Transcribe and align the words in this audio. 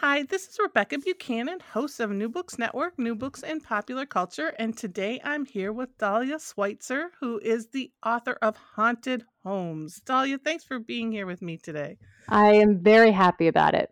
Hi, 0.00 0.24
this 0.24 0.46
is 0.46 0.58
Rebecca 0.62 0.98
Buchanan, 0.98 1.58
host 1.72 2.00
of 2.00 2.10
New 2.10 2.28
Books 2.28 2.58
Network, 2.58 2.98
New 2.98 3.14
Books 3.14 3.42
in 3.42 3.62
Popular 3.62 4.04
Culture, 4.04 4.52
and 4.58 4.76
today 4.76 5.18
I'm 5.24 5.46
here 5.46 5.72
with 5.72 5.96
Dahlia 5.96 6.38
Schweitzer, 6.38 7.12
who 7.18 7.38
is 7.38 7.68
the 7.68 7.90
author 8.04 8.36
of 8.42 8.58
Haunted 8.74 9.24
Homes. 9.42 10.02
Dahlia, 10.04 10.36
thanks 10.36 10.64
for 10.64 10.78
being 10.78 11.12
here 11.12 11.24
with 11.24 11.40
me 11.40 11.56
today. 11.56 11.96
I 12.28 12.52
am 12.56 12.82
very 12.82 13.10
happy 13.10 13.48
about 13.48 13.74
it. 13.74 13.88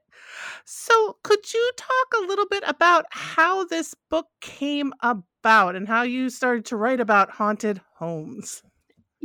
So, 0.66 1.16
could 1.22 1.54
you 1.54 1.70
talk 1.78 2.20
a 2.22 2.26
little 2.26 2.46
bit 2.50 2.64
about 2.66 3.06
how 3.08 3.64
this 3.64 3.94
book 4.10 4.26
came 4.42 4.92
about 5.00 5.74
and 5.74 5.88
how 5.88 6.02
you 6.02 6.28
started 6.28 6.66
to 6.66 6.76
write 6.76 7.00
about 7.00 7.30
haunted 7.30 7.80
homes? 7.94 8.62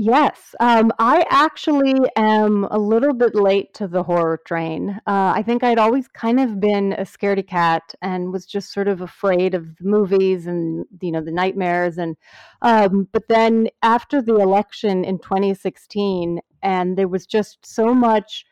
Yes, 0.01 0.55
um, 0.61 0.93
I 0.97 1.25
actually 1.29 1.93
am 2.15 2.63
a 2.71 2.79
little 2.79 3.13
bit 3.13 3.35
late 3.35 3.73
to 3.73 3.85
the 3.85 4.01
horror 4.01 4.39
train. 4.45 4.91
Uh, 5.05 5.33
I 5.35 5.43
think 5.43 5.61
I'd 5.61 5.77
always 5.77 6.07
kind 6.07 6.39
of 6.39 6.61
been 6.61 6.93
a 6.93 7.01
scaredy 7.01 7.45
cat 7.45 7.93
and 8.01 8.31
was 8.31 8.45
just 8.45 8.71
sort 8.71 8.87
of 8.87 9.01
afraid 9.01 9.53
of 9.53 9.75
the 9.75 9.83
movies 9.83 10.47
and 10.47 10.85
you 11.01 11.11
know 11.11 11.19
the 11.19 11.33
nightmares. 11.33 11.97
And 11.97 12.15
um, 12.61 13.09
but 13.11 13.27
then 13.27 13.67
after 13.83 14.21
the 14.21 14.37
election 14.37 15.03
in 15.03 15.19
2016, 15.19 16.39
and 16.63 16.97
there 16.97 17.09
was 17.09 17.25
just 17.25 17.65
so 17.65 17.93
much 17.93 18.45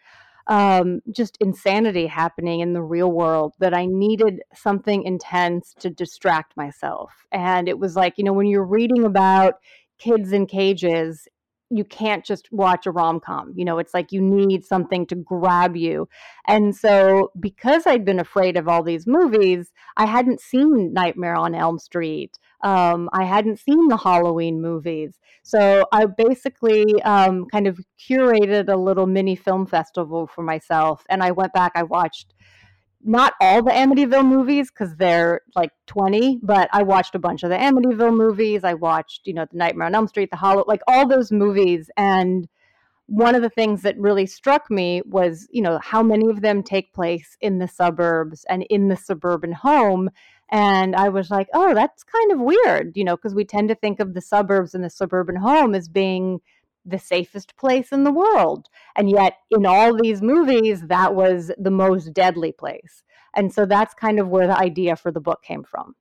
um, 0.48 1.00
just 1.14 1.38
insanity 1.40 2.08
happening 2.08 2.60
in 2.60 2.74
the 2.74 2.84
real 2.84 3.14
world 3.14 3.54
that 3.60 3.74
I 3.74 3.86
needed 3.86 4.42
something 4.54 5.04
intense 5.04 5.74
to 5.80 5.90
distract 5.90 6.58
myself. 6.58 7.26
And 7.32 7.70
it 7.70 7.80
was 7.80 7.96
like 7.96 8.18
you 8.18 8.26
know 8.26 8.34
when 8.34 8.48
you're 8.48 8.66
reading 8.66 9.06
about 9.06 9.54
kids 9.98 10.32
in 10.32 10.46
cages 10.46 11.28
you 11.70 11.84
can't 11.84 12.26
just 12.26 12.48
watch 12.52 12.86
a 12.86 12.92
rom-com 12.92 13.52
you 13.56 13.66
know 13.66 13.78
it's 13.78 13.94
like 13.94 14.12
you 14.12 14.22
need 14.22 14.64
something 14.64 15.06
to 15.06 15.16
grab 15.16 15.76
you. 15.76 16.08
And 16.48 16.76
so 16.76 17.32
because 17.40 17.86
i'd 17.86 18.06
been 18.06 18.20
afraid 18.20 18.58
of 18.58 18.68
all 18.68 18.84
these 18.84 19.06
movies 19.08 19.72
i 19.98 20.06
hadn't 20.06 20.40
seen 20.40 20.94
nightmare 20.94 21.36
on 21.36 21.56
elm 21.56 21.80
street 21.80 22.38
um, 22.64 23.10
i 23.14 23.24
hadn't 23.24 23.60
seen 23.60 23.88
the 23.88 23.98
halloween 23.98 24.62
movies. 24.62 25.20
So 25.44 25.86
i 25.92 26.06
basically 26.06 27.02
um, 27.04 27.46
kind 27.52 27.68
of 27.68 27.80
curated 28.00 28.70
a 28.70 28.78
little 28.78 29.08
mini 29.08 29.36
film 29.36 29.66
festival 29.66 30.28
for 30.28 30.44
myself 30.44 31.04
and 31.10 31.24
i 31.24 31.32
went 31.32 31.54
back 31.54 31.74
i 31.76 31.84
watched 31.84 32.34
not 33.08 33.34
all 33.40 33.64
the 33.64 33.72
Amityville 33.72 34.28
movies 34.28 34.70
because 34.70 34.96
they're 34.98 35.42
like 35.56 35.72
20, 35.88 36.40
but 36.44 36.70
I 36.74 36.84
watched 36.84 37.16
a 37.16 37.20
bunch 37.20 37.44
of 37.44 37.50
the 37.50 37.56
Amityville 37.56 38.16
movies. 38.16 38.64
I 38.64 38.74
watched, 38.74 39.26
you 39.26 39.34
know, 39.34 39.46
The 39.50 39.58
Nightmare 39.58 39.88
on 39.88 39.96
Elm 39.96 40.08
Street, 40.08 40.30
The 40.30 40.38
Hollow, 40.38 40.66
like 40.68 40.82
all 40.88 41.08
those 41.08 41.32
movies. 41.32 41.90
And 41.96 42.50
one 43.06 43.34
of 43.34 43.42
the 43.42 43.50
things 43.50 43.82
that 43.84 43.98
really 43.98 44.26
struck 44.26 44.70
me 44.70 45.02
was, 45.06 45.48
you 45.52 45.62
know, 45.62 45.80
how 45.82 46.04
many 46.04 46.30
of 46.30 46.42
them 46.42 46.62
take 46.62 46.94
place 46.94 47.38
in 47.40 47.60
the 47.60 47.68
suburbs 47.68 48.46
and 48.50 48.64
in 48.64 48.90
the 48.90 48.98
suburban 48.98 49.54
home. 49.54 50.10
And 50.52 50.94
I 50.94 51.08
was 51.08 51.32
like, 51.32 51.48
oh, 51.54 51.74
that's 51.74 52.04
kind 52.04 52.34
of 52.34 52.40
weird, 52.40 52.92
you 52.96 53.06
know, 53.06 53.16
because 53.16 53.34
we 53.34 53.46
tend 53.46 53.70
to 53.70 53.76
think 53.76 54.02
of 54.02 54.14
the 54.14 54.22
suburbs 54.22 54.76
and 54.76 54.84
the 54.84 54.90
suburban 54.90 55.38
home 55.38 55.74
as 55.74 55.88
being 55.88 56.42
the 56.88 57.00
safest 57.00 57.56
place 57.58 57.92
in 57.92 58.04
the 58.04 58.12
world. 58.12 58.68
And 58.96 59.10
yet, 59.10 59.38
in 59.52 59.66
all 59.66 59.96
these 59.96 60.22
movies, 60.22 60.82
that 60.88 61.14
was 61.14 61.52
the 61.58 61.72
most 61.72 62.14
deadly 62.14 62.52
place. 62.52 63.04
And 63.36 63.54
so 63.54 63.66
that's 63.66 63.94
kind 63.94 64.20
of 64.20 64.30
where 64.30 64.48
the 64.48 64.58
idea 64.58 64.96
for 64.96 65.12
the 65.12 65.20
book 65.20 65.44
came 65.44 65.64
from. 65.64 65.96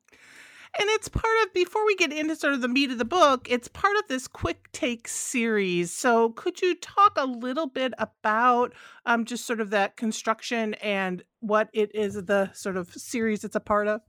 And 0.79 0.89
it's 0.91 1.09
part 1.09 1.25
of, 1.43 1.55
before 1.55 1.87
we 1.87 1.97
get 1.97 2.13
into 2.13 2.37
sort 2.37 2.53
of 2.53 2.61
the 2.61 2.69
meat 2.69 2.91
of 2.91 2.99
the 2.99 3.05
book, 3.07 3.47
it's 3.51 3.67
part 3.67 3.97
of 3.97 4.05
this 4.09 4.29
quick 4.29 4.71
take 4.73 5.09
series. 5.09 5.91
So 5.91 6.31
could 6.31 6.61
you 6.61 6.75
talk 6.75 7.15
a 7.17 7.25
little 7.25 7.67
bit 7.67 7.95
about 7.99 8.75
um, 9.07 9.25
just 9.25 9.47
sort 9.47 9.63
of 9.63 9.71
that 9.71 9.97
construction 9.97 10.75
and 10.75 11.23
what 11.41 11.71
it 11.73 11.95
is, 11.95 12.15
the 12.15 12.51
sort 12.53 12.77
of 12.77 12.93
series 12.93 13.43
it's 13.43 13.57
a 13.57 13.61
part 13.61 13.89
of? 13.89 14.03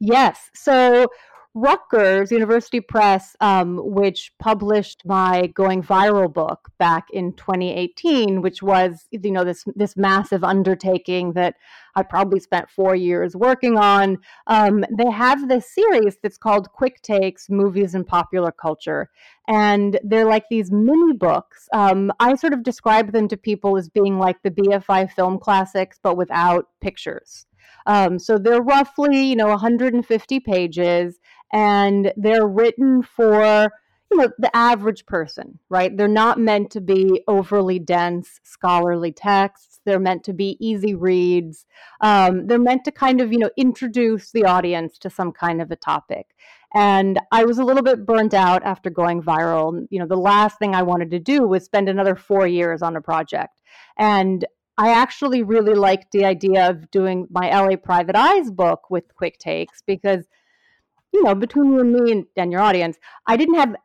Yes. 0.00 0.50
So 0.54 1.08
Rutgers 1.56 2.32
University 2.32 2.80
Press, 2.80 3.36
um, 3.40 3.80
which 3.84 4.32
published 4.40 5.02
my 5.04 5.46
going 5.54 5.84
viral 5.84 6.32
book 6.32 6.70
back 6.78 7.06
in 7.12 7.32
2018, 7.34 8.42
which 8.42 8.60
was 8.60 9.06
you 9.12 9.30
know 9.30 9.44
this 9.44 9.64
this 9.76 9.96
massive 9.96 10.42
undertaking 10.42 11.34
that 11.34 11.54
I 11.94 12.02
probably 12.02 12.40
spent 12.40 12.70
four 12.70 12.96
years 12.96 13.36
working 13.36 13.78
on. 13.78 14.18
Um, 14.48 14.84
they 14.90 15.08
have 15.08 15.48
this 15.48 15.72
series 15.72 16.16
that's 16.20 16.38
called 16.38 16.72
Quick 16.72 17.00
Takes: 17.02 17.48
Movies 17.48 17.94
and 17.94 18.04
Popular 18.04 18.50
Culture, 18.50 19.08
and 19.46 20.00
they're 20.02 20.26
like 20.26 20.48
these 20.50 20.72
mini 20.72 21.12
books. 21.12 21.68
Um, 21.72 22.10
I 22.18 22.34
sort 22.34 22.52
of 22.52 22.64
describe 22.64 23.12
them 23.12 23.28
to 23.28 23.36
people 23.36 23.76
as 23.76 23.88
being 23.88 24.18
like 24.18 24.42
the 24.42 24.50
BFI 24.50 25.12
film 25.12 25.38
classics, 25.38 26.00
but 26.02 26.16
without 26.16 26.66
pictures. 26.80 27.46
Um, 27.86 28.18
so 28.18 28.38
they're 28.38 28.62
roughly, 28.62 29.24
you 29.24 29.36
know, 29.36 29.48
150 29.48 30.40
pages, 30.40 31.18
and 31.54 32.12
they're 32.16 32.46
written 32.46 33.02
for 33.02 33.70
you 34.10 34.18
know 34.18 34.28
the 34.38 34.54
average 34.54 35.06
person 35.06 35.58
right? 35.70 35.96
They're 35.96 36.08
not 36.08 36.38
meant 36.38 36.70
to 36.72 36.80
be 36.80 37.22
overly 37.26 37.78
dense 37.78 38.40
scholarly 38.42 39.12
texts. 39.12 39.80
They're 39.84 39.98
meant 39.98 40.24
to 40.24 40.32
be 40.32 40.56
easy 40.60 40.94
reads. 40.94 41.64
Um, 42.00 42.46
they're 42.46 42.58
meant 42.58 42.84
to 42.84 42.92
kind 42.92 43.20
of 43.20 43.32
you 43.32 43.38
know 43.38 43.50
introduce 43.56 44.32
the 44.32 44.44
audience 44.44 44.98
to 44.98 45.10
some 45.10 45.32
kind 45.32 45.62
of 45.62 45.70
a 45.70 45.76
topic. 45.76 46.26
And 46.76 47.20
i 47.30 47.44
was 47.44 47.58
a 47.58 47.64
little 47.64 47.84
bit 47.84 48.04
burnt 48.04 48.34
out 48.34 48.64
after 48.64 48.90
going 48.90 49.22
viral. 49.22 49.86
You 49.90 50.00
know 50.00 50.06
the 50.06 50.16
last 50.16 50.58
thing 50.58 50.74
i 50.74 50.82
wanted 50.82 51.10
to 51.12 51.20
do 51.20 51.46
was 51.46 51.64
spend 51.64 51.88
another 51.88 52.16
four 52.16 52.46
years 52.46 52.82
on 52.82 52.96
a 52.96 53.00
project. 53.00 53.60
And 53.96 54.44
I 54.76 54.90
actually 54.90 55.44
really 55.44 55.74
liked 55.74 56.10
the 56.10 56.24
idea 56.24 56.68
of 56.68 56.90
doing 56.90 57.28
my 57.30 57.48
LA 57.48 57.76
Private 57.76 58.16
Eyes 58.16 58.50
book 58.50 58.90
with 58.90 59.14
quick 59.14 59.38
takes 59.38 59.82
because 59.82 60.26
you 61.14 61.22
know, 61.22 61.34
between 61.34 61.72
you 61.72 61.78
and 61.78 61.92
me 61.92 62.10
and, 62.12 62.26
and 62.36 62.50
your 62.50 62.60
audience, 62.60 62.98
I 63.26 63.36
didn't 63.36 63.54
have, 63.54 63.76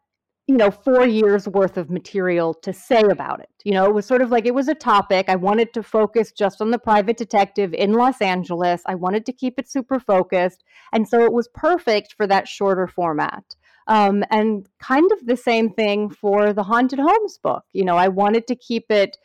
you 0.47 0.57
know, 0.57 0.71
four 0.71 1.05
years 1.05 1.47
worth 1.47 1.77
of 1.77 1.91
material 1.91 2.55
to 2.55 2.73
say 2.73 3.03
about 3.03 3.39
it. 3.39 3.49
You 3.63 3.73
know, 3.73 3.85
it 3.85 3.93
was 3.93 4.07
sort 4.07 4.23
of 4.23 4.31
like 4.31 4.47
it 4.47 4.55
was 4.55 4.67
a 4.67 4.73
topic. 4.73 5.29
I 5.29 5.35
wanted 5.35 5.71
to 5.73 5.83
focus 5.83 6.31
just 6.31 6.59
on 6.59 6.71
the 6.71 6.79
private 6.79 7.17
detective 7.17 7.71
in 7.75 7.93
Los 7.93 8.19
Angeles. 8.19 8.81
I 8.87 8.95
wanted 8.95 9.27
to 9.27 9.31
keep 9.31 9.59
it 9.59 9.69
super 9.69 9.99
focused. 9.99 10.63
And 10.91 11.07
so 11.07 11.23
it 11.23 11.31
was 11.31 11.47
perfect 11.53 12.15
for 12.17 12.25
that 12.25 12.47
shorter 12.47 12.87
format. 12.87 13.43
Um, 13.85 14.23
and 14.31 14.67
kind 14.79 15.11
of 15.11 15.27
the 15.27 15.37
same 15.37 15.69
thing 15.69 16.09
for 16.09 16.51
the 16.51 16.63
Haunted 16.63 16.99
Homes 16.99 17.37
book. 17.37 17.63
You 17.73 17.85
know, 17.85 17.95
I 17.95 18.07
wanted 18.07 18.47
to 18.47 18.55
keep 18.55 18.89
it 18.89 19.17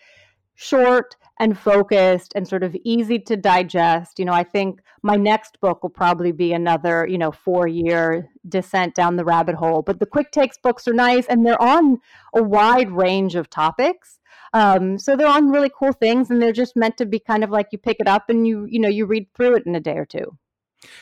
short 0.57 1.17
and 1.41 1.59
focused 1.59 2.33
and 2.37 2.47
sort 2.47 2.63
of 2.63 2.77
easy 2.85 3.19
to 3.19 3.37
digest. 3.37 4.19
You 4.19 4.25
know, 4.25 4.33
I 4.33 4.45
think 4.45 4.81
my 5.03 5.17
next 5.17 5.61
book 5.61 5.83
will 5.83 5.91
probably 5.91 6.33
be 6.33 6.53
another, 6.53 7.07
you 7.07 7.19
know, 7.19 7.33
four 7.33 7.67
year 7.67 8.31
descent 8.49 8.95
down 8.95 9.17
the 9.17 9.25
rabbit 9.25 9.57
hole. 9.57 9.83
But 9.83 9.99
the 9.99 10.07
quick 10.07 10.31
takes 10.31 10.59
books 10.59 10.87
are 10.87 10.95
nice 10.95 11.27
and 11.27 11.45
they're 11.45 11.61
on 11.61 11.99
a 12.35 12.43
wide 12.43 12.91
range 12.91 13.35
of 13.35 13.51
topics. 13.51 14.21
Um, 14.53 14.99
so 14.99 15.17
they're 15.17 15.27
on 15.27 15.51
really 15.51 15.71
cool 15.77 15.93
things 15.93 16.31
and 16.31 16.41
they're 16.41 16.53
just 16.53 16.77
meant 16.77 16.97
to 16.99 17.07
be 17.07 17.19
kind 17.19 17.43
of 17.43 17.51
like 17.51 17.69
you 17.73 17.79
pick 17.79 17.97
it 17.99 18.07
up 18.07 18.31
and 18.31 18.47
you, 18.47 18.67
you 18.71 18.79
know, 18.79 18.89
you 18.89 19.05
read 19.05 19.27
through 19.35 19.57
it 19.57 19.67
in 19.67 19.75
a 19.75 19.81
day 19.81 19.97
or 19.97 20.07
two. 20.07 20.39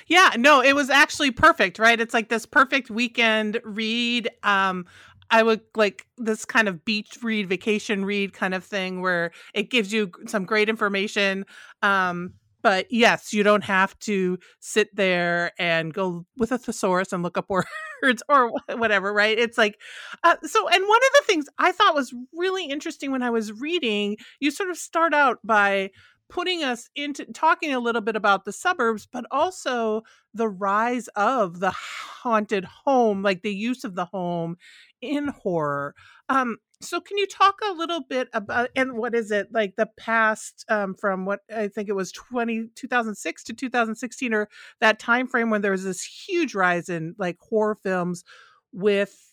Yeah, 0.06 0.31
no, 0.38 0.62
it 0.62 0.75
was 0.75 0.90
actually 0.90 1.32
perfect, 1.32 1.78
right? 1.78 2.00
It's 2.00 2.14
like 2.14 2.28
this 2.28 2.46
perfect 2.46 2.90
weekend 2.90 3.61
read. 3.64 4.31
Um, 4.43 4.87
I 5.31 5.43
would 5.43 5.61
like 5.77 6.07
this 6.19 6.45
kind 6.45 6.69
of 6.69 6.85
beach 6.85 7.19
read, 7.23 7.49
vacation 7.49 8.05
read 8.05 8.33
kind 8.33 8.55
of 8.55 8.65
thing 8.65 9.01
where 9.01 9.33
it 9.55 9.71
gives 9.71 9.93
you 9.93 10.11
some 10.27 10.45
great 10.45 10.69
information. 10.69 11.45
Um, 11.83 12.35
but 12.63 12.87
yes, 12.91 13.33
you 13.33 13.43
don't 13.43 13.65
have 13.65 13.99
to 14.01 14.39
sit 14.61 14.95
there 14.95 15.51
and 15.59 15.93
go 15.93 16.25
with 16.37 16.53
a 16.53 16.59
thesaurus 16.59 17.13
and 17.13 17.23
look 17.23 17.37
up 17.37 17.51
words 18.03 18.23
or 18.29 18.53
whatever, 18.77 19.13
right? 19.13 19.37
It's 19.39 19.59
like, 19.59 19.79
uh, 20.23 20.37
so, 20.45 20.69
and 20.69 20.87
one 20.87 21.01
of 21.03 21.11
the 21.19 21.25
things 21.27 21.47
I 21.59 21.73
thought 21.73 21.95
was 21.95 22.15
really 22.33 22.67
interesting 22.67 23.11
when 23.11 23.23
I 23.23 23.31
was 23.31 23.53
reading, 23.53 24.17
you 24.39 24.51
sort 24.51 24.71
of 24.71 24.77
start 24.77 25.13
out 25.13 25.39
by 25.45 25.91
putting 26.32 26.64
us 26.64 26.88
into 26.96 27.26
talking 27.26 27.75
a 27.75 27.81
little 27.81 28.00
bit 28.00 28.17
about 28.17 28.44
the 28.44 28.52
suburbs, 28.52 29.06
but 29.11 29.26
also 29.31 30.02
the 30.32 30.49
rise 30.49 31.08
of 31.08 31.61
the 31.61 31.73
haunted 31.73 32.64
home, 32.64 33.23
like 33.23 33.43
the 33.43 33.55
use 33.55 33.84
of 33.84 33.94
the 33.94 34.06
home 34.06 34.56
in 35.00 35.29
horror. 35.29 35.94
Um, 36.29 36.56
So, 36.81 37.00
can 37.00 37.17
you 37.19 37.26
talk 37.29 37.61
a 37.64 37.73
little 37.73 38.00
bit 38.08 38.29
about 38.32 38.70
and 38.75 38.94
what 38.94 39.14
is 39.14 39.31
it 39.31 39.49
like 39.52 39.76
the 39.76 39.88
past 39.96 40.64
um, 40.69 40.94
from 40.94 41.26
what 41.26 41.40
I 41.55 41.69
think 41.69 41.88
it 41.88 41.93
was 41.94 42.11
20, 42.12 42.69
2006 42.75 43.44
to 43.44 43.52
2016 43.52 44.35
or 44.35 44.49
that 44.81 44.99
time 44.99 45.28
frame 45.28 45.50
when 45.50 45.61
there 45.62 45.70
was 45.73 45.85
this 45.85 46.02
huge 46.02 46.55
rise 46.56 46.88
in 46.88 47.14
like 47.19 47.37
horror 47.38 47.76
films 47.85 48.25
with 48.73 49.31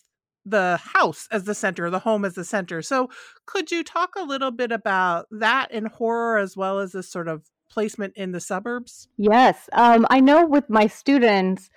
the 0.50 0.80
house 0.94 1.28
as 1.31 1.44
the 1.44 1.56
center, 1.56 1.90
the 1.90 2.00
home 2.00 2.25
as 2.25 2.36
the 2.36 2.44
center. 2.44 2.81
So, 2.81 3.10
could 3.46 3.72
you 3.72 3.84
talk 3.84 4.16
a 4.16 4.24
little 4.24 4.51
bit 4.51 4.72
about 4.72 5.28
that 5.31 5.72
in 5.72 5.86
horror 5.86 6.38
as 6.38 6.56
well 6.56 6.80
as 6.80 6.92
this 6.92 7.10
sort 7.10 7.28
of 7.28 7.50
placement 7.69 8.13
in 8.16 8.31
the 8.31 8.40
suburbs? 8.40 9.07
Yes. 9.18 9.69
Um, 9.74 10.06
I 10.10 10.19
know 10.19 10.46
with 10.46 10.69
my 10.69 10.88
students, 10.88 11.69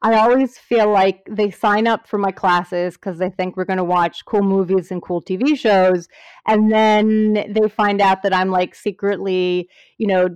I 0.00 0.14
always 0.14 0.56
feel 0.58 0.90
like 0.90 1.26
they 1.28 1.50
sign 1.50 1.88
up 1.88 2.06
for 2.06 2.18
my 2.18 2.30
classes 2.30 2.94
because 2.94 3.18
they 3.18 3.30
think 3.30 3.56
we're 3.56 3.64
going 3.64 3.78
to 3.78 3.84
watch 3.84 4.24
cool 4.24 4.42
movies 4.42 4.92
and 4.92 5.02
cool 5.02 5.20
TV 5.20 5.58
shows. 5.58 6.08
And 6.46 6.70
then 6.70 7.32
they 7.52 7.68
find 7.68 8.00
out 8.00 8.22
that 8.22 8.32
I'm 8.32 8.50
like 8.50 8.76
secretly, 8.76 9.68
you 9.96 10.06
know, 10.06 10.28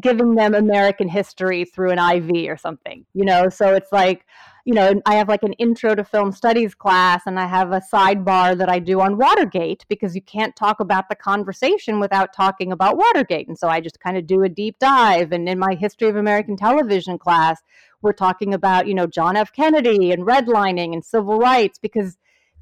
giving 0.00 0.34
them 0.34 0.54
American 0.54 1.08
history 1.08 1.64
through 1.64 1.90
an 1.90 1.98
IV 1.98 2.48
or 2.48 2.56
something, 2.56 3.04
you 3.14 3.24
know? 3.24 3.48
So 3.48 3.74
it's 3.74 3.92
like, 3.92 4.26
you 4.64 4.72
know, 4.72 5.00
I 5.04 5.16
have 5.16 5.28
like 5.28 5.42
an 5.42 5.52
intro 5.54 5.94
to 5.94 6.04
film 6.04 6.32
studies 6.32 6.74
class 6.74 7.22
and 7.26 7.38
I 7.38 7.46
have 7.46 7.72
a 7.72 7.82
sidebar 7.92 8.56
that 8.56 8.70
I 8.70 8.78
do 8.78 9.00
on 9.00 9.18
Watergate 9.18 9.84
because 9.88 10.14
you 10.14 10.22
can't 10.22 10.56
talk 10.56 10.80
about 10.80 11.08
the 11.08 11.14
conversation 11.14 12.00
without 12.00 12.32
talking 12.32 12.72
about 12.72 12.96
Watergate. 12.96 13.46
And 13.46 13.58
so 13.58 13.68
I 13.68 13.80
just 13.80 14.00
kind 14.00 14.16
of 14.16 14.26
do 14.26 14.42
a 14.42 14.48
deep 14.48 14.78
dive. 14.78 15.32
And 15.32 15.48
in 15.48 15.58
my 15.58 15.74
history 15.74 16.08
of 16.08 16.16
American 16.16 16.56
television 16.56 17.18
class, 17.18 17.60
we're 18.00 18.12
talking 18.12 18.54
about, 18.54 18.86
you 18.86 18.94
know, 18.94 19.06
John 19.06 19.36
F. 19.36 19.52
Kennedy 19.52 20.12
and 20.12 20.24
redlining 20.24 20.94
and 20.94 21.04
civil 21.04 21.38
rights 21.38 21.78
because 21.78 22.16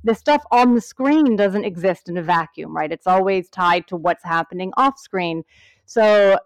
the 0.04 0.14
stuff 0.14 0.42
on 0.50 0.74
the 0.74 0.80
screen 0.80 1.36
doesn't 1.36 1.64
exist 1.64 2.08
in 2.08 2.16
a 2.16 2.22
vacuum, 2.22 2.76
right? 2.76 2.90
It's 2.90 3.06
always 3.06 3.48
tied 3.48 3.86
to 3.88 3.96
what's 3.96 4.24
happening 4.24 4.72
off 4.76 4.98
screen. 4.98 5.44
So 5.84 6.38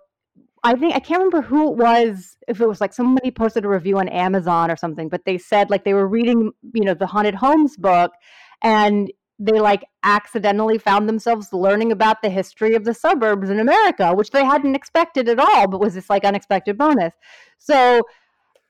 I 0.66 0.74
think 0.74 0.96
I 0.96 0.98
can't 0.98 1.20
remember 1.20 1.42
who 1.42 1.70
it 1.70 1.76
was, 1.76 2.36
if 2.48 2.60
it 2.60 2.66
was 2.66 2.80
like 2.80 2.92
somebody 2.92 3.30
posted 3.30 3.64
a 3.64 3.68
review 3.68 3.98
on 3.98 4.08
Amazon 4.08 4.68
or 4.68 4.76
something, 4.76 5.08
but 5.08 5.24
they 5.24 5.38
said 5.38 5.70
like 5.70 5.84
they 5.84 5.94
were 5.94 6.08
reading, 6.08 6.50
you 6.74 6.84
know, 6.84 6.92
the 6.92 7.06
Haunted 7.06 7.36
Homes 7.36 7.76
book 7.76 8.10
and 8.62 9.12
they 9.38 9.60
like 9.60 9.84
accidentally 10.02 10.78
found 10.78 11.08
themselves 11.08 11.52
learning 11.52 11.92
about 11.92 12.20
the 12.20 12.30
history 12.30 12.74
of 12.74 12.84
the 12.84 12.94
suburbs 12.94 13.48
in 13.48 13.60
America, 13.60 14.12
which 14.12 14.30
they 14.30 14.44
hadn't 14.44 14.74
expected 14.74 15.28
at 15.28 15.38
all, 15.38 15.68
but 15.68 15.80
was 15.80 15.94
this 15.94 16.10
like 16.10 16.24
unexpected 16.24 16.76
bonus. 16.76 17.14
So 17.58 18.02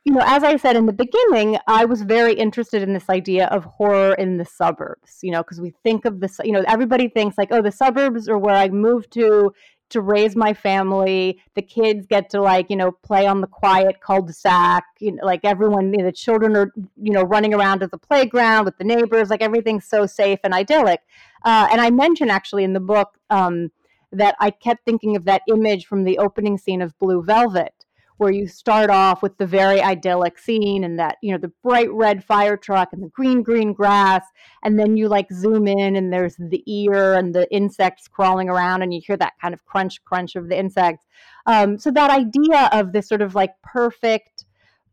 you 0.07 0.13
know, 0.13 0.23
as 0.25 0.45
I 0.45 0.57
said 0.57 0.77
in 0.77 0.87
the 0.87 0.93
beginning, 0.93 1.59
I 1.67 1.85
was 1.85 2.03
very 2.03 2.33
interested 2.33 2.81
in 2.81 2.93
this 2.93 3.11
idea 3.11 3.47
of 3.47 3.65
horror 3.65 4.15
in 4.15 4.37
the 4.37 4.45
suburbs, 4.45 5.19
you 5.21 5.33
know, 5.33 5.43
because 5.43 5.61
we 5.61 5.75
think 5.83 6.05
of 6.05 6.21
this, 6.21 6.39
you 6.45 6.53
know, 6.53 6.63
everybody 6.69 7.09
thinks 7.09 7.37
like, 7.37 7.49
oh, 7.51 7.61
the 7.61 7.73
suburbs 7.73 8.29
are 8.29 8.39
where 8.39 8.55
I 8.55 8.69
moved 8.69 9.13
to 9.15 9.53
to 9.89 10.01
raise 10.01 10.35
my 10.35 10.53
family. 10.53 11.41
The 11.55 11.63
kids 11.63 12.07
get 12.07 12.31
to 12.31 12.43
like, 12.43 12.71
you 12.71 12.77
know, 12.77 12.93
play 12.93 13.27
on 13.27 13.41
the 13.41 13.47
quiet 13.47 14.01
cul-de-sac, 14.01 14.85
you 14.99 15.13
know, 15.13 15.25
like 15.25 15.41
everyone, 15.45 15.93
you 15.93 15.99
know, 15.99 16.05
the 16.05 16.13
children 16.13 16.57
are, 16.57 16.73
you 17.01 17.13
know, 17.13 17.23
running 17.23 17.55
around 17.55 17.83
at 17.83 17.91
the 17.91 17.99
playground 17.99 18.65
with 18.65 18.77
the 18.79 18.85
neighbors, 18.85 19.31
like 19.31 19.43
everything's 19.43 19.87
so 19.87 20.07
safe 20.07 20.41
and 20.43 20.53
idyllic. 20.53 21.01
Uh, 21.45 21.69
and 21.71 21.81
I 21.81 21.91
mentioned 21.91 22.31
actually 22.31 22.65
in 22.65 22.73
the 22.73 22.81
book 22.81 23.19
um, 23.31 23.71
that 24.11 24.35
I 24.41 24.51
kept 24.51 24.85
thinking 24.85 25.17
of 25.17 25.25
that 25.25 25.43
image 25.49 25.87
from 25.87 26.05
the 26.05 26.19
opening 26.19 26.59
scene 26.59 26.83
of 26.83 26.99
Blue 26.99 27.23
Velvet 27.23 27.86
where 28.19 28.33
you 28.33 28.47
start 28.47 28.91
off 28.91 29.23
with 29.23 29.37
the 29.39 29.47
very 29.47 29.81
idyllic 29.81 30.39
scene 30.39 30.85
and 30.85 30.99
that 30.99 31.17
you 31.23 31.31
know 31.33 31.39
the 31.39 31.53
bright 31.63 31.91
red 31.93 32.25
fire 32.25 32.57
truck 32.57 32.93
and 32.93 33.03
the 33.03 33.09
green 33.09 33.43
green 33.43 33.73
grass 33.73 34.25
and 34.63 34.79
then 34.79 34.97
you 34.97 35.09
like 35.09 35.31
zoom 35.33 35.67
in 35.67 35.97
and 35.97 36.13
there's 36.13 36.37
the 36.37 36.63
ear 36.67 37.15
and 37.15 37.35
the 37.35 37.51
insects 37.53 38.09
crawling 38.09 38.49
around 38.49 38.83
and 38.83 38.95
you 38.95 39.01
hear 39.05 39.17
that 39.17 39.35
kind 39.41 39.55
of 39.55 39.65
crunch 39.65 40.03
crunch 40.05 40.37
of 40.37 40.49
the 40.49 40.59
insects. 40.59 41.05
Um, 41.47 41.79
so 41.79 41.91
that 41.91 42.11
idea 42.11 42.69
of 42.73 42.93
this 42.93 43.09
sort 43.09 43.23
of 43.23 43.35
like 43.35 43.53
perfect 43.63 44.45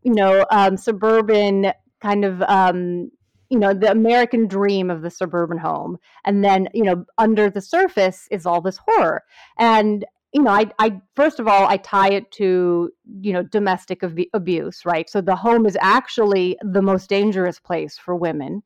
you 0.03 0.13
know 0.13 0.45
um, 0.51 0.77
suburban 0.77 1.71
kind 2.01 2.25
of 2.25 2.41
um, 2.43 3.09
you 3.49 3.59
know 3.59 3.73
the 3.73 3.91
american 3.91 4.47
dream 4.47 4.89
of 4.89 5.01
the 5.01 5.09
suburban 5.09 5.57
home 5.57 5.97
and 6.25 6.43
then 6.43 6.67
you 6.73 6.83
know 6.83 7.05
under 7.17 7.49
the 7.49 7.61
surface 7.61 8.27
is 8.31 8.45
all 8.45 8.61
this 8.61 8.79
horror. 8.85 9.23
And 9.57 10.05
you 10.33 10.41
know, 10.41 10.51
I, 10.51 10.65
I 10.79 11.01
first 11.15 11.39
of 11.39 11.47
all, 11.47 11.67
I 11.67 11.77
tie 11.77 12.11
it 12.11 12.31
to 12.33 12.91
you 13.21 13.33
know 13.33 13.43
domestic 13.43 14.03
ab- 14.03 14.29
abuse, 14.33 14.85
right? 14.85 15.09
So 15.09 15.21
the 15.21 15.35
home 15.35 15.65
is 15.65 15.77
actually 15.81 16.57
the 16.61 16.81
most 16.81 17.09
dangerous 17.09 17.59
place 17.59 17.97
for 17.97 18.15
women, 18.15 18.63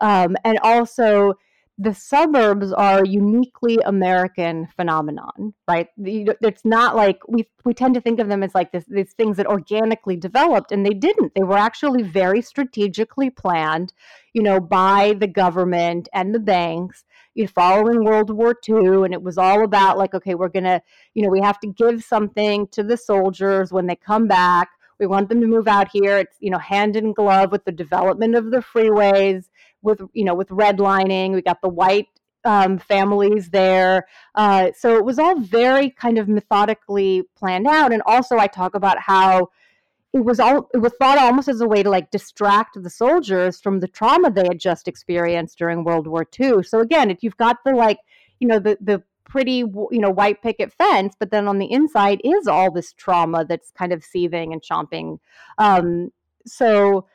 um, 0.00 0.36
and 0.44 0.58
also 0.62 1.34
the 1.80 1.94
suburbs 1.94 2.72
are 2.72 3.06
uniquely 3.06 3.78
American 3.86 4.66
phenomenon, 4.76 5.54
right? 5.66 5.88
It's 5.96 6.64
not 6.64 6.94
like 6.94 7.18
we 7.26 7.48
we 7.64 7.72
tend 7.72 7.94
to 7.94 8.02
think 8.02 8.20
of 8.20 8.28
them 8.28 8.42
as 8.42 8.54
like 8.54 8.70
this, 8.70 8.84
these 8.86 9.14
things 9.14 9.38
that 9.38 9.46
organically 9.46 10.16
developed, 10.16 10.72
and 10.72 10.84
they 10.84 10.94
didn't. 10.94 11.32
They 11.34 11.42
were 11.42 11.56
actually 11.56 12.02
very 12.02 12.42
strategically 12.42 13.30
planned, 13.30 13.94
you 14.34 14.42
know, 14.42 14.60
by 14.60 15.14
the 15.18 15.26
government 15.26 16.08
and 16.12 16.34
the 16.34 16.38
banks, 16.38 17.04
you 17.34 17.44
know, 17.44 17.50
following 17.54 18.04
World 18.04 18.30
War 18.30 18.54
II, 18.68 19.04
and 19.04 19.12
it 19.12 19.22
was 19.22 19.38
all 19.38 19.64
about 19.64 19.98
like, 19.98 20.14
okay, 20.14 20.34
we're 20.34 20.48
gonna, 20.48 20.82
you 21.14 21.22
know, 21.22 21.30
we 21.30 21.40
have 21.40 21.60
to 21.60 21.68
give 21.68 22.02
something 22.02 22.66
to 22.68 22.82
the 22.82 22.96
soldiers 22.96 23.72
when 23.72 23.86
they 23.86 23.96
come 23.96 24.26
back. 24.26 24.68
We 24.98 25.06
want 25.06 25.28
them 25.28 25.40
to 25.40 25.46
move 25.46 25.66
out 25.66 25.88
here. 25.92 26.18
It's 26.18 26.36
you 26.40 26.50
know 26.50 26.58
hand 26.58 26.96
in 26.96 27.12
glove 27.12 27.52
with 27.52 27.64
the 27.64 27.72
development 27.72 28.34
of 28.34 28.50
the 28.50 28.58
freeways 28.58 29.48
with 29.82 30.00
you 30.12 30.24
know 30.24 30.34
with 30.34 30.48
redlining. 30.48 31.32
We 31.32 31.42
got 31.42 31.62
the 31.62 31.68
white 31.68 32.08
um, 32.44 32.78
families 32.78 33.50
there. 33.50 34.06
Uh, 34.34 34.70
so 34.76 34.96
it 34.96 35.04
was 35.04 35.18
all 35.18 35.38
very 35.38 35.90
kind 35.90 36.18
of 36.18 36.28
methodically 36.28 37.24
planned 37.36 37.66
out. 37.66 37.92
And 37.92 38.02
also, 38.06 38.38
I 38.38 38.46
talk 38.46 38.74
about 38.74 38.98
how 38.98 39.48
it 40.12 40.24
was 40.24 40.40
all 40.40 40.68
it 40.74 40.78
was 40.78 40.92
thought 40.98 41.18
almost 41.18 41.48
as 41.48 41.60
a 41.60 41.68
way 41.68 41.82
to 41.82 41.90
like 41.90 42.10
distract 42.10 42.82
the 42.82 42.90
soldiers 42.90 43.60
from 43.60 43.80
the 43.80 43.88
trauma 43.88 44.30
they 44.30 44.46
had 44.46 44.58
just 44.58 44.88
experienced 44.88 45.58
during 45.58 45.84
World 45.84 46.06
War 46.06 46.26
II. 46.38 46.62
So 46.62 46.80
again, 46.80 47.10
if 47.10 47.22
you've 47.22 47.36
got 47.36 47.58
the 47.64 47.74
like 47.74 47.98
you 48.40 48.48
know 48.48 48.58
the 48.58 48.76
the 48.80 49.02
pretty 49.24 49.58
you 49.58 49.88
know 49.92 50.10
white 50.10 50.42
picket 50.42 50.72
fence, 50.72 51.14
but 51.18 51.30
then 51.30 51.46
on 51.46 51.58
the 51.58 51.70
inside 51.70 52.20
is 52.24 52.48
all 52.48 52.72
this 52.72 52.92
trauma 52.92 53.44
that's 53.44 53.70
kind 53.70 53.92
of 53.92 54.02
seething 54.02 54.52
and 54.52 54.62
chomping. 54.62 55.18
Um, 55.58 56.10
so 56.44 57.06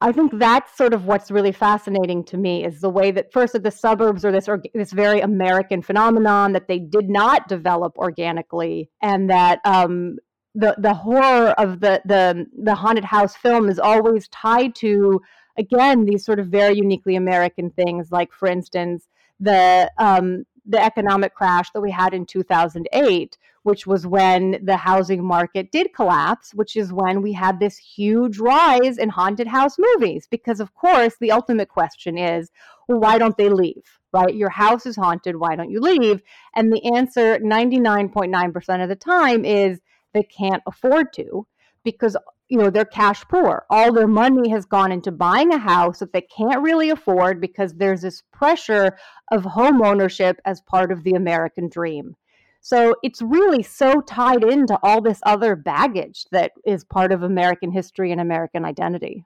I 0.00 0.12
think 0.12 0.38
that's 0.38 0.76
sort 0.76 0.92
of 0.92 1.06
what's 1.06 1.30
really 1.30 1.50
fascinating 1.50 2.24
to 2.24 2.36
me 2.36 2.64
is 2.64 2.80
the 2.80 2.90
way 2.90 3.10
that 3.10 3.32
first 3.32 3.54
that 3.54 3.62
the 3.62 3.70
suburbs 3.70 4.24
are 4.24 4.30
this 4.30 4.48
or, 4.48 4.62
this 4.74 4.92
very 4.92 5.20
American 5.20 5.82
phenomenon 5.82 6.52
that 6.52 6.68
they 6.68 6.78
did 6.78 7.08
not 7.08 7.48
develop 7.48 7.96
organically, 7.96 8.90
and 9.02 9.30
that 9.30 9.60
um, 9.64 10.18
the 10.54 10.74
the 10.78 10.94
horror 10.94 11.50
of 11.50 11.80
the 11.80 12.00
the 12.04 12.46
the 12.56 12.74
haunted 12.74 13.04
house 13.04 13.34
film 13.34 13.68
is 13.68 13.78
always 13.78 14.28
tied 14.28 14.74
to 14.76 15.20
again 15.58 16.04
these 16.04 16.24
sort 16.24 16.38
of 16.38 16.48
very 16.48 16.76
uniquely 16.76 17.16
American 17.16 17.70
things, 17.70 18.12
like 18.12 18.32
for 18.32 18.48
instance 18.48 19.08
the 19.40 19.90
um, 19.98 20.44
the 20.66 20.82
economic 20.82 21.34
crash 21.34 21.70
that 21.72 21.80
we 21.80 21.90
had 21.90 22.14
in 22.14 22.24
2008, 22.24 23.36
which 23.64 23.86
was 23.86 24.06
when 24.06 24.58
the 24.64 24.76
housing 24.76 25.22
market 25.22 25.70
did 25.70 25.92
collapse, 25.94 26.54
which 26.54 26.74
is 26.76 26.92
when 26.92 27.20
we 27.20 27.32
had 27.32 27.60
this 27.60 27.76
huge 27.76 28.38
rise 28.38 28.96
in 28.96 29.10
haunted 29.10 29.46
house 29.46 29.76
movies. 29.78 30.26
Because, 30.30 30.60
of 30.60 30.74
course, 30.74 31.14
the 31.20 31.32
ultimate 31.32 31.68
question 31.68 32.16
is 32.16 32.50
well, 32.88 33.00
why 33.00 33.18
don't 33.18 33.36
they 33.36 33.48
leave? 33.48 33.84
Right? 34.12 34.34
Your 34.34 34.50
house 34.50 34.86
is 34.86 34.96
haunted. 34.96 35.36
Why 35.36 35.56
don't 35.56 35.70
you 35.70 35.80
leave? 35.80 36.22
And 36.54 36.72
the 36.72 36.94
answer 36.94 37.38
99.9% 37.38 38.82
of 38.82 38.88
the 38.88 38.96
time 38.96 39.44
is 39.44 39.80
they 40.14 40.22
can't 40.22 40.62
afford 40.66 41.12
to 41.14 41.46
because 41.84 42.16
you 42.48 42.58
know 42.58 42.70
they're 42.70 42.84
cash 42.84 43.22
poor. 43.24 43.66
All 43.70 43.92
their 43.92 44.06
money 44.06 44.48
has 44.50 44.64
gone 44.64 44.92
into 44.92 45.12
buying 45.12 45.52
a 45.52 45.58
house 45.58 45.98
that 45.98 46.12
they 46.12 46.22
can't 46.22 46.62
really 46.62 46.90
afford 46.90 47.40
because 47.40 47.74
there's 47.74 48.02
this 48.02 48.22
pressure 48.32 48.96
of 49.30 49.44
home 49.44 49.82
ownership 49.82 50.40
as 50.44 50.60
part 50.62 50.90
of 50.90 51.04
the 51.04 51.12
american 51.12 51.68
dream. 51.68 52.16
So 52.60 52.96
it's 53.02 53.20
really 53.20 53.62
so 53.62 54.00
tied 54.00 54.42
into 54.42 54.78
all 54.82 55.02
this 55.02 55.20
other 55.24 55.54
baggage 55.54 56.24
that 56.32 56.52
is 56.64 56.84
part 56.84 57.12
of 57.12 57.22
american 57.22 57.70
history 57.70 58.12
and 58.12 58.20
american 58.20 58.64
identity. 58.64 59.24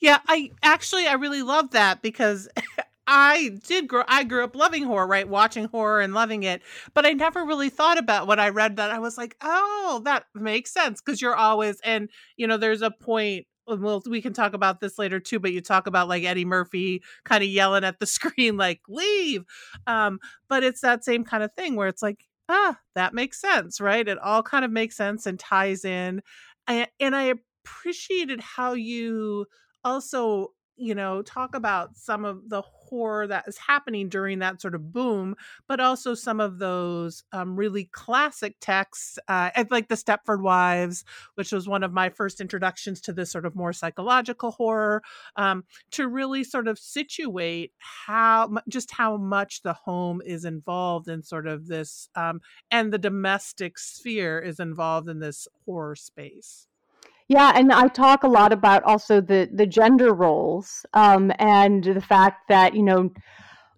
Yeah 0.00 0.18
i 0.28 0.50
actually 0.62 1.06
i 1.06 1.14
really 1.14 1.42
love 1.42 1.70
that 1.70 2.02
because 2.02 2.48
I 3.06 3.58
did 3.66 3.88
grow 3.88 4.04
I 4.06 4.24
grew 4.24 4.44
up 4.44 4.54
loving 4.54 4.84
horror, 4.84 5.06
right? 5.06 5.28
Watching 5.28 5.66
horror 5.66 6.00
and 6.00 6.14
loving 6.14 6.44
it. 6.44 6.62
But 6.94 7.04
I 7.04 7.12
never 7.12 7.44
really 7.44 7.68
thought 7.68 7.98
about 7.98 8.26
when 8.28 8.38
I 8.38 8.48
read 8.50 8.76
that. 8.76 8.90
I 8.92 9.00
was 9.00 9.18
like, 9.18 9.36
"Oh, 9.42 10.00
that 10.04 10.26
makes 10.34 10.72
sense 10.72 11.00
because 11.00 11.20
you're 11.20 11.34
always 11.34 11.80
and 11.80 12.08
you 12.36 12.46
know, 12.46 12.56
there's 12.56 12.82
a 12.82 12.90
point 12.90 13.46
well, 13.66 14.02
we 14.08 14.20
can 14.20 14.32
talk 14.32 14.54
about 14.54 14.80
this 14.80 14.98
later 14.98 15.20
too, 15.20 15.38
but 15.38 15.52
you 15.52 15.60
talk 15.60 15.86
about 15.86 16.08
like 16.08 16.24
Eddie 16.24 16.44
Murphy 16.44 17.02
kind 17.24 17.42
of 17.44 17.48
yelling 17.50 17.84
at 17.84 17.98
the 18.00 18.06
screen 18.06 18.56
like 18.56 18.80
leave. 18.88 19.44
Um, 19.86 20.18
but 20.48 20.62
it's 20.64 20.80
that 20.80 21.04
same 21.04 21.24
kind 21.24 21.42
of 21.42 21.52
thing 21.54 21.76
where 21.76 21.88
it's 21.88 22.02
like, 22.02 22.24
ah, 22.48 22.78
that 22.94 23.14
makes 23.14 23.40
sense, 23.40 23.80
right? 23.80 24.06
It 24.06 24.18
all 24.18 24.42
kind 24.42 24.64
of 24.64 24.70
makes 24.72 24.96
sense 24.96 25.26
and 25.26 25.38
ties 25.38 25.84
in. 25.84 26.22
and 26.68 26.88
I 27.16 27.34
appreciated 27.64 28.40
how 28.40 28.72
you 28.74 29.46
also, 29.84 30.48
you 30.76 30.94
know, 30.94 31.22
talk 31.22 31.54
about 31.54 31.96
some 31.96 32.24
of 32.24 32.48
the 32.48 32.62
horror 32.92 33.26
that 33.26 33.48
is 33.48 33.56
happening 33.56 34.10
during 34.10 34.40
that 34.40 34.60
sort 34.60 34.74
of 34.74 34.92
boom, 34.92 35.34
but 35.66 35.80
also 35.80 36.12
some 36.12 36.40
of 36.40 36.58
those 36.58 37.24
um, 37.32 37.56
really 37.56 37.86
classic 37.86 38.56
texts, 38.60 39.18
uh, 39.28 39.48
like 39.70 39.88
the 39.88 39.94
Stepford 39.94 40.42
Wives, 40.42 41.02
which 41.36 41.52
was 41.52 41.66
one 41.66 41.82
of 41.82 41.90
my 41.90 42.10
first 42.10 42.38
introductions 42.38 43.00
to 43.00 43.12
this 43.14 43.32
sort 43.32 43.46
of 43.46 43.56
more 43.56 43.72
psychological 43.72 44.50
horror, 44.50 45.02
um, 45.36 45.64
to 45.92 46.06
really 46.06 46.44
sort 46.44 46.68
of 46.68 46.78
situate 46.78 47.72
how 47.78 48.50
just 48.68 48.92
how 48.92 49.16
much 49.16 49.62
the 49.62 49.72
home 49.72 50.20
is 50.26 50.44
involved 50.44 51.08
in 51.08 51.22
sort 51.22 51.46
of 51.46 51.68
this, 51.68 52.10
um, 52.14 52.42
and 52.70 52.92
the 52.92 52.98
domestic 52.98 53.78
sphere 53.78 54.38
is 54.38 54.60
involved 54.60 55.08
in 55.08 55.18
this 55.20 55.48
horror 55.64 55.96
space. 55.96 56.66
Yeah, 57.32 57.52
and 57.54 57.72
I 57.72 57.88
talk 57.88 58.24
a 58.24 58.28
lot 58.28 58.52
about 58.52 58.82
also 58.84 59.22
the 59.22 59.48
the 59.50 59.66
gender 59.66 60.12
roles 60.12 60.84
um, 60.92 61.32
and 61.38 61.82
the 61.82 62.00
fact 62.02 62.46
that 62.50 62.74
you 62.74 62.82
know 62.82 63.10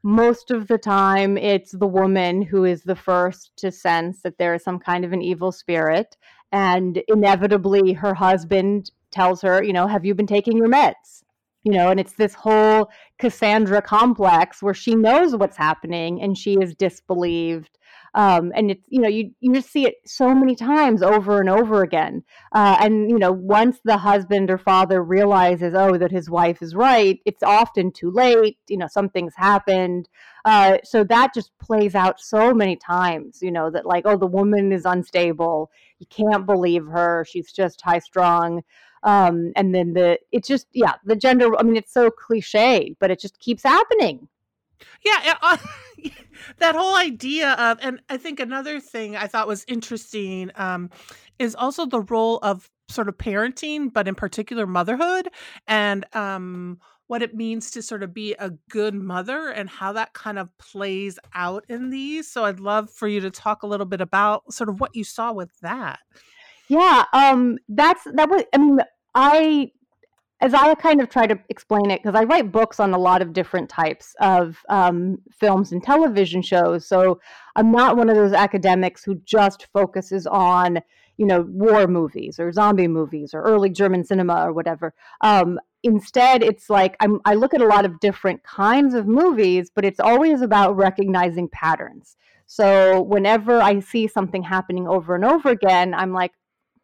most 0.03 0.51
of 0.51 0.67
the 0.67 0.77
time 0.77 1.39
it's 1.39 1.71
the 1.71 1.87
woman 1.87 2.43
who 2.43 2.65
is 2.65 2.83
the 2.83 2.97
first 2.97 3.53
to 3.59 3.71
sense 3.71 4.23
that 4.23 4.39
there 4.39 4.55
is 4.55 4.65
some 4.65 4.81
kind 4.81 5.05
of 5.05 5.13
an 5.13 5.23
evil 5.23 5.53
spirit, 5.53 6.17
and 6.51 7.01
inevitably 7.07 7.93
her 7.93 8.13
husband 8.15 8.91
tells 9.13 9.41
her, 9.43 9.63
you 9.63 9.73
know, 9.73 9.87
have 9.87 10.05
you 10.05 10.17
been 10.17 10.27
taking 10.27 10.57
your 10.57 10.69
meds? 10.69 11.23
You 11.63 11.73
know, 11.75 11.91
and 11.91 12.01
it's 12.01 12.15
this 12.15 12.35
whole 12.35 12.91
Cassandra 13.21 13.81
complex 13.83 14.65
where 14.65 14.75
she 14.75 14.97
knows 14.97 15.37
what's 15.37 15.57
happening 15.57 16.21
and 16.21 16.37
she 16.37 16.55
is 16.61 16.75
disbelieved 16.75 17.79
um, 18.15 18.53
and 18.55 18.71
it's 18.71 18.85
you 18.89 19.01
know 19.01 19.09
you 19.09 19.33
you 19.41 19.53
just 19.53 19.71
see 19.71 19.87
it 19.87 19.97
so 20.07 20.35
many 20.35 20.55
times 20.55 21.03
over 21.03 21.41
and 21.41 21.49
over 21.49 21.83
again. 21.83 22.23
Uh, 22.53 22.77
and 22.81 23.11
you 23.11 23.19
know 23.19 23.33
once 23.33 23.81
the 23.85 23.99
husband 23.99 24.51
or 24.51 24.59
father 24.59 25.03
realizes 25.03 25.75
oh 25.77 25.99
that 25.99 26.13
his 26.13 26.31
wife 26.31 26.63
is 26.63 26.75
right 26.75 27.21
it's 27.25 27.43
often 27.43 27.91
too 27.91 28.11
late 28.11 28.59
you 28.69 28.77
know 28.77 28.89
something's 28.89 29.35
happened. 29.37 30.09
Uh, 30.45 30.79
so 30.85 31.03
that 31.05 31.35
just 31.35 31.51
plays 31.59 31.95
out 31.95 32.21
so 32.21 32.55
many 32.55 32.77
times 32.77 33.41
you 33.43 33.51
know 33.51 33.71
that 33.71 33.87
like 33.87 34.05
oh 34.07 34.17
the 34.17 34.27
woman 34.27 34.73
is 34.73 34.85
unstable. 34.85 35.71
You 35.99 36.07
can't 36.07 36.47
believe 36.47 36.87
her. 36.87 37.25
She's 37.29 37.53
just 37.53 37.81
high 37.81 38.01
strung. 38.01 38.63
Um, 39.03 39.53
and 39.57 39.75
then 39.75 39.93
the 39.93 40.19
it's 40.33 40.49
just 40.49 40.67
yeah 40.73 40.95
the 41.05 41.15
gender 41.15 41.55
i 41.59 41.63
mean 41.63 41.77
it's 41.77 41.93
so 41.93 42.11
cliche 42.11 42.97
but 43.01 43.11
it 43.11 43.21
just 43.21 43.39
keeps 43.39 43.63
happening 43.63 44.29
yeah, 45.05 45.35
uh, 45.43 45.57
that 46.59 46.75
whole 46.75 46.97
idea 46.97 47.53
of, 47.53 47.79
and 47.83 48.01
I 48.09 48.17
think 48.17 48.41
another 48.41 48.81
thing 48.81 49.17
I 49.17 49.27
thought 49.27 49.49
was 49.49 49.65
interesting 49.69 50.51
um, 50.57 50.91
is 51.39 51.55
also 51.55 51.87
the 51.87 52.01
role 52.01 52.39
of 52.39 52.71
sort 52.89 53.09
of 53.09 53.17
parenting, 53.17 53.93
but 53.93 54.09
in 54.09 54.15
particular 54.15 54.67
motherhood, 54.67 55.29
and 55.67 56.05
um, 56.15 56.79
what 57.07 57.23
it 57.23 57.35
means 57.35 57.71
to 57.73 57.83
sort 57.83 58.03
of 58.03 58.15
be 58.15 58.35
a 58.39 58.51
good 58.71 58.95
mother 58.95 59.49
and 59.49 59.69
how 59.69 59.93
that 59.93 60.13
kind 60.15 60.39
of 60.39 60.49
plays 60.59 61.19
out 61.35 61.65
in 61.69 61.91
these. 61.91 62.31
So 62.31 62.45
I'd 62.45 62.61
love 62.61 62.91
for 62.91 63.09
you 63.09 63.21
to 63.21 63.31
talk 63.31 63.63
a 63.63 63.67
little 63.67 63.87
bit 63.87 64.01
about 64.01 64.53
sort 64.53 64.69
of 64.69 64.81
what 64.81 64.95
you 64.95 65.05
saw 65.05 65.33
with 65.33 65.51
that. 65.61 66.01
Yeah, 66.69 67.05
um, 67.13 67.59
that's 67.69 68.05
that 68.05 68.31
was. 68.31 68.45
I 68.55 68.59
mean, 68.59 68.79
I 69.15 69.71
as 70.45 70.53
I 70.53 70.75
kind 70.75 71.01
of 71.01 71.09
try 71.09 71.27
to 71.27 71.39
explain 71.49 71.91
it, 71.91 72.03
because 72.03 72.15
I 72.15 72.25
write 72.25 72.53
books 72.53 72.79
on 72.79 72.93
a 72.93 72.99
lot 72.99 73.23
of 73.23 73.33
different 73.33 73.71
types 73.71 74.15
of 74.21 74.59
um, 74.69 75.17
films 75.33 75.73
and 75.73 75.83
television 75.83 76.43
shows. 76.43 76.87
So 76.87 77.19
I'm 77.57 77.73
not 77.73 77.97
one 77.97 78.11
of 78.11 78.17
those 78.17 78.35
academics 78.35 79.03
who 79.03 79.15
just 79.25 79.69
focuses 79.73 80.27
on, 80.27 80.81
you 81.17 81.25
know, 81.25 81.47
war 81.49 81.87
movies 81.87 82.39
or 82.39 82.53
zombie 82.53 82.89
movies 82.89 83.33
or 83.33 83.41
early 83.41 83.71
German 83.71 84.05
cinema 84.05 84.47
or 84.47 84.53
whatever. 84.53 84.93
Um, 85.23 85.59
instead, 85.83 86.43
it's 86.43 86.69
like 86.69 86.95
I'm, 87.01 87.21
I 87.25 87.35
look 87.35 87.55
at 87.55 87.63
a 87.63 87.67
lot 87.67 87.87
of 87.87 87.99
different 88.01 88.43
kinds 88.43 88.93
of 88.93 89.07
movies, 89.07 89.71
but 89.75 89.87
it's 89.87 90.01
always 90.01 90.43
about 90.43 90.77
recognizing 90.77 91.49
patterns. 91.49 92.17
So 92.47 93.01
whenever 93.01 93.63
I 93.63 93.81
see 93.81 94.09
something 94.09 94.43
happening 94.43 94.87
over 94.87 95.15
and 95.15 95.25
over 95.25 95.49
again, 95.49 95.95
I'm 95.95 96.13
like, 96.13 96.33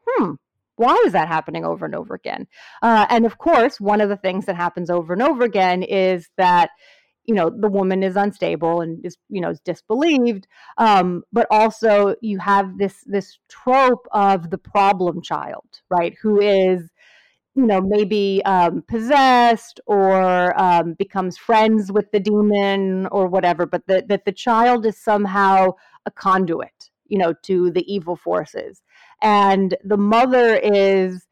hmm, 0.06 0.32
why 0.80 1.00
is 1.04 1.12
that 1.12 1.28
happening 1.28 1.64
over 1.64 1.84
and 1.84 1.94
over 1.94 2.14
again? 2.14 2.46
Uh, 2.80 3.06
and 3.10 3.26
of 3.26 3.36
course, 3.36 3.78
one 3.78 4.00
of 4.00 4.08
the 4.08 4.16
things 4.16 4.46
that 4.46 4.56
happens 4.56 4.88
over 4.88 5.12
and 5.12 5.22
over 5.22 5.44
again 5.44 5.82
is 5.82 6.30
that 6.38 6.70
you 7.26 7.34
know 7.34 7.50
the 7.50 7.68
woman 7.68 8.02
is 8.02 8.16
unstable 8.16 8.80
and 8.80 9.04
is 9.04 9.18
you 9.28 9.42
know 9.42 9.50
is 9.50 9.60
disbelieved. 9.60 10.46
Um, 10.78 11.22
but 11.32 11.46
also 11.50 12.14
you 12.22 12.38
have 12.38 12.78
this 12.78 13.04
this 13.06 13.38
trope 13.48 14.06
of 14.12 14.50
the 14.50 14.58
problem 14.58 15.20
child 15.22 15.68
right? 15.90 16.14
Who 16.22 16.40
is 16.40 16.90
you 17.54 17.66
know 17.66 17.80
maybe 17.82 18.42
um, 18.46 18.82
possessed 18.88 19.80
or 19.86 20.58
um, 20.58 20.94
becomes 20.94 21.36
friends 21.36 21.92
with 21.92 22.10
the 22.12 22.20
demon 22.20 23.06
or 23.08 23.26
whatever 23.26 23.66
but 23.66 23.86
that 23.88 24.08
that 24.08 24.24
the 24.24 24.32
child 24.32 24.86
is 24.86 24.96
somehow 24.96 25.72
a 26.06 26.10
conduit 26.10 26.90
you 27.06 27.18
know 27.18 27.34
to 27.42 27.70
the 27.72 27.84
evil 27.92 28.16
forces 28.16 28.82
and 29.22 29.76
the 29.84 29.96
mother 29.96 30.56
is 30.56 31.26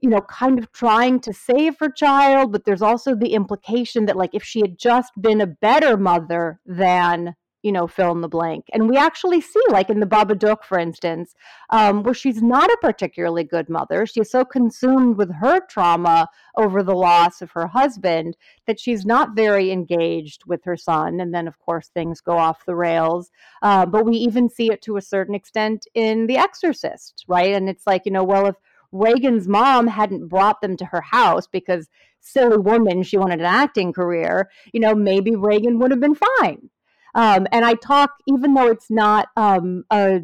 you 0.00 0.10
know 0.10 0.20
kind 0.22 0.58
of 0.58 0.70
trying 0.72 1.20
to 1.20 1.32
save 1.32 1.78
her 1.78 1.90
child 1.90 2.52
but 2.52 2.64
there's 2.64 2.82
also 2.82 3.14
the 3.14 3.34
implication 3.34 4.06
that 4.06 4.16
like 4.16 4.34
if 4.34 4.42
she 4.42 4.60
had 4.60 4.78
just 4.78 5.12
been 5.20 5.40
a 5.40 5.46
better 5.46 5.96
mother 5.96 6.60
than 6.66 7.34
you 7.62 7.72
know, 7.72 7.86
fill 7.86 8.12
in 8.12 8.20
the 8.20 8.28
blank. 8.28 8.66
And 8.72 8.88
we 8.88 8.96
actually 8.96 9.40
see, 9.40 9.62
like 9.68 9.88
in 9.88 10.00
the 10.00 10.06
Babadook, 10.06 10.64
for 10.64 10.78
instance, 10.78 11.34
um, 11.70 12.02
where 12.02 12.14
she's 12.14 12.42
not 12.42 12.70
a 12.70 12.78
particularly 12.80 13.44
good 13.44 13.68
mother. 13.68 14.04
She's 14.04 14.30
so 14.30 14.44
consumed 14.44 15.16
with 15.16 15.32
her 15.36 15.60
trauma 15.68 16.28
over 16.56 16.82
the 16.82 16.94
loss 16.94 17.40
of 17.40 17.52
her 17.52 17.68
husband 17.68 18.36
that 18.66 18.80
she's 18.80 19.06
not 19.06 19.36
very 19.36 19.70
engaged 19.70 20.42
with 20.46 20.64
her 20.64 20.76
son. 20.76 21.20
And 21.20 21.32
then, 21.32 21.46
of 21.46 21.58
course, 21.60 21.88
things 21.88 22.20
go 22.20 22.36
off 22.36 22.66
the 22.66 22.74
rails. 22.74 23.30
Uh, 23.62 23.86
but 23.86 24.04
we 24.04 24.16
even 24.16 24.48
see 24.48 24.70
it 24.70 24.82
to 24.82 24.96
a 24.96 25.02
certain 25.02 25.34
extent 25.34 25.86
in 25.94 26.26
The 26.26 26.38
Exorcist, 26.38 27.24
right? 27.28 27.54
And 27.54 27.68
it's 27.68 27.86
like, 27.86 28.02
you 28.04 28.12
know, 28.12 28.24
well, 28.24 28.46
if 28.46 28.56
Regan's 28.90 29.48
mom 29.48 29.86
hadn't 29.86 30.28
brought 30.28 30.60
them 30.60 30.76
to 30.76 30.84
her 30.86 31.00
house 31.00 31.46
because 31.46 31.88
silly 32.20 32.58
woman, 32.58 33.02
she 33.02 33.16
wanted 33.16 33.40
an 33.40 33.46
acting 33.46 33.92
career, 33.92 34.50
you 34.72 34.80
know, 34.80 34.94
maybe 34.94 35.34
Regan 35.34 35.78
would 35.78 35.90
have 35.90 36.00
been 36.00 36.16
fine 36.40 36.68
um, 37.14 37.46
and 37.52 37.64
I 37.64 37.74
talk, 37.74 38.10
even 38.26 38.54
though 38.54 38.68
it's 38.68 38.90
not 38.90 39.28
um, 39.36 39.84
a, 39.90 40.20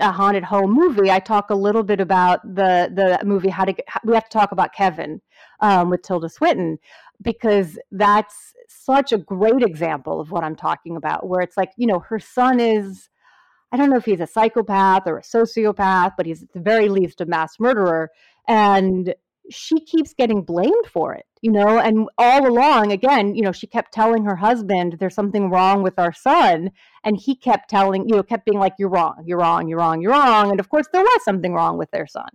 a 0.00 0.12
haunted 0.12 0.44
home 0.44 0.72
movie, 0.74 1.10
I 1.10 1.20
talk 1.20 1.50
a 1.50 1.54
little 1.54 1.82
bit 1.82 2.00
about 2.00 2.42
the 2.42 2.90
the 2.94 3.24
movie. 3.24 3.48
How 3.48 3.64
to 3.64 3.72
get, 3.72 3.86
we 4.04 4.14
have 4.14 4.28
to 4.28 4.38
talk 4.38 4.52
about 4.52 4.74
Kevin 4.74 5.20
um, 5.60 5.90
with 5.90 6.02
Tilda 6.02 6.28
Swinton 6.28 6.78
because 7.22 7.78
that's 7.90 8.54
such 8.68 9.12
a 9.12 9.18
great 9.18 9.62
example 9.62 10.20
of 10.20 10.30
what 10.30 10.44
I'm 10.44 10.56
talking 10.56 10.96
about. 10.96 11.26
Where 11.26 11.40
it's 11.40 11.56
like 11.56 11.72
you 11.76 11.86
know 11.86 12.00
her 12.00 12.18
son 12.18 12.60
is. 12.60 13.08
I 13.70 13.76
don't 13.76 13.90
know 13.90 13.96
if 13.96 14.06
he's 14.06 14.20
a 14.20 14.26
psychopath 14.26 15.02
or 15.06 15.18
a 15.18 15.22
sociopath, 15.22 16.12
but 16.16 16.24
he's 16.24 16.42
at 16.42 16.52
the 16.54 16.60
very 16.60 16.88
least 16.88 17.20
a 17.20 17.26
mass 17.26 17.60
murderer. 17.60 18.10
And 18.48 19.14
she 19.50 19.80
keeps 19.80 20.14
getting 20.14 20.40
blamed 20.42 20.86
for 20.90 21.14
it, 21.14 21.26
you 21.40 21.52
know, 21.52 21.78
and 21.78 22.08
all 22.18 22.46
along, 22.46 22.92
again, 22.92 23.34
you 23.34 23.42
know, 23.42 23.52
she 23.52 23.66
kept 23.66 23.92
telling 23.92 24.24
her 24.24 24.36
husband, 24.36 24.96
there's 24.98 25.14
something 25.14 25.50
wrong 25.50 25.82
with 25.82 25.98
our 25.98 26.12
son. 26.12 26.70
And 27.04 27.16
he 27.16 27.36
kept 27.36 27.70
telling, 27.70 28.08
you 28.08 28.16
know, 28.16 28.22
kept 28.22 28.44
being 28.44 28.58
like, 28.58 28.74
you're 28.78 28.88
wrong, 28.88 29.22
you're 29.24 29.38
wrong, 29.38 29.68
you're 29.68 29.78
wrong, 29.78 30.00
you're 30.00 30.12
wrong. 30.12 30.50
And 30.50 30.60
of 30.60 30.68
course, 30.68 30.86
there 30.92 31.02
was 31.02 31.24
something 31.24 31.52
wrong 31.52 31.78
with 31.78 31.90
their 31.90 32.06
son. 32.06 32.28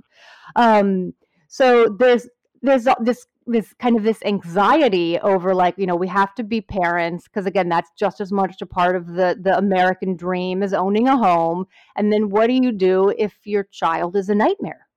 Um, 0.55 1.13
so 1.48 1.88
there's, 2.00 2.27
there's 2.62 2.88
this, 3.01 3.27
this 3.45 3.74
kind 3.74 3.98
of 3.98 4.03
this 4.03 4.19
anxiety 4.24 5.19
over 5.19 5.53
like, 5.53 5.77
you 5.77 5.86
know, 5.86 5.98
we 5.98 6.07
have 6.07 6.33
to 6.36 6.43
be 6.43 6.62
parents 6.62 7.25
because 7.25 7.45
again, 7.45 7.67
that's 7.67 7.91
just 7.98 8.22
as 8.22 8.31
much 8.31 8.62
a 8.62 8.65
part 8.65 8.95
of 8.95 9.07
the, 9.07 9.38
the 9.39 9.57
American 9.57 10.15
dream 10.15 10.63
as 10.63 10.74
owning 10.74 11.10
a 11.10 11.17
home. 11.17 11.65
And 11.98 12.12
then 12.12 12.29
what 12.29 12.48
do 12.48 12.53
you 12.53 12.72
do 12.72 13.13
if 13.17 13.33
your 13.43 13.63
child 13.65 14.15
is 14.15 14.29
a 14.29 14.36
nightmare? 14.36 14.88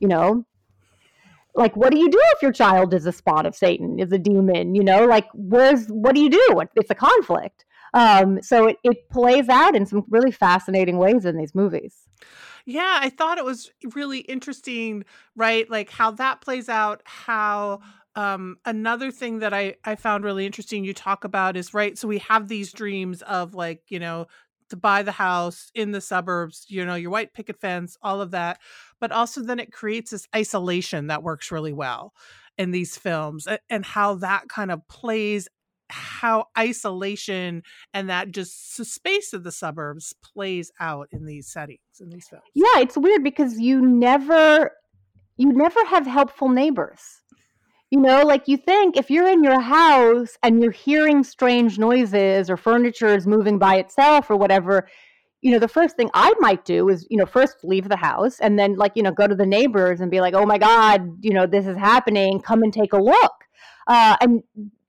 You 0.00 0.08
know, 0.08 0.46
like 1.54 1.76
what 1.76 1.90
do 1.92 1.98
you 1.98 2.10
do 2.10 2.20
if 2.34 2.42
your 2.42 2.52
child 2.52 2.94
is 2.94 3.06
a 3.06 3.12
spawn 3.12 3.46
of 3.46 3.54
satan 3.54 3.98
is 3.98 4.12
a 4.12 4.18
demon 4.18 4.74
you 4.74 4.84
know? 4.84 5.04
Like 5.04 5.28
where's 5.34 5.86
what 5.86 6.14
do 6.14 6.20
you 6.20 6.30
do? 6.30 6.62
It's 6.76 6.90
a 6.90 6.94
conflict. 6.94 7.64
Um, 7.92 8.40
so 8.40 8.68
it, 8.68 8.76
it 8.84 9.08
plays 9.10 9.48
out 9.48 9.74
in 9.74 9.84
some 9.84 10.04
really 10.08 10.30
fascinating 10.30 10.96
ways 10.98 11.24
in 11.24 11.36
these 11.36 11.54
movies. 11.54 11.96
Yeah 12.66 12.98
i 13.00 13.08
thought 13.10 13.38
it 13.38 13.44
was 13.44 13.70
really 13.94 14.20
interesting 14.20 15.04
right? 15.36 15.68
Like 15.70 15.90
how 15.90 16.10
that 16.12 16.40
plays 16.40 16.68
out 16.68 17.02
how 17.04 17.80
um, 18.16 18.58
another 18.64 19.10
thing 19.10 19.38
that 19.38 19.54
I, 19.54 19.76
I 19.84 19.94
found 19.94 20.24
really 20.24 20.44
interesting 20.44 20.84
you 20.84 20.92
talk 20.92 21.24
about 21.24 21.56
is 21.56 21.72
right 21.72 21.96
so 21.96 22.08
we 22.08 22.18
have 22.18 22.48
these 22.48 22.72
dreams 22.72 23.22
of 23.22 23.54
like 23.54 23.82
you 23.88 23.98
know 23.98 24.26
to 24.70 24.76
buy 24.76 25.02
the 25.02 25.12
house 25.12 25.70
in 25.74 25.92
the 25.92 26.00
suburbs, 26.00 26.64
you 26.68 26.84
know, 26.84 26.94
your 26.94 27.10
white 27.10 27.34
picket 27.34 27.60
fence, 27.60 27.96
all 28.02 28.20
of 28.20 28.30
that. 28.30 28.58
But 29.00 29.12
also 29.12 29.42
then 29.42 29.60
it 29.60 29.72
creates 29.72 30.10
this 30.10 30.26
isolation 30.34 31.08
that 31.08 31.22
works 31.22 31.52
really 31.52 31.72
well 31.72 32.14
in 32.58 32.70
these 32.70 32.96
films 32.96 33.46
and 33.68 33.84
how 33.84 34.16
that 34.16 34.48
kind 34.48 34.70
of 34.70 34.86
plays 34.88 35.48
how 35.92 36.46
isolation 36.56 37.62
and 37.92 38.08
that 38.08 38.30
just 38.30 38.76
space 38.76 39.32
of 39.32 39.42
the 39.42 39.50
suburbs 39.50 40.14
plays 40.22 40.70
out 40.78 41.08
in 41.10 41.26
these 41.26 41.48
settings 41.48 41.80
in 42.00 42.10
these 42.10 42.28
films. 42.28 42.44
Yeah, 42.54 42.78
it's 42.78 42.96
weird 42.96 43.24
because 43.24 43.58
you 43.58 43.84
never 43.84 44.70
you 45.36 45.52
never 45.52 45.84
have 45.86 46.06
helpful 46.06 46.48
neighbors 46.48 47.22
You 47.90 48.00
know, 48.00 48.22
like 48.22 48.46
you 48.46 48.56
think 48.56 48.96
if 48.96 49.10
you're 49.10 49.28
in 49.28 49.42
your 49.42 49.60
house 49.60 50.38
and 50.44 50.62
you're 50.62 50.70
hearing 50.70 51.24
strange 51.24 51.78
noises 51.78 52.48
or 52.48 52.56
furniture 52.56 53.08
is 53.08 53.26
moving 53.26 53.58
by 53.58 53.76
itself 53.76 54.30
or 54.30 54.36
whatever, 54.36 54.88
you 55.42 55.50
know, 55.50 55.58
the 55.58 55.66
first 55.66 55.96
thing 55.96 56.08
I 56.14 56.32
might 56.38 56.64
do 56.64 56.88
is, 56.88 57.06
you 57.10 57.16
know, 57.16 57.26
first 57.26 57.56
leave 57.64 57.88
the 57.88 57.96
house 57.96 58.38
and 58.38 58.58
then, 58.58 58.76
like, 58.76 58.92
you 58.94 59.02
know, 59.02 59.10
go 59.10 59.26
to 59.26 59.34
the 59.34 59.46
neighbors 59.46 60.00
and 60.00 60.10
be 60.10 60.20
like, 60.20 60.34
oh 60.34 60.46
my 60.46 60.58
God, 60.58 61.16
you 61.20 61.32
know, 61.32 61.46
this 61.46 61.66
is 61.66 61.76
happening. 61.76 62.40
Come 62.40 62.62
and 62.62 62.72
take 62.72 62.92
a 62.92 62.98
look. 62.98 63.32
Uh, 63.88 64.16
and 64.20 64.42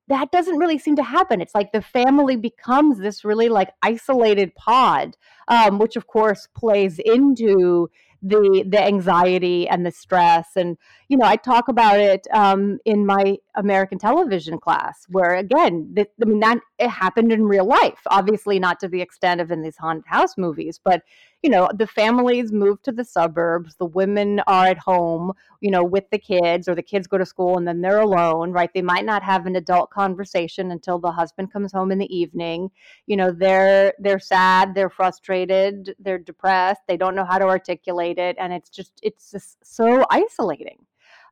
that 0.07 0.31
doesn't 0.31 0.57
really 0.57 0.77
seem 0.77 0.95
to 0.97 1.03
happen. 1.03 1.41
It's 1.41 1.55
like 1.55 1.71
the 1.71 1.81
family 1.81 2.35
becomes 2.35 2.99
this 2.99 3.23
really 3.23 3.49
like 3.49 3.69
isolated 3.81 4.53
pod, 4.55 5.15
um, 5.47 5.79
which 5.79 5.95
of 5.95 6.05
course 6.07 6.47
plays 6.55 6.99
into 6.99 7.89
the 8.21 8.63
the 8.67 8.83
anxiety 8.83 9.67
and 9.67 9.85
the 9.85 9.91
stress 9.91 10.49
and 10.55 10.77
you 11.11 11.17
know 11.17 11.25
i 11.25 11.35
talk 11.35 11.67
about 11.67 11.99
it 11.99 12.25
um, 12.33 12.79
in 12.85 13.05
my 13.05 13.37
american 13.55 13.99
television 13.99 14.57
class 14.57 15.05
where 15.09 15.35
again 15.35 15.93
i 15.97 16.25
mean 16.25 16.39
that 16.39 16.57
it 16.79 16.89
happened 16.89 17.31
in 17.31 17.43
real 17.43 17.65
life 17.65 17.99
obviously 18.07 18.57
not 18.59 18.79
to 18.79 18.87
the 18.87 19.01
extent 19.01 19.41
of 19.41 19.51
in 19.51 19.61
these 19.61 19.77
haunted 19.77 20.05
house 20.07 20.37
movies 20.37 20.79
but 20.83 21.03
you 21.43 21.49
know, 21.49 21.69
the 21.73 21.87
families 21.87 22.51
move 22.51 22.81
to 22.83 22.91
the 22.91 23.03
suburbs, 23.03 23.75
the 23.75 23.85
women 23.85 24.41
are 24.45 24.67
at 24.67 24.77
home, 24.77 25.33
you 25.59 25.71
know, 25.71 25.83
with 25.83 26.07
the 26.11 26.19
kids, 26.19 26.67
or 26.67 26.75
the 26.75 26.83
kids 26.83 27.07
go 27.07 27.17
to 27.17 27.25
school 27.25 27.57
and 27.57 27.67
then 27.67 27.81
they're 27.81 27.99
alone, 28.01 28.51
right? 28.51 28.71
They 28.73 28.83
might 28.83 29.05
not 29.05 29.23
have 29.23 29.47
an 29.47 29.55
adult 29.55 29.89
conversation 29.89 30.69
until 30.69 30.99
the 30.99 31.11
husband 31.11 31.51
comes 31.51 31.71
home 31.71 31.91
in 31.91 31.97
the 31.97 32.15
evening. 32.15 32.69
You 33.07 33.17
know, 33.17 33.31
they're 33.31 33.93
they're 33.99 34.19
sad, 34.19 34.75
they're 34.75 34.89
frustrated, 34.89 35.95
they're 35.99 36.19
depressed, 36.19 36.81
they 36.87 36.97
don't 36.97 37.15
know 37.15 37.25
how 37.25 37.39
to 37.39 37.45
articulate 37.45 38.19
it, 38.19 38.35
and 38.39 38.53
it's 38.53 38.69
just 38.69 38.99
it's 39.01 39.31
just 39.31 39.57
so 39.63 40.05
isolating. 40.11 40.77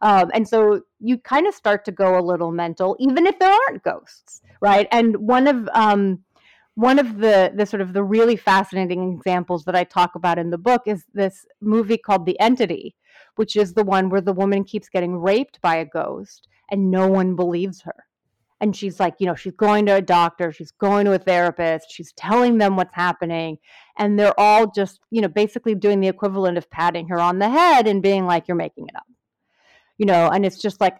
Um, 0.02 0.32
and 0.34 0.48
so 0.48 0.82
you 1.00 1.18
kind 1.18 1.48
of 1.48 1.54
start 1.54 1.84
to 1.86 1.92
go 1.92 2.18
a 2.18 2.22
little 2.22 2.52
mental, 2.52 2.96
even 3.00 3.26
if 3.26 3.38
there 3.40 3.52
aren't 3.52 3.84
ghosts, 3.84 4.42
right? 4.62 4.88
And 4.92 5.18
one 5.18 5.48
of 5.48 5.70
um, 5.74 6.24
one 6.76 7.00
of 7.00 7.18
the 7.18 7.52
the 7.54 7.66
sort 7.66 7.82
of 7.82 7.92
the 7.92 8.04
really 8.04 8.38
fascinating 8.38 9.14
examples 9.14 9.66
that 9.66 9.76
I 9.76 9.84
talk 9.84 10.16
about 10.16 10.40
in 10.40 10.50
the 10.50 10.58
book 10.58 10.84
is 10.86 11.04
this 11.14 11.46
movie 11.60 11.98
called 11.98 12.26
The 12.26 12.40
Entity, 12.40 12.96
which 13.36 13.58
is 13.58 13.74
the 13.74 13.84
one 13.84 14.10
where 14.10 14.22
the 14.22 14.34
woman 14.34 14.64
keeps 14.64 14.88
getting 14.88 15.18
raped 15.18 15.60
by 15.62 15.76
a 15.76 15.86
ghost 15.86 16.48
and 16.72 16.90
no 16.90 17.08
one 17.08 17.36
believes 17.36 17.82
her. 17.82 18.06
And 18.62 18.76
she's 18.76 19.00
like, 19.00 19.16
you 19.20 19.26
know, 19.26 19.36
she's 19.36 19.54
going 19.54 19.86
to 19.86 19.96
a 19.96 20.02
doctor, 20.02 20.52
she's 20.52 20.72
going 20.72 21.06
to 21.06 21.14
a 21.14 21.20
therapist, 21.20 21.92
she's 21.92 22.12
telling 22.14 22.58
them 22.58 22.76
what's 22.76 22.94
happening, 22.94 23.58
and 23.98 24.20
they're 24.20 24.38
all 24.40 24.70
just, 24.70 25.00
you 25.12 25.22
know, 25.22 25.30
basically 25.30 25.76
doing 25.76 26.02
the 26.02 26.10
equivalent 26.10 26.58
of 26.58 26.70
patting 26.70 27.08
her 27.08 27.20
on 27.20 27.40
the 27.40 27.50
head 27.50 27.88
and 27.88 28.04
being 28.04 28.26
like, 28.26 28.48
you're 28.48 28.58
making 28.58 28.88
it 28.88 28.96
up. 28.96 29.06
You 30.00 30.08
know, 30.08 30.30
and 30.30 30.46
it's 30.46 30.60
just 30.60 30.82
like, 30.82 30.98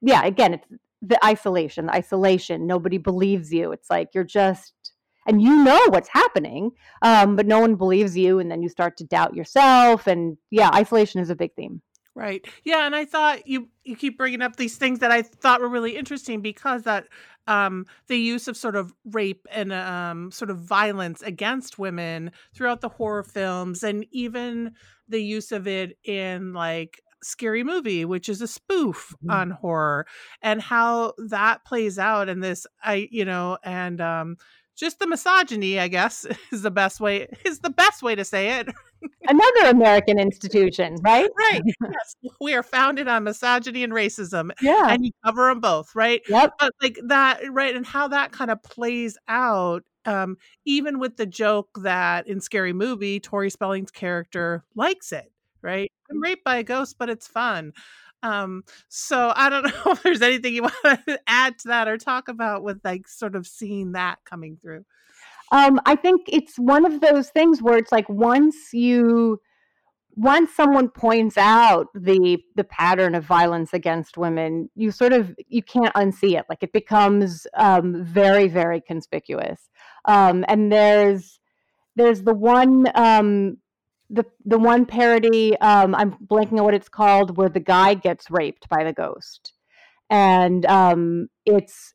yeah, 0.00 0.24
again, 0.24 0.54
it's 0.54 0.66
the 1.02 1.22
isolation, 1.24 1.86
the 1.86 1.94
isolation. 1.94 2.68
Nobody 2.68 2.98
believes 2.98 3.52
you. 3.52 3.72
It's 3.72 3.90
like 3.90 4.10
you're 4.14 4.24
just 4.24 4.72
and 5.26 5.42
you 5.42 5.64
know 5.64 5.80
what's 5.88 6.08
happening, 6.08 6.70
um, 7.02 7.34
but 7.34 7.46
no 7.46 7.58
one 7.58 7.74
believes 7.74 8.16
you, 8.16 8.38
and 8.38 8.50
then 8.50 8.62
you 8.62 8.68
start 8.68 8.96
to 8.98 9.04
doubt 9.04 9.34
yourself. 9.34 10.06
And 10.06 10.36
yeah, 10.50 10.70
isolation 10.72 11.20
is 11.20 11.30
a 11.30 11.34
big 11.34 11.54
theme. 11.54 11.82
Right. 12.14 12.46
Yeah, 12.64 12.86
and 12.86 12.96
I 12.96 13.04
thought 13.04 13.46
you 13.46 13.68
you 13.84 13.94
keep 13.94 14.16
bringing 14.16 14.40
up 14.40 14.56
these 14.56 14.76
things 14.76 15.00
that 15.00 15.10
I 15.10 15.22
thought 15.22 15.60
were 15.60 15.68
really 15.68 15.96
interesting 15.96 16.40
because 16.40 16.84
that 16.84 17.08
um, 17.46 17.84
the 18.06 18.16
use 18.16 18.48
of 18.48 18.56
sort 18.56 18.74
of 18.74 18.92
rape 19.04 19.46
and 19.52 19.72
um, 19.72 20.30
sort 20.30 20.50
of 20.50 20.58
violence 20.58 21.22
against 21.22 21.78
women 21.78 22.32
throughout 22.54 22.80
the 22.80 22.88
horror 22.88 23.22
films, 23.22 23.82
and 23.82 24.06
even 24.12 24.72
the 25.08 25.22
use 25.22 25.52
of 25.52 25.68
it 25.68 25.98
in 26.04 26.54
like 26.54 27.02
scary 27.22 27.64
movie 27.64 28.04
which 28.04 28.28
is 28.28 28.42
a 28.42 28.48
spoof 28.48 29.14
mm-hmm. 29.16 29.30
on 29.30 29.50
horror 29.50 30.06
and 30.42 30.60
how 30.60 31.12
that 31.28 31.64
plays 31.64 31.98
out 31.98 32.28
in 32.28 32.40
this 32.40 32.66
i 32.82 33.08
you 33.10 33.24
know 33.24 33.58
and 33.64 34.00
um 34.00 34.36
just 34.76 34.98
the 34.98 35.06
misogyny, 35.06 35.80
I 35.80 35.88
guess, 35.88 36.26
is 36.52 36.62
the 36.62 36.70
best 36.70 37.00
way 37.00 37.26
is 37.44 37.60
the 37.60 37.70
best 37.70 38.02
way 38.02 38.14
to 38.14 38.24
say 38.24 38.60
it. 38.60 38.68
Another 39.28 39.70
American 39.70 40.18
institution, 40.18 40.96
right? 41.02 41.30
Right. 41.38 41.62
Yes. 41.80 42.16
We 42.40 42.54
are 42.54 42.62
founded 42.62 43.08
on 43.08 43.24
misogyny 43.24 43.84
and 43.84 43.92
racism. 43.92 44.50
Yeah. 44.60 44.86
And 44.88 45.04
you 45.04 45.12
cover 45.24 45.48
them 45.48 45.60
both, 45.60 45.94
right? 45.94 46.22
Yep. 46.28 46.54
But 46.58 46.72
like 46.82 46.98
that, 47.06 47.40
right, 47.52 47.74
and 47.74 47.86
how 47.86 48.08
that 48.08 48.32
kind 48.32 48.50
of 48.50 48.62
plays 48.62 49.16
out, 49.28 49.84
um, 50.06 50.36
even 50.64 50.98
with 50.98 51.16
the 51.16 51.26
joke 51.26 51.68
that 51.82 52.26
in 52.26 52.40
Scary 52.40 52.72
Movie, 52.72 53.20
Tori 53.20 53.50
Spelling's 53.50 53.90
character 53.90 54.64
likes 54.74 55.12
it, 55.12 55.30
right? 55.66 55.90
I'm 56.10 56.22
raped 56.22 56.44
by 56.44 56.58
a 56.58 56.62
ghost, 56.62 56.96
but 56.98 57.10
it's 57.10 57.26
fun. 57.26 57.72
Um, 58.22 58.62
so 58.88 59.32
I 59.34 59.50
don't 59.50 59.64
know 59.86 59.92
if 59.92 60.02
there's 60.02 60.22
anything 60.22 60.54
you 60.54 60.62
want 60.62 60.74
to 60.84 61.20
add 61.26 61.58
to 61.58 61.68
that 61.68 61.88
or 61.88 61.98
talk 61.98 62.28
about 62.28 62.62
with 62.62 62.80
like 62.84 63.08
sort 63.08 63.34
of 63.34 63.46
seeing 63.46 63.92
that 63.92 64.18
coming 64.24 64.56
through. 64.62 64.84
Um, 65.52 65.80
I 65.84 65.96
think 65.96 66.22
it's 66.28 66.58
one 66.58 66.86
of 66.86 67.00
those 67.00 67.28
things 67.30 67.62
where 67.62 67.76
it's 67.76 67.92
like 67.92 68.08
once 68.08 68.56
you 68.72 69.40
once 70.16 70.50
someone 70.54 70.88
points 70.88 71.36
out 71.36 71.88
the 71.94 72.38
the 72.56 72.64
pattern 72.64 73.14
of 73.14 73.24
violence 73.24 73.72
against 73.72 74.16
women, 74.16 74.70
you 74.74 74.90
sort 74.90 75.12
of 75.12 75.34
you 75.48 75.62
can't 75.62 75.94
unsee 75.94 76.38
it. 76.38 76.46
Like 76.48 76.62
it 76.62 76.72
becomes 76.72 77.46
um, 77.54 78.02
very 78.02 78.48
very 78.48 78.80
conspicuous. 78.80 79.68
Um, 80.06 80.44
and 80.48 80.72
there's 80.72 81.38
there's 81.96 82.22
the 82.22 82.34
one 82.34 82.86
um, 82.94 83.58
the 84.10 84.24
the 84.44 84.58
one 84.58 84.86
parody 84.86 85.58
um, 85.58 85.94
I'm 85.94 86.12
blanking 86.12 86.58
on 86.58 86.64
what 86.64 86.74
it's 86.74 86.88
called 86.88 87.36
where 87.36 87.48
the 87.48 87.60
guy 87.60 87.94
gets 87.94 88.30
raped 88.30 88.68
by 88.68 88.84
the 88.84 88.92
ghost, 88.92 89.52
and 90.10 90.64
um, 90.66 91.28
it's 91.44 91.94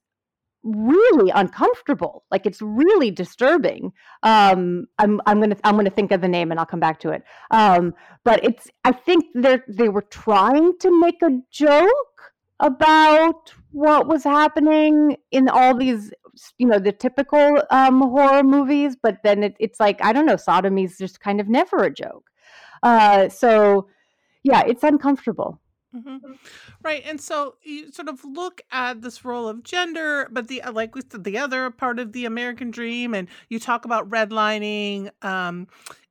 really 0.64 1.32
uncomfortable. 1.32 2.24
Like 2.30 2.46
it's 2.46 2.62
really 2.62 3.12
disturbing. 3.12 3.94
Um, 4.24 4.86
I'm 5.00 5.22
I'm 5.26 5.40
gonna 5.40 5.58
I'm 5.64 5.76
gonna 5.76 5.90
think 5.90 6.12
of 6.12 6.22
the 6.22 6.28
name 6.28 6.52
and 6.52 6.60
I'll 6.60 6.66
come 6.66 6.80
back 6.80 7.00
to 7.02 7.12
it. 7.12 7.24
Um, 7.50 7.94
but 8.24 8.44
it's 8.44 8.68
I 8.84 8.92
think 8.92 9.26
they 9.36 9.60
they 9.68 9.90
were 9.90 10.04
trying 10.04 10.78
to 10.80 11.00
make 11.00 11.22
a 11.22 11.40
joke 11.52 11.90
about 12.60 13.54
what 13.72 14.08
was 14.08 14.24
happening 14.24 15.18
in 15.32 15.50
all 15.50 15.76
these 15.76 16.12
you 16.58 16.68
know 16.68 16.80
the 16.80 16.92
typical 16.92 17.62
um, 17.72 18.02
horror 18.02 18.44
movies 18.44 18.96
but 19.02 19.18
then 19.24 19.44
it, 19.44 19.56
it's 19.60 19.80
like 19.80 20.04
i 20.04 20.14
don't 20.14 20.26
know 20.26 20.38
sodomy 20.38 20.84
is 20.84 20.98
just 20.98 21.20
kind 21.20 21.40
of 21.40 21.48
never 21.48 21.84
a 21.84 21.94
joke 21.94 22.30
uh, 22.84 23.30
so 23.30 23.88
yeah 24.44 24.64
it's 24.66 24.84
uncomfortable 24.84 25.60
mm-hmm. 25.96 26.18
Right, 26.84 27.04
and 27.06 27.22
so 27.22 27.56
you 27.64 27.92
sort 27.92 28.08
of 28.08 28.24
look 28.24 28.62
at 28.72 29.02
this 29.02 29.24
role 29.24 29.48
of 29.48 29.64
gender, 29.64 30.28
but 30.32 30.48
the 30.48 30.64
like 30.72 30.96
we 30.96 31.02
said, 31.08 31.24
the 31.24 31.38
other 31.38 31.70
part 31.70 32.00
of 32.00 32.12
the 32.14 32.26
American 32.26 32.72
dream, 32.72 33.14
and 33.14 33.28
you 33.50 33.60
talk 33.60 33.86
about 33.86 34.10
redlining, 34.10 35.12
um, 35.22 35.68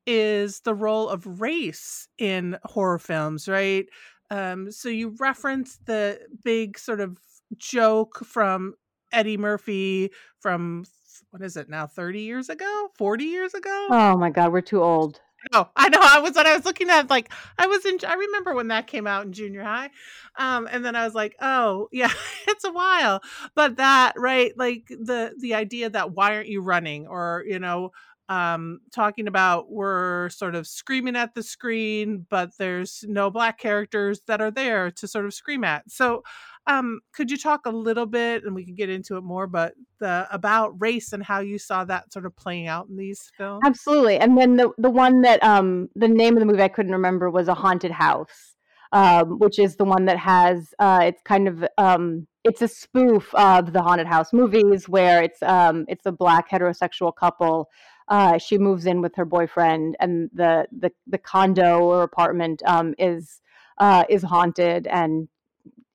is 0.06 0.60
the 0.60 0.74
role 0.74 1.08
of 1.08 1.40
race 1.40 2.08
in 2.18 2.56
horror 2.64 2.98
films, 2.98 3.48
right? 3.48 3.86
Um, 4.30 4.70
so 4.70 4.88
you 4.88 5.14
reference 5.18 5.78
the 5.86 6.20
big 6.44 6.78
sort 6.78 7.00
of 7.00 7.18
joke 7.58 8.24
from 8.24 8.74
Eddie 9.12 9.36
Murphy 9.36 10.10
from 10.38 10.84
what 11.30 11.42
is 11.42 11.56
it 11.56 11.68
now 11.68 11.86
30 11.86 12.20
years 12.20 12.48
ago 12.48 12.88
40 12.96 13.24
years 13.24 13.54
ago 13.54 13.88
oh 13.90 14.16
my 14.16 14.30
god 14.30 14.52
we're 14.52 14.60
too 14.60 14.82
old 14.82 15.20
Oh, 15.52 15.68
I 15.74 15.88
know. 15.88 16.00
I 16.02 16.20
was 16.20 16.34
when 16.36 16.46
I 16.46 16.54
was 16.54 16.66
looking 16.66 16.90
at 16.90 17.08
like 17.08 17.32
I 17.58 17.66
was 17.66 17.84
in. 17.86 17.98
I 18.06 18.14
remember 18.14 18.54
when 18.54 18.68
that 18.68 18.86
came 18.86 19.06
out 19.06 19.24
in 19.24 19.32
junior 19.32 19.64
high, 19.64 19.90
um, 20.36 20.68
and 20.70 20.84
then 20.84 20.94
I 20.94 21.04
was 21.04 21.14
like, 21.14 21.34
oh 21.40 21.88
yeah, 21.92 22.12
it's 22.46 22.64
a 22.64 22.72
while. 22.72 23.22
But 23.54 23.76
that 23.76 24.12
right, 24.16 24.56
like 24.56 24.86
the 24.88 25.32
the 25.38 25.54
idea 25.54 25.88
that 25.90 26.12
why 26.12 26.36
aren't 26.36 26.48
you 26.48 26.60
running, 26.60 27.06
or 27.06 27.44
you 27.48 27.58
know, 27.58 27.92
um, 28.30 28.80
talking 28.94 29.26
about 29.26 29.72
we're 29.72 30.30
sort 30.30 30.54
of 30.54 30.64
screaming 30.64 31.16
at 31.16 31.34
the 31.34 31.42
screen, 31.42 32.26
but 32.30 32.50
there's 32.58 33.04
no 33.08 33.28
black 33.28 33.58
characters 33.58 34.22
that 34.28 34.40
are 34.40 34.52
there 34.52 34.92
to 34.92 35.08
sort 35.08 35.26
of 35.26 35.34
scream 35.34 35.64
at. 35.64 35.90
So, 35.90 36.22
um, 36.68 37.00
could 37.12 37.28
you 37.28 37.36
talk 37.36 37.66
a 37.66 37.70
little 37.70 38.06
bit, 38.06 38.44
and 38.44 38.54
we 38.54 38.64
can 38.64 38.76
get 38.76 38.88
into 38.88 39.16
it 39.16 39.24
more, 39.24 39.48
but 39.48 39.74
the 39.98 40.28
about 40.30 40.80
race 40.80 41.12
and 41.12 41.24
how 41.24 41.40
you 41.40 41.58
saw 41.58 41.84
that 41.86 42.12
sort 42.12 42.24
of 42.24 42.36
playing 42.36 42.68
out 42.68 42.86
in 42.88 42.96
these 42.96 43.32
films? 43.36 43.62
Absolutely. 43.66 44.18
And 44.18 44.38
then 44.38 44.56
the 44.56 44.70
the 44.78 44.90
one 44.90 45.22
that 45.22 45.42
um, 45.42 45.88
the 45.96 46.08
name 46.08 46.34
of 46.36 46.40
the 46.40 46.46
movie 46.46 46.62
I 46.62 46.68
couldn't 46.68 46.92
remember 46.92 47.30
was 47.30 47.48
a 47.48 47.54
haunted 47.54 47.90
house, 47.90 48.54
um, 48.92 49.40
which 49.40 49.58
is 49.58 49.74
the 49.74 49.84
one 49.84 50.04
that 50.04 50.18
has 50.18 50.72
uh, 50.78 51.00
it's 51.02 51.22
kind 51.22 51.48
of 51.48 51.64
um, 51.78 52.28
it's 52.44 52.62
a 52.62 52.68
spoof 52.68 53.34
of 53.34 53.72
the 53.72 53.82
haunted 53.82 54.06
house 54.06 54.32
movies 54.32 54.88
where 54.88 55.20
it's 55.20 55.42
um, 55.42 55.84
it's 55.88 56.06
a 56.06 56.12
black 56.12 56.48
heterosexual 56.48 57.12
couple 57.12 57.68
uh, 58.10 58.38
she 58.38 58.58
moves 58.58 58.86
in 58.86 59.00
with 59.00 59.14
her 59.14 59.24
boyfriend, 59.24 59.96
and 60.00 60.28
the 60.34 60.66
the, 60.76 60.90
the 61.06 61.18
condo 61.18 61.78
or 61.78 62.02
apartment 62.02 62.60
um, 62.66 62.94
is 62.98 63.40
uh, 63.78 64.04
is 64.08 64.22
haunted, 64.22 64.88
and 64.88 65.28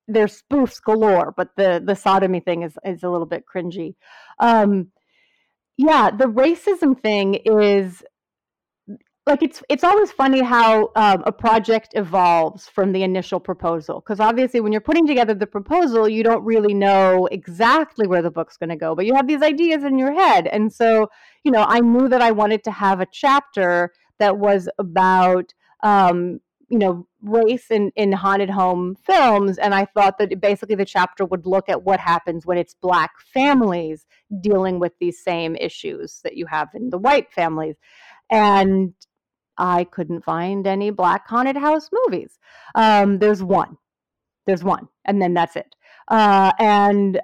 there's 0.08 0.42
spoofs 0.42 0.82
galore. 0.82 1.34
But 1.36 1.50
the 1.58 1.84
the 1.86 1.96
sodomy 1.96 2.40
thing 2.40 2.64
is 2.64 2.78
is 2.86 3.04
a 3.04 3.10
little 3.10 3.28
bit 3.28 3.44
cringy. 3.46 3.96
Um, 4.40 4.92
yeah, 5.78 6.10
the 6.10 6.26
racism 6.26 7.00
thing 7.00 7.36
is 7.46 8.02
like 9.28 9.42
it's 9.42 9.64
it's 9.70 9.84
always 9.84 10.12
funny 10.12 10.42
how 10.42 10.92
um, 10.96 11.24
a 11.26 11.32
project 11.32 11.90
evolves 11.96 12.68
from 12.68 12.92
the 12.92 13.04
initial 13.04 13.40
proposal 13.40 14.00
because 14.02 14.20
obviously 14.20 14.60
when 14.60 14.72
you're 14.72 14.82
putting 14.82 15.08
together 15.08 15.34
the 15.34 15.48
proposal 15.48 16.08
you 16.08 16.24
don't 16.24 16.44
really 16.44 16.74
know 16.74 17.28
exactly 17.32 18.08
where 18.08 18.22
the 18.22 18.32
book's 18.32 18.58
going 18.58 18.70
to 18.70 18.76
go 18.76 18.94
but 18.96 19.06
you 19.06 19.16
have 19.16 19.28
these 19.28 19.42
ideas 19.42 19.84
in 19.84 19.98
your 19.98 20.14
head. 20.14 20.48
And 20.48 20.72
so 20.72 21.10
you 21.44 21.52
know 21.52 21.66
i 21.68 21.80
knew 21.80 22.08
that 22.08 22.22
i 22.22 22.32
wanted 22.32 22.64
to 22.64 22.72
have 22.72 23.00
a 23.02 23.08
chapter 23.12 23.92
that 24.20 24.38
was 24.38 24.70
about 24.80 25.54
um, 25.84 26.40
you 26.70 26.78
know 26.78 27.08
race 27.22 27.72
in 27.72 27.92
in 27.96 28.12
haunted 28.12 28.50
home 28.50 28.96
films 29.04 29.58
and 29.58 29.74
i 29.74 29.86
thought 29.86 30.18
that 30.20 30.40
basically 30.40 30.76
the 30.76 30.86
chapter 30.86 31.26
would 31.26 31.46
look 31.46 31.70
at 31.70 31.84
what 31.84 32.00
happens 32.00 32.46
when 32.46 32.58
it's 32.58 32.76
black 32.76 33.12
families 33.34 34.06
dealing 34.42 34.80
with 34.80 34.94
these 35.00 35.24
same 35.24 35.56
issues 35.56 36.20
that 36.24 36.38
you 36.38 36.46
have 36.46 36.70
in 36.74 36.90
the 36.90 36.98
white 36.98 37.32
families. 37.32 37.76
And 38.32 38.94
i 39.58 39.84
couldn't 39.86 40.24
find 40.24 40.68
any 40.68 40.90
black 40.90 41.28
haunted 41.28 41.58
house 41.58 41.90
movies. 41.92 42.40
Um, 42.76 43.20
there's 43.20 43.44
one. 43.44 43.78
There's 44.46 44.64
one 44.64 44.88
and 45.06 45.22
then 45.22 45.34
that's 45.34 45.56
it. 45.56 45.76
Uh, 46.08 46.52
and 46.60 47.22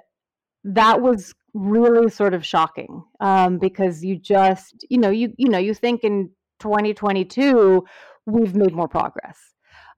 that 0.64 1.02
was 1.02 1.34
really 1.54 2.08
sort 2.08 2.32
of 2.32 2.46
shocking 2.46 3.04
um, 3.20 3.58
because 3.58 4.02
you 4.02 4.16
just 4.16 4.86
you 4.88 4.96
know 4.96 5.10
you 5.10 5.34
you 5.36 5.48
know 5.48 5.58
you 5.58 5.74
think 5.74 6.02
in 6.02 6.30
2022 6.60 7.84
we've 8.26 8.54
made 8.54 8.72
more 8.72 8.88
progress. 8.88 9.38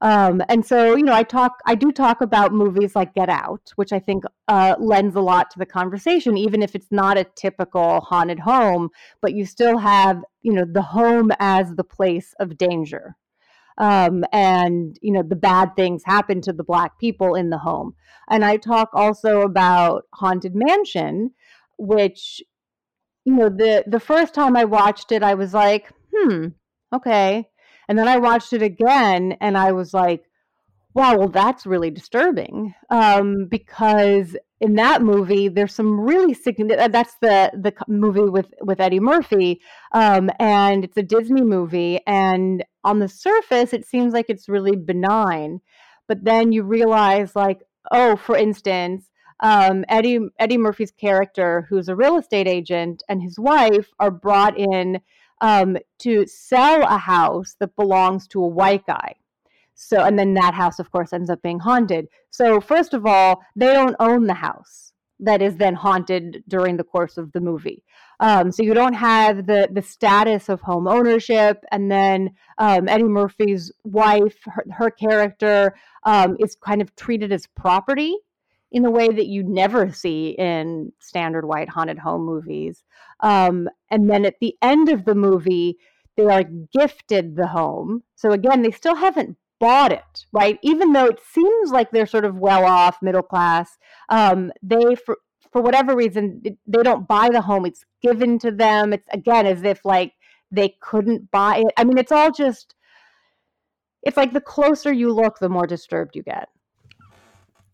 Um, 0.05 0.43
and 0.51 0.67
so, 0.67 0.95
you 0.97 1.03
know, 1.03 1.15
I 1.15 1.23
talk, 1.23 1.61
I 1.65 1.75
do 1.75 1.91
talk 1.91 2.21
about 2.21 2.53
movies 2.53 2.95
like 2.95 3.15
Get 3.15 3.31
Out, 3.31 3.73
which 3.77 3.91
I 3.91 3.99
think 3.99 4.25
uh, 4.49 4.75
lends 4.79 5.17
a 5.17 5.21
lot 5.23 5.51
to 5.53 5.59
the 5.59 5.65
conversation, 5.65 6.37
even 6.37 6.63
if 6.63 6.75
it's 6.75 6.93
not 6.93 7.17
a 7.17 7.25
typical 7.25 8.03
haunted 8.03 8.39
home, 8.39 8.91
but 9.23 9.33
you 9.33 9.47
still 9.47 9.79
have, 9.79 10.23
you 10.43 10.53
know, 10.53 10.67
the 10.71 10.83
home 10.83 11.33
as 11.41 11.75
the 11.75 11.85
place 11.85 12.35
of 12.39 12.59
danger. 12.59 13.17
Um, 13.79 14.27
and, 14.31 14.99
you 15.01 15.11
know, 15.11 15.23
the 15.23 15.37
bad 15.37 15.75
things 15.75 16.03
happen 16.05 16.43
to 16.43 16.53
the 16.53 16.65
Black 16.65 16.99
people 16.99 17.35
in 17.35 17.49
the 17.49 17.59
home. 17.59 17.95
And 18.29 18.45
I 18.45 18.59
talk 18.59 18.91
also 18.93 19.41
about 19.41 20.05
Haunted 20.13 20.55
Mansion, 20.55 21.31
which, 21.79 22.43
you 23.25 23.35
know, 23.35 23.49
the, 23.49 23.85
the 23.87 24.01
first 24.01 24.35
time 24.35 24.55
I 24.55 24.67
watched 24.67 25.13
it, 25.13 25.23
I 25.23 25.33
was 25.33 25.55
like, 25.55 25.91
hmm, 26.15 26.49
okay 26.95 27.49
and 27.89 27.99
then 27.99 28.09
I 28.09 28.19
watched 28.19 28.53
it 28.53 28.63
again 28.63 29.37
and 29.41 29.57
I 29.57 29.73
was 29.73 29.95
like, 29.95 30.25
wow, 30.95 31.17
well, 31.17 31.29
that's 31.29 31.67
really 31.67 31.91
disturbing. 31.91 32.75
Um, 32.89 33.47
because 33.51 34.37
in 34.61 34.75
that 34.77 35.03
movie, 35.03 35.49
there's 35.49 35.75
some 35.75 36.01
really 36.01 36.35
significant, 36.35 36.93
that's 36.93 37.17
the, 37.21 37.51
the 37.55 37.75
movie 37.89 38.21
with, 38.21 38.47
with 38.63 38.81
Eddie 38.81 39.01
Murphy. 39.01 39.61
Um, 39.93 40.31
and 40.39 40.85
it's 40.85 40.97
a 40.97 41.03
Disney 41.03 41.43
movie. 41.43 42.01
And 42.07 42.65
on 42.85 43.01
the 43.01 43.09
surface, 43.09 43.73
it 43.73 43.85
seems 43.85 44.13
like 44.13 44.27
it's 44.29 44.49
really 44.49 44.77
benign. 44.77 45.61
But 46.07 46.25
then 46.25 46.53
you 46.53 46.63
realize, 46.63 47.35
like, 47.35 47.63
oh, 47.91 48.17
for 48.17 48.37
instance, 48.37 49.11
um, 49.41 49.85
Eddie 49.89 50.21
Eddie 50.39 50.59
Murphy's 50.59 50.93
character, 50.93 51.67
who's 51.69 51.89
a 51.89 51.97
real 51.97 52.19
estate 52.19 52.47
agent, 52.47 53.03
and 53.09 53.23
his 53.23 53.39
wife 53.39 53.89
are 53.99 54.11
brought 54.11 54.57
in 54.59 55.01
um, 55.45 55.77
to 55.99 56.27
sell 56.27 56.83
a 56.85 56.97
house 56.97 57.55
that 57.61 57.77
belongs 57.77 58.27
to 58.29 58.43
a 58.43 58.49
white 58.49 58.87
guy. 58.87 59.15
So, 59.75 60.03
and 60.03 60.19
then 60.19 60.33
that 60.35 60.55
house, 60.55 60.79
of 60.79 60.91
course, 60.91 61.13
ends 61.13 61.29
up 61.29 61.43
being 61.43 61.59
haunted. 61.59 62.07
So, 62.31 62.63
first 62.63 62.95
of 62.95 63.05
all, 63.05 63.43
they 63.55 63.73
don't 63.75 63.95
own 64.01 64.27
the 64.27 64.35
house 64.35 64.95
that 65.21 65.43
is 65.43 65.57
then 65.57 65.75
haunted 65.75 66.43
during 66.49 66.79
the 66.79 66.85
course 66.85 67.19
of 67.19 67.31
the 67.33 67.41
movie. 67.41 67.85
Um, 68.21 68.53
so 68.53 68.63
you 68.63 68.73
don't 68.73 68.95
have 68.95 69.47
the 69.47 69.69
the 69.71 69.83
status 69.83 70.49
of 70.49 70.63
home 70.63 70.89
ownership, 70.89 71.63
and 71.71 71.91
then 71.91 72.31
um, 72.57 72.89
Eddie 72.89 73.05
Murphy's 73.05 73.71
wife, 73.85 74.39
her, 74.45 74.65
her 74.73 74.91
character, 74.91 75.75
um, 76.05 76.37
is 76.41 76.57
kind 76.57 76.81
of 76.81 76.97
treated 76.97 77.33
as 77.33 77.47
property 77.49 78.17
in 78.75 78.85
a 78.85 78.91
way 78.91 79.09
that 79.09 79.29
you 79.29 79.45
never 79.45 79.93
see 79.93 80.31
in 80.31 80.93
standard 80.99 81.47
white 81.47 81.69
haunted 81.69 81.97
home 81.97 82.27
movies. 82.27 82.83
Um, 83.21 83.69
and 83.89 84.11
then 84.11 84.25
at 84.25 84.41
the 84.41 84.57
end 84.61 84.89
of 84.89 85.05
the 85.05 85.15
movie, 85.15 85.79
they 86.17 86.27
are 86.27 86.43
gifted 86.77 87.37
the 87.37 87.47
home. 87.47 88.03
So 88.17 88.33
again, 88.33 88.63
they 88.63 88.73
still 88.73 88.97
haven't 88.97 89.37
bought 89.61 89.93
it, 89.93 90.27
right? 90.33 90.59
Even 90.63 90.93
though 90.93 91.07
it 91.07 91.21
seems 91.33 91.71
like 91.71 91.93
they're 91.93 92.05
sort 92.05 92.25
of 92.25 92.37
well 92.37 92.65
off, 92.65 93.01
middle 93.01 93.23
class, 93.23 93.79
um, 94.09 94.51
they 94.61 94.97
for 94.97 95.19
for 95.53 95.63
whatever 95.63 95.95
reason 95.95 96.43
they 96.43 96.83
don't 96.83 97.07
buy 97.07 97.31
the 97.31 97.43
home. 97.43 97.67
It's 97.67 97.85
given 98.03 98.41
to 98.41 98.51
them. 98.51 98.93
It's 98.93 99.07
again 99.13 99.47
as 99.47 99.63
if 99.63 99.85
like 99.85 100.15
they 100.51 100.75
couldn't 100.83 101.31
buy 101.31 101.59
it. 101.59 101.73
I 101.77 101.85
mean, 101.85 101.97
it's 101.99 102.13
all 102.13 102.33
just. 102.33 102.75
It's 104.03 104.17
like 104.19 104.33
the 104.33 104.41
closer 104.41 104.93
you 104.93 105.13
look, 105.13 105.39
the 105.39 105.49
more 105.49 105.67
disturbed 105.67 106.15
you 106.15 106.23
get 106.25 106.49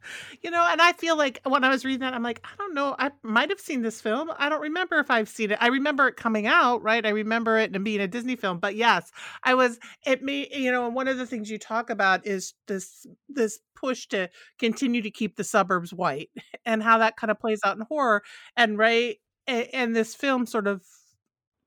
you 0.42 0.50
know, 0.50 0.66
and 0.68 0.80
I 0.80 0.92
feel 0.92 1.16
like 1.16 1.40
when 1.46 1.64
I 1.64 1.68
was 1.70 1.84
reading 1.84 2.00
that, 2.00 2.14
I'm 2.14 2.22
like, 2.22 2.40
I 2.44 2.56
don't 2.58 2.74
know, 2.74 2.94
I 2.98 3.10
might 3.22 3.50
have 3.50 3.60
seen 3.60 3.82
this 3.82 4.00
film. 4.00 4.30
I 4.38 4.48
don't 4.48 4.60
remember 4.60 4.96
if 4.98 5.10
I've 5.10 5.28
seen 5.28 5.50
it. 5.50 5.58
I 5.60 5.68
remember 5.68 6.08
it 6.08 6.16
coming 6.16 6.46
out, 6.46 6.82
right? 6.82 7.04
I 7.04 7.10
remember 7.10 7.58
it 7.58 7.74
and 7.74 7.84
being 7.84 8.00
a 8.00 8.08
Disney 8.08 8.36
film, 8.36 8.58
but 8.58 8.76
yes, 8.76 9.10
I 9.44 9.54
was. 9.54 9.78
It 10.06 10.22
me, 10.22 10.48
you 10.52 10.70
know, 10.72 10.88
one 10.88 11.08
of 11.08 11.18
the 11.18 11.26
things 11.26 11.50
you 11.50 11.58
talk 11.58 11.90
about 11.90 12.26
is 12.26 12.54
this 12.68 13.06
this 13.28 13.58
push 13.76 14.06
to 14.08 14.28
continue 14.58 15.02
to 15.02 15.10
keep 15.10 15.36
the 15.36 15.44
suburbs 15.44 15.92
white 15.92 16.30
and 16.66 16.82
how 16.82 16.98
that 16.98 17.16
kind 17.16 17.30
of 17.30 17.38
plays 17.40 17.60
out 17.64 17.76
in 17.76 17.84
horror, 17.88 18.22
and 18.56 18.78
right, 18.78 19.16
and 19.46 19.94
this 19.94 20.14
film 20.14 20.46
sort 20.46 20.66
of 20.66 20.82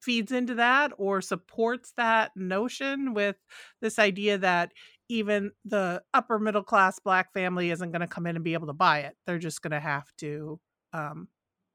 feeds 0.01 0.31
into 0.33 0.55
that 0.55 0.91
or 0.97 1.21
supports 1.21 1.93
that 1.95 2.31
notion 2.35 3.13
with 3.13 3.37
this 3.81 3.97
idea 3.99 4.37
that 4.37 4.71
even 5.09 5.51
the 5.65 6.01
upper 6.13 6.39
middle 6.39 6.63
class 6.63 6.99
black 6.99 7.33
family 7.33 7.71
isn't 7.71 7.91
going 7.91 8.01
to 8.01 8.07
come 8.07 8.25
in 8.25 8.35
and 8.35 8.43
be 8.43 8.53
able 8.53 8.67
to 8.67 8.73
buy 8.73 8.99
it. 8.99 9.15
They're 9.25 9.39
just 9.39 9.61
going 9.61 9.71
to 9.71 9.79
have 9.79 10.11
to 10.17 10.59
um, 10.93 11.27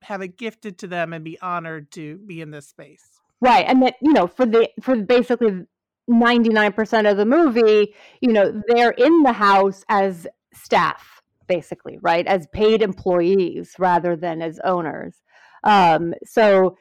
have 0.02 0.22
it 0.22 0.36
gifted 0.36 0.78
to 0.78 0.86
them 0.86 1.12
and 1.12 1.24
be 1.24 1.38
honored 1.40 1.90
to 1.92 2.18
be 2.18 2.40
in 2.40 2.50
this 2.50 2.68
space. 2.68 3.20
Right, 3.40 3.64
and 3.68 3.82
that 3.82 3.94
you 4.02 4.12
know 4.12 4.26
for 4.26 4.46
the 4.46 4.68
for 4.82 4.96
basically 4.96 5.64
ninety 6.08 6.48
nine 6.50 6.72
percent 6.72 7.06
of 7.06 7.16
the 7.16 7.26
movie, 7.26 7.94
you 8.20 8.32
know 8.32 8.62
they're 8.66 8.90
in 8.90 9.22
the 9.22 9.32
house 9.32 9.84
as 9.88 10.26
staff, 10.52 11.22
basically, 11.46 11.98
right, 12.02 12.26
as 12.26 12.48
paid 12.48 12.82
employees 12.82 13.74
rather 13.78 14.16
than 14.16 14.42
as 14.42 14.58
owners. 14.64 15.22
Um, 15.62 16.14
so, 16.24 16.76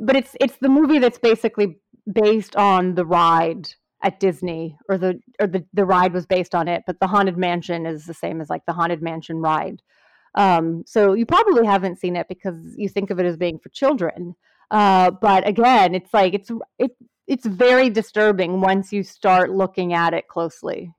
but 0.00 0.16
it's 0.16 0.36
it's 0.40 0.56
the 0.60 0.68
movie 0.68 0.98
that's 0.98 1.18
basically 1.18 1.78
based 2.12 2.56
on 2.56 2.96
the 2.96 3.06
ride 3.06 3.68
at 4.02 4.20
Disney 4.20 4.76
or 4.88 4.96
the 4.96 5.20
or 5.40 5.46
the 5.46 5.64
the 5.72 5.84
ride 5.84 6.12
was 6.12 6.26
based 6.26 6.54
on 6.54 6.68
it, 6.68 6.84
but 6.86 7.00
the 7.00 7.06
Haunted 7.06 7.36
Mansion 7.36 7.86
is 7.86 8.06
the 8.06 8.14
same 8.14 8.40
as 8.40 8.48
like 8.48 8.64
the 8.66 8.72
Haunted 8.72 9.02
Mansion 9.02 9.38
ride. 9.38 9.82
Um, 10.34 10.84
so 10.86 11.14
you 11.14 11.26
probably 11.26 11.66
haven't 11.66 11.98
seen 11.98 12.14
it 12.14 12.28
because 12.28 12.56
you 12.76 12.88
think 12.88 13.10
of 13.10 13.18
it 13.18 13.26
as 13.26 13.36
being 13.36 13.58
for 13.58 13.70
children. 13.70 14.36
Uh, 14.70 15.10
but 15.10 15.46
again, 15.46 15.94
it's 15.94 16.14
like 16.14 16.34
it's 16.34 16.50
it 16.78 16.92
it's 17.26 17.46
very 17.46 17.90
disturbing 17.90 18.60
once 18.60 18.92
you 18.92 19.02
start 19.02 19.50
looking 19.50 19.92
at 19.92 20.14
it 20.14 20.28
closely. 20.28 20.92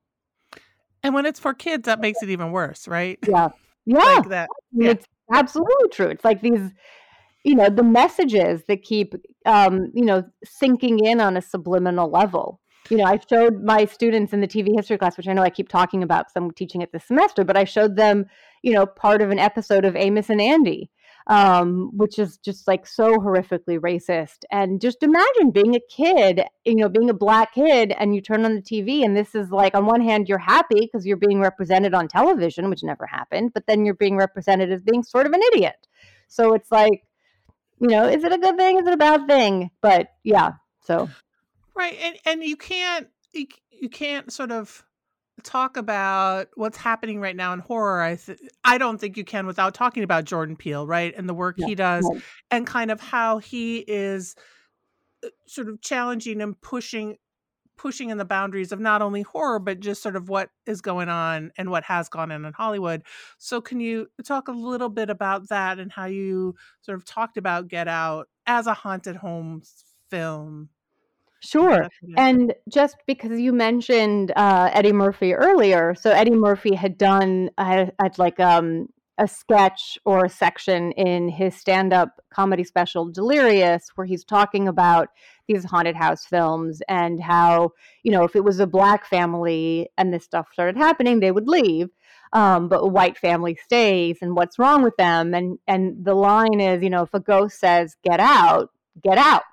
And 1.01 1.13
when 1.13 1.25
it's 1.25 1.39
for 1.39 1.53
kids, 1.53 1.85
that 1.85 2.01
makes 2.01 2.21
it 2.21 2.29
even 2.29 2.51
worse, 2.51 2.87
right? 2.87 3.17
Yeah, 3.25 3.49
yeah, 3.85 3.97
like 3.97 4.29
that. 4.29 4.49
Yeah. 4.73 4.91
It's 4.91 5.05
absolutely 5.33 5.89
true. 5.89 6.07
It's 6.07 6.25
like 6.25 6.41
these 6.41 6.71
you 7.45 7.55
know 7.55 7.69
the 7.69 7.83
messages 7.83 8.63
that 8.67 8.83
keep 8.83 9.15
um, 9.45 9.91
you 9.93 10.03
know 10.03 10.25
sinking 10.43 11.05
in 11.05 11.21
on 11.21 11.37
a 11.37 11.41
subliminal 11.41 12.09
level 12.09 12.58
you 12.89 12.97
know, 12.97 13.05
I 13.05 13.19
showed 13.29 13.63
my 13.63 13.85
students 13.85 14.33
in 14.33 14.41
the 14.41 14.47
TV 14.47 14.75
history 14.75 14.97
class, 14.97 15.17
which 15.17 15.27
I 15.27 15.33
know 15.33 15.43
I 15.43 15.49
keep 15.49 15.69
talking 15.69 16.01
about 16.01 16.25
because 16.25 16.33
I'm 16.35 16.51
teaching 16.51 16.81
it 16.81 16.91
this 16.91 17.05
semester, 17.05 17.43
but 17.43 17.57
I 17.57 17.63
showed 17.63 17.95
them, 17.95 18.25
you 18.63 18.73
know, 18.73 18.85
part 18.85 19.21
of 19.21 19.29
an 19.29 19.39
episode 19.39 19.85
of 19.85 19.95
Amos 19.95 20.29
and 20.29 20.41
Andy, 20.41 20.89
um, 21.27 21.91
which 21.93 22.17
is 22.17 22.37
just 22.37 22.67
like 22.67 22.87
so 22.87 23.17
horrifically 23.17 23.77
racist. 23.79 24.39
And 24.49 24.81
just 24.81 25.03
imagine 25.03 25.51
being 25.51 25.75
a 25.75 25.79
kid, 25.89 26.43
you 26.65 26.75
know, 26.75 26.89
being 26.89 27.09
a 27.11 27.13
black 27.13 27.53
kid, 27.53 27.93
and 27.99 28.15
you 28.15 28.21
turn 28.21 28.43
on 28.43 28.55
the 28.55 28.61
TV, 28.61 29.05
and 29.05 29.15
this 29.15 29.35
is 29.35 29.51
like, 29.51 29.75
on 29.75 29.85
one 29.85 30.01
hand, 30.01 30.27
you're 30.27 30.39
happy 30.39 30.79
because 30.81 31.05
you're 31.05 31.17
being 31.17 31.39
represented 31.39 31.93
on 31.93 32.07
television, 32.07 32.69
which 32.69 32.83
never 32.83 33.05
happened, 33.05 33.51
but 33.53 33.67
then 33.67 33.85
you're 33.85 33.93
being 33.93 34.17
represented 34.17 34.71
as 34.71 34.81
being 34.81 35.03
sort 35.03 35.27
of 35.27 35.33
an 35.33 35.41
idiot. 35.53 35.87
So 36.27 36.53
it's 36.53 36.71
like, 36.71 37.03
you 37.79 37.87
know, 37.87 38.05
is 38.05 38.23
it 38.23 38.33
a 38.33 38.37
good 38.37 38.57
thing? 38.57 38.79
Is 38.79 38.87
it 38.87 38.93
a 38.93 38.97
bad 38.97 39.27
thing? 39.27 39.69
But 39.81 40.07
yeah, 40.23 40.53
so 40.81 41.09
Right. 41.79 41.97
And 42.03 42.17
and 42.25 42.43
you 42.43 42.57
can't 42.57 43.07
you, 43.31 43.47
you 43.71 43.87
can't 43.87 44.33
sort 44.33 44.51
of 44.51 44.83
talk 45.43 45.77
about 45.77 46.49
what's 46.55 46.77
happening 46.77 47.21
right 47.21 47.37
now 47.37 47.53
in 47.53 47.59
horror. 47.59 48.01
I 48.01 48.15
th- 48.15 48.37
I 48.65 48.77
don't 48.77 48.99
think 48.99 49.15
you 49.15 49.23
can 49.23 49.47
without 49.47 49.73
talking 49.73 50.03
about 50.03 50.25
Jordan 50.25 50.57
Peele, 50.57 50.85
right? 50.85 51.13
And 51.15 51.29
the 51.29 51.33
work 51.33 51.55
yeah, 51.57 51.67
he 51.67 51.75
does 51.75 52.05
right. 52.11 52.21
and 52.51 52.67
kind 52.67 52.91
of 52.91 52.99
how 52.99 53.37
he 53.37 53.77
is 53.87 54.35
uh, 55.23 55.29
sort 55.47 55.69
of 55.69 55.79
challenging 55.79 56.41
and 56.41 56.59
pushing 56.59 57.15
pushing 57.77 58.09
in 58.09 58.17
the 58.17 58.25
boundaries 58.25 58.73
of 58.73 58.81
not 58.81 59.01
only 59.01 59.21
horror 59.21 59.57
but 59.57 59.79
just 59.79 60.03
sort 60.03 60.17
of 60.17 60.27
what 60.27 60.49
is 60.65 60.81
going 60.81 61.07
on 61.07 61.49
and 61.57 61.71
what 61.71 61.85
has 61.85 62.09
gone 62.09 62.29
on 62.29 62.43
in 62.43 62.51
Hollywood. 62.51 63.03
So 63.37 63.61
can 63.61 63.79
you 63.79 64.07
talk 64.25 64.49
a 64.49 64.51
little 64.51 64.89
bit 64.89 65.09
about 65.09 65.47
that 65.47 65.79
and 65.79 65.89
how 65.89 66.07
you 66.07 66.55
sort 66.81 66.97
of 66.97 67.05
talked 67.05 67.37
about 67.37 67.69
Get 67.69 67.87
Out 67.87 68.27
as 68.45 68.67
a 68.67 68.73
haunted 68.73 69.15
home 69.15 69.61
film 70.09 70.67
Sure. 71.41 71.87
And 72.17 72.53
just 72.67 72.97
because 73.07 73.39
you 73.39 73.53
mentioned 73.53 74.33
uh, 74.35 74.69
Eddie 74.73 74.91
Murphy 74.91 75.33
earlier, 75.33 75.95
so 75.95 76.11
Eddie 76.11 76.31
Murphy 76.31 76.75
had 76.75 76.97
done 76.97 77.49
had, 77.57 77.93
had 77.99 78.19
like 78.19 78.39
um, 78.41 78.89
a 79.17 79.27
sketch 79.27 79.97
or 80.05 80.25
a 80.25 80.29
section 80.29 80.91
in 80.93 81.29
his 81.29 81.55
stand-up 81.55 82.21
comedy 82.29 82.63
special 82.63 83.09
Delirious, 83.09 83.89
where 83.95 84.05
he's 84.05 84.25
talking 84.25 84.67
about 84.67 85.09
these 85.47 85.63
haunted 85.63 85.95
house 85.95 86.25
films 86.25 86.81
and 86.89 87.21
how 87.21 87.71
you 88.03 88.11
know 88.11 88.23
if 88.23 88.35
it 88.35 88.43
was 88.43 88.59
a 88.59 88.67
black 88.67 89.05
family 89.05 89.89
and 89.97 90.13
this 90.13 90.25
stuff 90.25 90.47
started 90.51 90.77
happening, 90.77 91.19
they 91.19 91.31
would 91.31 91.47
leave. 91.47 91.89
Um, 92.33 92.67
but 92.67 92.83
a 92.83 92.87
white 92.87 93.17
family 93.17 93.55
stays, 93.55 94.17
and 94.21 94.35
what's 94.35 94.59
wrong 94.59 94.83
with 94.83 94.97
them? 94.97 95.33
And 95.33 95.57
and 95.67 96.03
the 96.03 96.15
line 96.15 96.59
is, 96.59 96.83
you 96.83 96.89
know, 96.89 97.03
if 97.03 97.13
a 97.13 97.19
ghost 97.21 97.59
says 97.59 97.95
"get 98.03 98.19
out," 98.19 98.71
get 99.01 99.17
out 99.17 99.43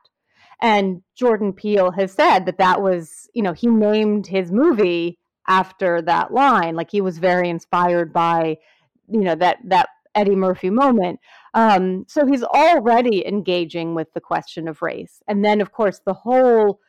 and 0.61 1.03
Jordan 1.15 1.53
Peele 1.53 1.91
has 1.93 2.13
said 2.13 2.47
that 2.47 2.59
that 2.59 2.81
was, 2.81 3.29
you 3.35 3.43
know, 3.43 3.53
he 3.53 3.67
named 3.67 4.27
his 4.27 4.51
movie 4.51 5.19
after 5.47 6.01
that 6.03 6.33
line. 6.33 6.75
Like 6.75 6.91
he 6.91 7.01
was 7.01 7.19
very 7.19 7.49
inspired 7.49 8.13
by, 8.13 8.59
you 9.09 9.21
know, 9.21 9.35
that 9.35 9.59
that 9.65 9.89
Eddie 10.15 10.35
Murphy 10.35 10.71
moment. 10.71 11.21
Um, 11.55 12.07
so 12.09 12.27
he's 12.27 12.43
already 12.43 13.27
engaging 13.27 13.95
with 13.95 14.13
the 14.15 14.21
question 14.21 14.67
of 14.67 14.83
race. 14.83 15.23
And 15.29 15.45
then, 15.45 15.61
of 15.61 15.73
course, 15.73 16.01
the 16.05 16.15
whole 16.15 16.81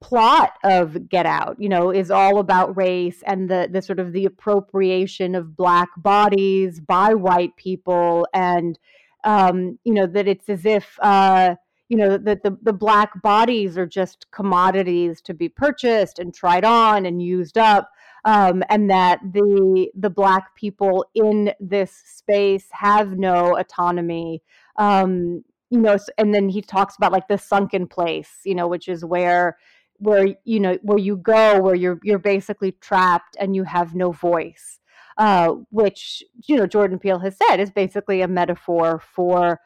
plot 0.00 0.52
of 0.62 1.08
Get 1.08 1.26
Out, 1.26 1.56
you 1.58 1.68
know, 1.68 1.90
is 1.90 2.10
all 2.10 2.38
about 2.38 2.76
race 2.76 3.22
and 3.26 3.50
the 3.50 3.68
the 3.70 3.82
sort 3.82 3.98
of 3.98 4.12
the 4.12 4.26
appropriation 4.26 5.34
of 5.34 5.56
black 5.56 5.88
bodies 5.96 6.80
by 6.80 7.14
white 7.14 7.56
people, 7.56 8.26
and 8.32 8.78
um, 9.24 9.78
you 9.84 9.92
know 9.92 10.06
that 10.06 10.28
it's 10.28 10.48
as 10.48 10.64
if. 10.64 10.98
Uh, 11.02 11.56
you 11.88 11.96
know 11.96 12.18
that 12.18 12.42
the, 12.42 12.56
the 12.62 12.72
black 12.72 13.22
bodies 13.22 13.78
are 13.78 13.86
just 13.86 14.26
commodities 14.30 15.20
to 15.22 15.34
be 15.34 15.48
purchased 15.48 16.18
and 16.18 16.34
tried 16.34 16.64
on 16.64 17.06
and 17.06 17.22
used 17.22 17.56
up 17.56 17.90
um, 18.24 18.62
and 18.68 18.90
that 18.90 19.20
the 19.32 19.88
the 19.94 20.10
black 20.10 20.54
people 20.56 21.04
in 21.14 21.52
this 21.60 22.02
space 22.04 22.66
have 22.72 23.18
no 23.18 23.56
autonomy 23.56 24.42
um, 24.76 25.44
you 25.70 25.80
know 25.80 25.96
and 26.18 26.34
then 26.34 26.48
he 26.48 26.60
talks 26.60 26.96
about 26.96 27.12
like 27.12 27.28
the 27.28 27.38
sunken 27.38 27.86
place 27.86 28.40
you 28.44 28.54
know 28.54 28.66
which 28.68 28.88
is 28.88 29.04
where 29.04 29.56
where 29.98 30.34
you 30.44 30.60
know 30.60 30.78
where 30.82 30.98
you 30.98 31.16
go 31.16 31.60
where 31.60 31.74
you're 31.74 31.98
you're 32.02 32.18
basically 32.18 32.72
trapped 32.72 33.36
and 33.38 33.56
you 33.56 33.64
have 33.64 33.94
no 33.94 34.12
voice 34.12 34.78
uh, 35.18 35.54
which 35.70 36.22
you 36.46 36.56
know 36.56 36.66
Jordan 36.66 36.98
Peele 36.98 37.18
has 37.20 37.36
said 37.36 37.58
is 37.58 37.70
basically 37.70 38.20
a 38.20 38.28
metaphor 38.28 39.00
for 39.00 39.60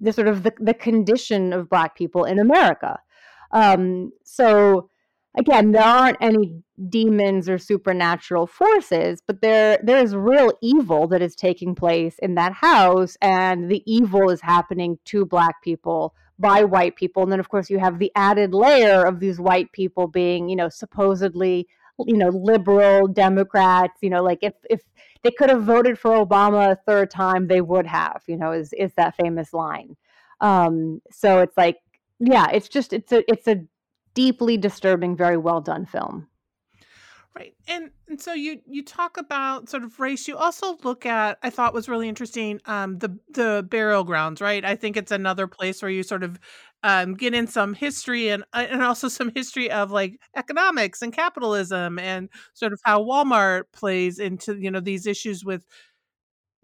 the 0.00 0.12
sort 0.12 0.28
of 0.28 0.42
the, 0.42 0.52
the 0.58 0.74
condition 0.74 1.52
of 1.52 1.68
black 1.70 1.96
people 1.96 2.24
in 2.24 2.38
america. 2.38 2.98
Um, 3.52 4.12
so 4.24 4.90
again 5.38 5.72
there 5.72 5.84
aren't 5.84 6.18
any 6.20 6.62
demons 6.88 7.48
or 7.48 7.58
supernatural 7.58 8.46
forces 8.46 9.22
but 9.26 9.40
there 9.40 9.78
there 9.82 10.02
is 10.02 10.14
real 10.14 10.52
evil 10.62 11.06
that 11.06 11.22
is 11.22 11.34
taking 11.34 11.74
place 11.74 12.18
in 12.20 12.34
that 12.34 12.52
house 12.52 13.16
and 13.22 13.70
the 13.70 13.82
evil 13.86 14.30
is 14.30 14.40
happening 14.40 14.98
to 15.04 15.24
black 15.24 15.62
people 15.62 16.14
by 16.38 16.64
white 16.64 16.96
people. 16.96 17.22
And 17.22 17.32
then 17.32 17.40
of 17.40 17.48
course 17.48 17.70
you 17.70 17.78
have 17.78 17.98
the 17.98 18.12
added 18.14 18.54
layer 18.54 19.04
of 19.04 19.20
these 19.20 19.40
white 19.40 19.72
people 19.72 20.06
being 20.06 20.48
you 20.48 20.56
know 20.56 20.68
supposedly 20.68 21.68
you 22.04 22.16
know 22.16 22.28
liberal 22.28 23.06
democrats 23.06 23.98
you 24.02 24.10
know 24.10 24.22
like 24.22 24.38
if 24.42 24.54
if 24.68 24.82
they 25.22 25.30
could 25.30 25.48
have 25.48 25.62
voted 25.62 25.98
for 25.98 26.10
obama 26.24 26.72
a 26.72 26.76
third 26.76 27.10
time 27.10 27.46
they 27.46 27.60
would 27.60 27.86
have 27.86 28.22
you 28.26 28.36
know 28.36 28.52
is 28.52 28.72
is 28.74 28.92
that 28.94 29.16
famous 29.16 29.52
line. 29.52 29.96
Um 30.40 31.00
so 31.10 31.40
it's 31.40 31.56
like 31.56 31.78
yeah 32.20 32.48
it's 32.52 32.68
just 32.68 32.92
it's 32.92 33.12
a 33.12 33.28
it's 33.30 33.48
a 33.48 33.64
deeply 34.14 34.56
disturbing 34.56 35.16
very 35.16 35.36
well 35.36 35.60
done 35.60 35.86
film 35.86 36.28
Right. 37.36 37.54
And 37.68 37.90
and 38.08 38.18
so 38.18 38.32
you 38.32 38.60
you 38.66 38.82
talk 38.82 39.18
about 39.18 39.68
sort 39.68 39.84
of 39.84 40.00
race. 40.00 40.26
You 40.26 40.38
also 40.38 40.78
look 40.84 41.04
at 41.04 41.36
I 41.42 41.50
thought 41.50 41.74
was 41.74 41.86
really 41.86 42.08
interesting 42.08 42.60
um 42.64 42.98
the 42.98 43.18
the 43.28 43.66
burial 43.68 44.04
grounds, 44.04 44.40
right? 44.40 44.64
I 44.64 44.74
think 44.74 44.96
it's 44.96 45.12
another 45.12 45.46
place 45.46 45.82
where 45.82 45.90
you 45.90 46.02
sort 46.02 46.22
of 46.22 46.38
um 46.82 47.12
get 47.12 47.34
in 47.34 47.46
some 47.46 47.74
history 47.74 48.30
and 48.30 48.42
uh, 48.54 48.66
and 48.70 48.82
also 48.82 49.08
some 49.10 49.30
history 49.34 49.70
of 49.70 49.90
like 49.90 50.18
economics 50.34 51.02
and 51.02 51.12
capitalism 51.12 51.98
and 51.98 52.30
sort 52.54 52.72
of 52.72 52.80
how 52.84 53.02
Walmart 53.04 53.64
plays 53.72 54.18
into, 54.18 54.56
you 54.58 54.70
know, 54.70 54.80
these 54.80 55.06
issues 55.06 55.44
with 55.44 55.66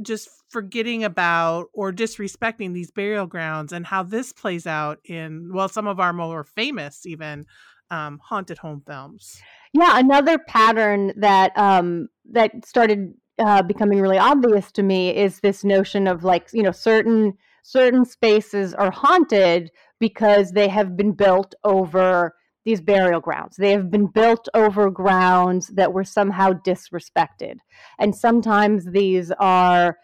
just 0.01 0.29
forgetting 0.49 1.05
about 1.05 1.67
or 1.73 1.93
disrespecting 1.93 2.73
these 2.75 2.91
burial 2.91 3.27
grounds 3.27 3.73
and 3.73 3.87
how 3.87 4.03
this 4.03 4.33
plays 4.33 4.67
out 4.67 4.99
in 5.05 5.53
well 5.53 5.69
some 5.69 5.87
of 5.87 6.01
our 6.01 6.13
more 6.13 6.43
famous 6.45 7.07
even 7.07 7.47
um 7.93 8.19
haunted 8.25 8.59
home 8.59 8.83
films. 8.85 9.41
Yeah, 9.73 9.99
another 9.99 10.39
pattern 10.39 11.13
that 11.17 11.57
um, 11.57 12.09
that 12.33 12.65
started 12.65 13.15
uh, 13.39 13.63
becoming 13.63 14.01
really 14.01 14.19
obvious 14.19 14.73
to 14.73 14.83
me 14.83 15.15
is 15.15 15.41
this 15.41 15.63
notion 15.63 16.07
of 16.09 16.25
like 16.25 16.49
you 16.53 16.63
know 16.63 16.73
certain 16.73 17.35
certain 17.63 18.05
spaces 18.05 18.75
are 18.75 18.91
haunted 18.91 19.71
because 20.01 20.53
they 20.53 20.69
have 20.69 20.97
been 20.97 21.13
built 21.13 21.55
over 21.63 22.35
these 22.65 22.81
burial 22.81 23.21
grounds. 23.21 23.57
They 23.57 23.73
have 23.73 23.91
been 23.91 24.07
built 24.07 24.49
over 24.55 24.91
grounds 24.91 25.69
that 25.69 25.93
were 25.93 26.05
somehow 26.05 26.53
disrespected, 26.53 27.57
and 27.99 28.15
sometimes 28.15 28.87
these 28.87 29.31
are, 29.39 29.99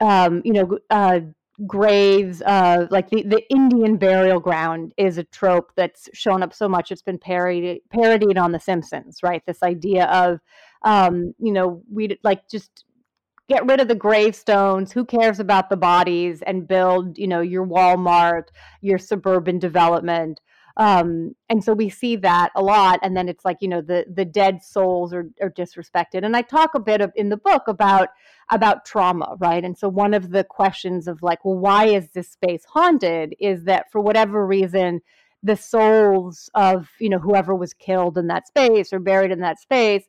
um, 0.00 0.42
you 0.44 0.52
know, 0.52 0.78
uh, 0.90 1.20
graves 1.66 2.40
uh 2.42 2.86
like 2.90 3.10
the, 3.10 3.22
the 3.24 3.42
indian 3.50 3.96
burial 3.96 4.38
ground 4.38 4.94
is 4.96 5.18
a 5.18 5.24
trope 5.24 5.72
that's 5.76 6.08
shown 6.14 6.42
up 6.42 6.54
so 6.54 6.68
much. 6.68 6.92
It's 6.92 7.02
been 7.02 7.18
parodied 7.18 7.80
parodied 7.90 8.38
on 8.38 8.52
the 8.52 8.60
simpsons 8.60 9.20
right? 9.22 9.42
This 9.46 9.62
idea 9.62 10.04
of 10.06 10.38
um 10.82 11.34
you 11.38 11.52
know 11.52 11.82
we 11.90 12.16
like 12.22 12.48
just 12.48 12.84
get 13.48 13.66
rid 13.66 13.80
of 13.80 13.88
the 13.88 13.94
gravestones. 13.94 14.92
Who 14.92 15.04
cares 15.04 15.40
about 15.40 15.70
the 15.70 15.76
bodies 15.76 16.42
and 16.42 16.68
build 16.68 17.18
you 17.18 17.26
know 17.26 17.40
your 17.40 17.66
walmart 17.66 18.44
your 18.80 18.98
suburban 18.98 19.58
development? 19.58 20.40
Um, 20.76 21.34
and 21.48 21.64
so 21.64 21.72
we 21.72 21.88
see 21.88 22.14
that 22.16 22.50
a 22.54 22.62
lot 22.62 23.00
and 23.02 23.16
then 23.16 23.28
it's 23.28 23.44
like 23.44 23.56
you 23.60 23.66
know 23.68 23.80
the 23.80 24.04
the 24.14 24.24
dead 24.24 24.62
souls 24.62 25.12
are, 25.12 25.28
are 25.40 25.50
disrespected. 25.50 26.24
And 26.24 26.36
i 26.36 26.42
talk 26.42 26.74
a 26.74 26.80
bit 26.80 27.00
of 27.00 27.10
in 27.16 27.30
the 27.30 27.36
book 27.36 27.62
about 27.66 28.10
about 28.50 28.84
trauma 28.84 29.36
right? 29.38 29.64
And 29.64 29.76
so 29.76 29.88
one 29.88 30.14
of 30.14 30.30
the 30.30 30.44
questions 30.44 31.08
of 31.08 31.22
like 31.22 31.44
well 31.44 31.58
why 31.58 31.86
is 31.86 32.10
this 32.10 32.30
space 32.30 32.64
haunted 32.64 33.34
is 33.40 33.64
that 33.64 33.90
for 33.90 34.00
whatever 34.00 34.46
reason 34.46 35.00
the 35.42 35.56
souls 35.56 36.50
of 36.54 36.88
you 36.98 37.08
know 37.08 37.18
whoever 37.18 37.54
was 37.54 37.74
killed 37.74 38.18
in 38.18 38.26
that 38.28 38.46
space 38.46 38.92
or 38.92 38.98
buried 38.98 39.30
in 39.30 39.40
that 39.40 39.60
space 39.60 40.04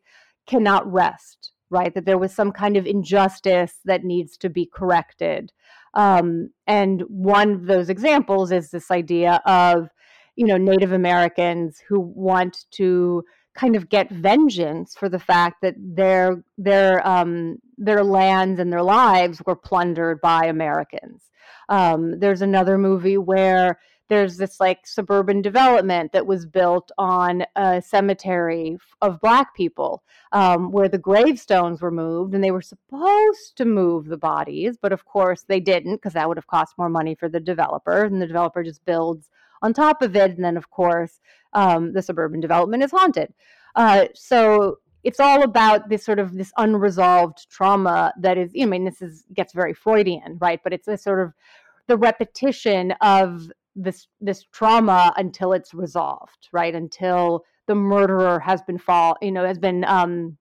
cannot 0.48 0.92
rest 0.92 1.52
right? 1.70 1.94
That 1.94 2.06
there 2.06 2.18
was 2.18 2.34
some 2.34 2.52
kind 2.52 2.78
of 2.78 2.86
injustice 2.86 3.80
that 3.86 4.04
needs 4.04 4.38
to 4.38 4.50
be 4.50 4.66
corrected. 4.66 5.52
Um, 5.94 6.50
and 6.68 7.02
one 7.08 7.52
of 7.52 7.66
those 7.66 7.90
examples 7.90 8.52
is 8.52 8.72
this 8.72 8.92
idea 8.92 9.42
of 9.46 9.90
you 10.36 10.46
know 10.46 10.58
Native 10.58 10.92
Americans 10.92 11.82
who 11.88 12.00
want 12.00 12.66
to 12.72 13.24
kind 13.56 13.76
of 13.76 13.90
get 13.90 14.10
vengeance 14.10 14.96
for 14.96 15.10
the 15.10 15.20
fact 15.20 15.62
that 15.62 15.76
their 15.78 16.44
their 16.58 17.06
um, 17.08 17.58
their 17.78 18.04
lands 18.04 18.60
and 18.60 18.72
their 18.72 18.84
lives 18.84 19.42
were 19.46 19.56
plundered 19.56 20.22
by 20.22 20.46
Americans. 20.46 21.24
Um, 21.70 22.20
there's 22.20 22.42
another 22.42 22.78
movie 22.78 23.18
where 23.18 23.80
there's 24.10 24.38
this 24.38 24.60
like 24.60 24.86
suburban 24.86 25.42
development 25.42 26.12
that 26.12 26.26
was 26.26 26.46
built 26.46 26.92
on 26.98 27.46
a 27.56 27.82
cemetery 27.82 28.78
of 29.02 29.22
black 29.22 29.56
people 29.56 30.04
um, 30.32 30.72
where 30.72 30.90
the 30.90 30.98
gravestones 30.98 31.82
were 31.82 31.92
moved 31.92 32.34
and 32.34 32.44
they 32.44 32.52
were 32.52 32.62
supposed 32.62 33.56
to 33.56 33.66
move 33.66 34.06
the 34.06 34.18
bodies 34.18 34.78
but 34.82 34.92
of 34.92 35.06
course 35.06 35.46
they 35.48 35.60
didn't 35.60 35.96
because 35.98 36.14
that 36.14 36.28
would 36.28 36.38
have 36.38 36.48
cost 36.48 36.78
more 36.78 36.90
money 36.90 37.16
for 37.16 37.30
the 37.30 37.40
developer 37.40 38.04
and 38.04 38.22
the 38.22 38.28
developer 38.28 38.64
just 38.64 38.84
builds 38.84 39.30
on 39.62 39.74
top 39.74 40.02
of 40.02 40.16
it. 40.16 40.32
And 40.32 40.44
then, 40.44 40.58
of 40.58 40.70
course, 40.70 41.20
um, 41.54 41.94
the 41.94 42.02
suburban 42.02 42.40
development 42.40 42.84
is 42.84 42.92
haunted. 42.92 43.34
Uh, 43.76 44.08
so 44.16 44.80
it's 45.04 45.20
all 45.20 45.44
about 45.44 45.90
this 45.90 46.04
sort 46.04 46.20
of 46.20 46.34
this 46.34 46.52
unresolved 46.58 47.50
trauma 47.50 48.14
that 48.20 48.38
is, 48.38 48.52
I 48.60 48.66
mean, 48.66 48.86
this 48.86 49.02
is 49.02 49.26
gets 49.34 49.54
very 49.54 49.74
Freudian, 49.74 50.38
right? 50.40 50.60
But 50.64 50.74
it's 50.74 50.88
a 50.88 50.98
sort 50.98 51.22
of 51.22 51.34
the 51.88 51.98
repetition 51.98 52.92
of 53.02 53.52
this 53.76 54.08
this 54.20 54.44
trauma 54.52 55.14
until 55.18 55.54
it's 55.54 55.74
resolved, 55.74 56.50
right? 56.52 56.76
Until 56.76 57.46
the 57.68 57.76
murderer 57.76 58.40
has 58.40 58.62
been 58.64 58.78
fall, 58.78 59.16
you 59.22 59.32
know, 59.32 59.46
has 59.46 59.60
been 59.60 59.86
um, 59.86 60.38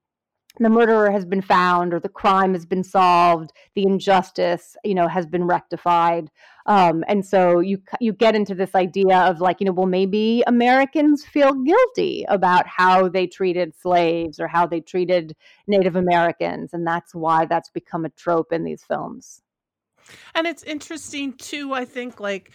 the 0.57 0.69
murderer 0.69 1.11
has 1.11 1.25
been 1.25 1.41
found 1.41 1.93
or 1.93 1.99
the 1.99 2.09
crime 2.09 2.53
has 2.53 2.65
been 2.65 2.83
solved 2.83 3.51
the 3.75 3.83
injustice 3.83 4.75
you 4.83 4.95
know 4.95 5.07
has 5.07 5.25
been 5.25 5.45
rectified. 5.45 6.29
Um, 6.65 7.03
and 7.07 7.25
so 7.25 7.59
you 7.59 7.81
you 7.99 8.13
get 8.13 8.35
into 8.35 8.55
this 8.55 8.75
idea 8.75 9.17
of 9.19 9.41
like 9.41 9.59
you 9.59 9.65
know 9.65 9.71
well 9.71 9.87
maybe 9.87 10.43
americans 10.47 11.25
feel 11.25 11.53
guilty 11.53 12.25
about 12.27 12.67
how 12.67 13.07
they 13.09 13.27
treated 13.27 13.73
slaves 13.75 14.39
or 14.39 14.47
how 14.47 14.65
they 14.65 14.79
treated 14.79 15.35
native 15.67 15.95
americans 15.95 16.73
and 16.73 16.85
that's 16.85 17.15
why 17.15 17.45
that's 17.45 17.69
become 17.69 18.05
a 18.05 18.09
trope 18.09 18.51
in 18.51 18.63
these 18.63 18.83
films. 18.83 19.41
And 20.35 20.47
it's 20.47 20.63
interesting 20.63 21.33
too 21.33 21.73
i 21.73 21.85
think 21.85 22.19
like 22.19 22.51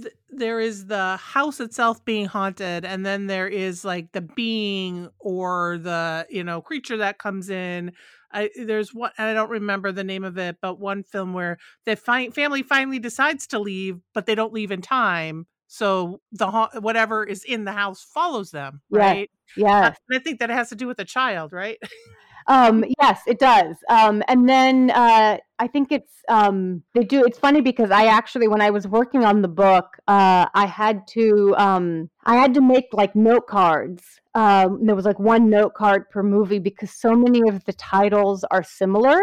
th- 0.00 0.14
there 0.30 0.60
is 0.60 0.86
the 0.86 1.16
house 1.16 1.60
itself 1.60 2.04
being 2.04 2.26
haunted 2.26 2.84
and 2.84 3.04
then 3.04 3.26
there 3.26 3.48
is 3.48 3.84
like 3.84 4.12
the 4.12 4.20
being 4.20 5.08
or 5.18 5.78
the 5.78 6.26
you 6.30 6.44
know 6.44 6.60
creature 6.60 6.98
that 6.98 7.18
comes 7.18 7.50
in. 7.50 7.92
I, 8.32 8.50
there's 8.60 8.92
one 8.92 9.12
i 9.18 9.32
don't 9.32 9.50
remember 9.50 9.92
the 9.92 10.04
name 10.04 10.24
of 10.24 10.36
it 10.36 10.56
but 10.60 10.80
one 10.80 11.04
film 11.04 11.32
where 11.32 11.58
the 11.84 11.94
fi- 11.94 12.30
family 12.30 12.62
finally 12.62 12.98
decides 12.98 13.46
to 13.48 13.58
leave 13.58 14.00
but 14.14 14.26
they 14.26 14.34
don't 14.34 14.52
leave 14.52 14.70
in 14.70 14.82
time. 14.82 15.46
So 15.68 16.20
the 16.32 16.50
ha- 16.50 16.70
whatever 16.80 17.24
is 17.24 17.42
in 17.44 17.64
the 17.64 17.72
house 17.72 18.02
follows 18.02 18.50
them 18.50 18.82
right? 18.90 19.30
Yeah 19.56 19.94
i 20.12 20.18
think 20.18 20.40
that 20.40 20.50
has 20.50 20.68
to 20.68 20.76
do 20.76 20.86
with 20.86 20.98
a 20.98 21.04
child 21.04 21.52
right 21.52 21.78
Um, 22.48 22.84
yes, 23.00 23.22
it 23.26 23.38
does. 23.38 23.76
Um, 23.88 24.22
and 24.28 24.48
then 24.48 24.90
uh, 24.90 25.38
I 25.58 25.66
think 25.66 25.90
it's 25.90 26.12
um, 26.28 26.82
they 26.94 27.02
do. 27.02 27.24
It's 27.24 27.38
funny 27.38 27.60
because 27.60 27.90
I 27.90 28.06
actually, 28.06 28.46
when 28.48 28.60
I 28.60 28.70
was 28.70 28.86
working 28.86 29.24
on 29.24 29.42
the 29.42 29.48
book, 29.48 29.96
uh, 30.06 30.46
I 30.54 30.66
had 30.66 31.06
to 31.08 31.54
um, 31.58 32.10
I 32.24 32.36
had 32.36 32.54
to 32.54 32.60
make 32.60 32.86
like 32.92 33.16
note 33.16 33.46
cards. 33.48 34.04
Um, 34.34 34.84
there 34.86 34.94
was 34.94 35.04
like 35.06 35.18
one 35.18 35.50
note 35.50 35.74
card 35.74 36.08
per 36.10 36.22
movie 36.22 36.58
because 36.58 36.90
so 36.92 37.16
many 37.16 37.48
of 37.48 37.64
the 37.64 37.72
titles 37.72 38.44
are 38.50 38.62
similar 38.62 39.18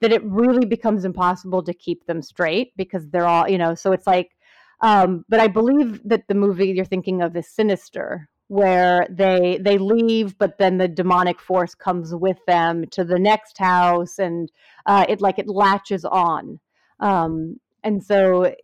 that 0.00 0.12
it 0.12 0.22
really 0.24 0.66
becomes 0.66 1.04
impossible 1.04 1.62
to 1.62 1.72
keep 1.72 2.04
them 2.06 2.20
straight 2.22 2.72
because 2.76 3.08
they're 3.08 3.26
all 3.26 3.48
you 3.48 3.58
know. 3.58 3.74
So 3.74 3.92
it's 3.92 4.06
like. 4.06 4.30
Um, 4.84 5.24
but 5.28 5.38
I 5.38 5.46
believe 5.46 6.00
that 6.08 6.26
the 6.26 6.34
movie 6.34 6.66
you're 6.72 6.84
thinking 6.84 7.22
of 7.22 7.36
is 7.36 7.48
Sinister, 7.48 8.28
where 8.52 9.06
they 9.08 9.58
they 9.62 9.78
leave 9.78 10.36
but 10.36 10.58
then 10.58 10.76
the 10.76 10.86
demonic 10.86 11.40
force 11.40 11.74
comes 11.74 12.14
with 12.14 12.36
them 12.46 12.84
to 12.90 13.02
the 13.02 13.18
next 13.18 13.56
house 13.56 14.18
and 14.18 14.52
uh, 14.84 15.06
it 15.08 15.22
like 15.22 15.38
it 15.38 15.48
latches 15.48 16.04
on. 16.04 16.60
Um, 17.00 17.58
and 17.82 18.04
so 18.04 18.54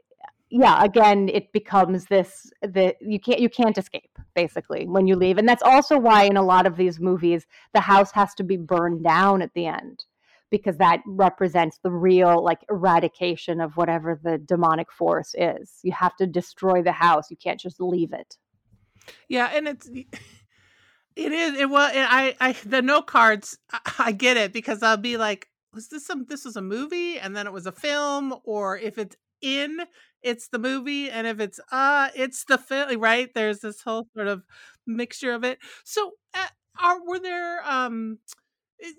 yeah 0.51 0.85
again 0.85 1.31
it 1.31 1.51
becomes 1.53 2.05
this 2.05 2.51
that 2.61 2.96
you 3.01 3.18
can't 3.18 3.40
you 3.40 3.48
can't 3.48 3.79
escape 3.79 4.18
basically 4.35 4.87
when 4.87 5.07
you 5.07 5.16
leave. 5.16 5.38
And 5.38 5.48
that's 5.48 5.62
also 5.62 5.98
why 5.98 6.24
in 6.24 6.37
a 6.37 6.44
lot 6.44 6.66
of 6.66 6.77
these 6.77 7.01
movies 7.01 7.46
the 7.72 7.81
house 7.81 8.12
has 8.12 8.35
to 8.35 8.44
be 8.44 8.59
burned 8.59 9.03
down 9.03 9.40
at 9.40 9.55
the 9.55 9.64
end 9.64 10.05
because 10.51 10.77
that 10.77 11.01
represents 11.07 11.79
the 11.83 11.90
real 11.90 12.44
like 12.44 12.61
eradication 12.68 13.59
of 13.59 13.74
whatever 13.79 14.20
the 14.22 14.37
demonic 14.37 14.92
force 14.92 15.35
is. 15.38 15.81
You 15.83 15.92
have 15.92 16.14
to 16.16 16.27
destroy 16.27 16.83
the 16.83 16.92
house. 16.92 17.31
You 17.31 17.38
can't 17.38 17.59
just 17.59 17.81
leave 17.81 18.12
it 18.12 18.37
yeah, 19.29 19.51
and 19.53 19.68
it's 19.68 19.88
it 21.16 21.33
is 21.33 21.59
it 21.59 21.68
was 21.68 21.92
I 21.94 22.37
I 22.40 22.53
the 22.64 22.83
note 22.83 23.07
cards 23.07 23.59
I, 23.73 23.81
I 23.99 24.12
get 24.12 24.37
it 24.37 24.53
because 24.53 24.83
I'll 24.83 24.97
be 24.97 25.16
like, 25.16 25.49
was 25.75 25.88
this 25.88 26.07
some 26.07 26.27
this 26.29 26.44
was 26.44 26.57
a 26.57 26.62
movie 26.62 27.18
and 27.18 27.37
then 27.37 27.47
it 27.47 27.53
was 27.53 27.66
a 27.66 27.73
film, 27.73 28.35
or 28.44 28.79
if 28.79 28.99
it's 28.99 29.16
in 29.40 29.81
it's 30.23 30.49
the 30.49 30.59
movie 30.59 31.11
and 31.11 31.27
if 31.27 31.38
it's 31.40 31.61
uh 31.73 32.09
it's 32.14 32.44
the 32.44 32.59
film 32.59 33.01
right? 33.01 33.33
There's 33.35 33.61
this 33.61 33.83
whole 33.83 34.07
sort 34.14 34.29
of 34.29 34.42
mixture 34.87 35.33
of 35.33 35.44
it. 35.44 35.59
So 35.85 36.12
uh, 36.35 36.47
are 36.81 37.05
were 37.05 37.21
there 37.21 37.68
um 37.68 38.18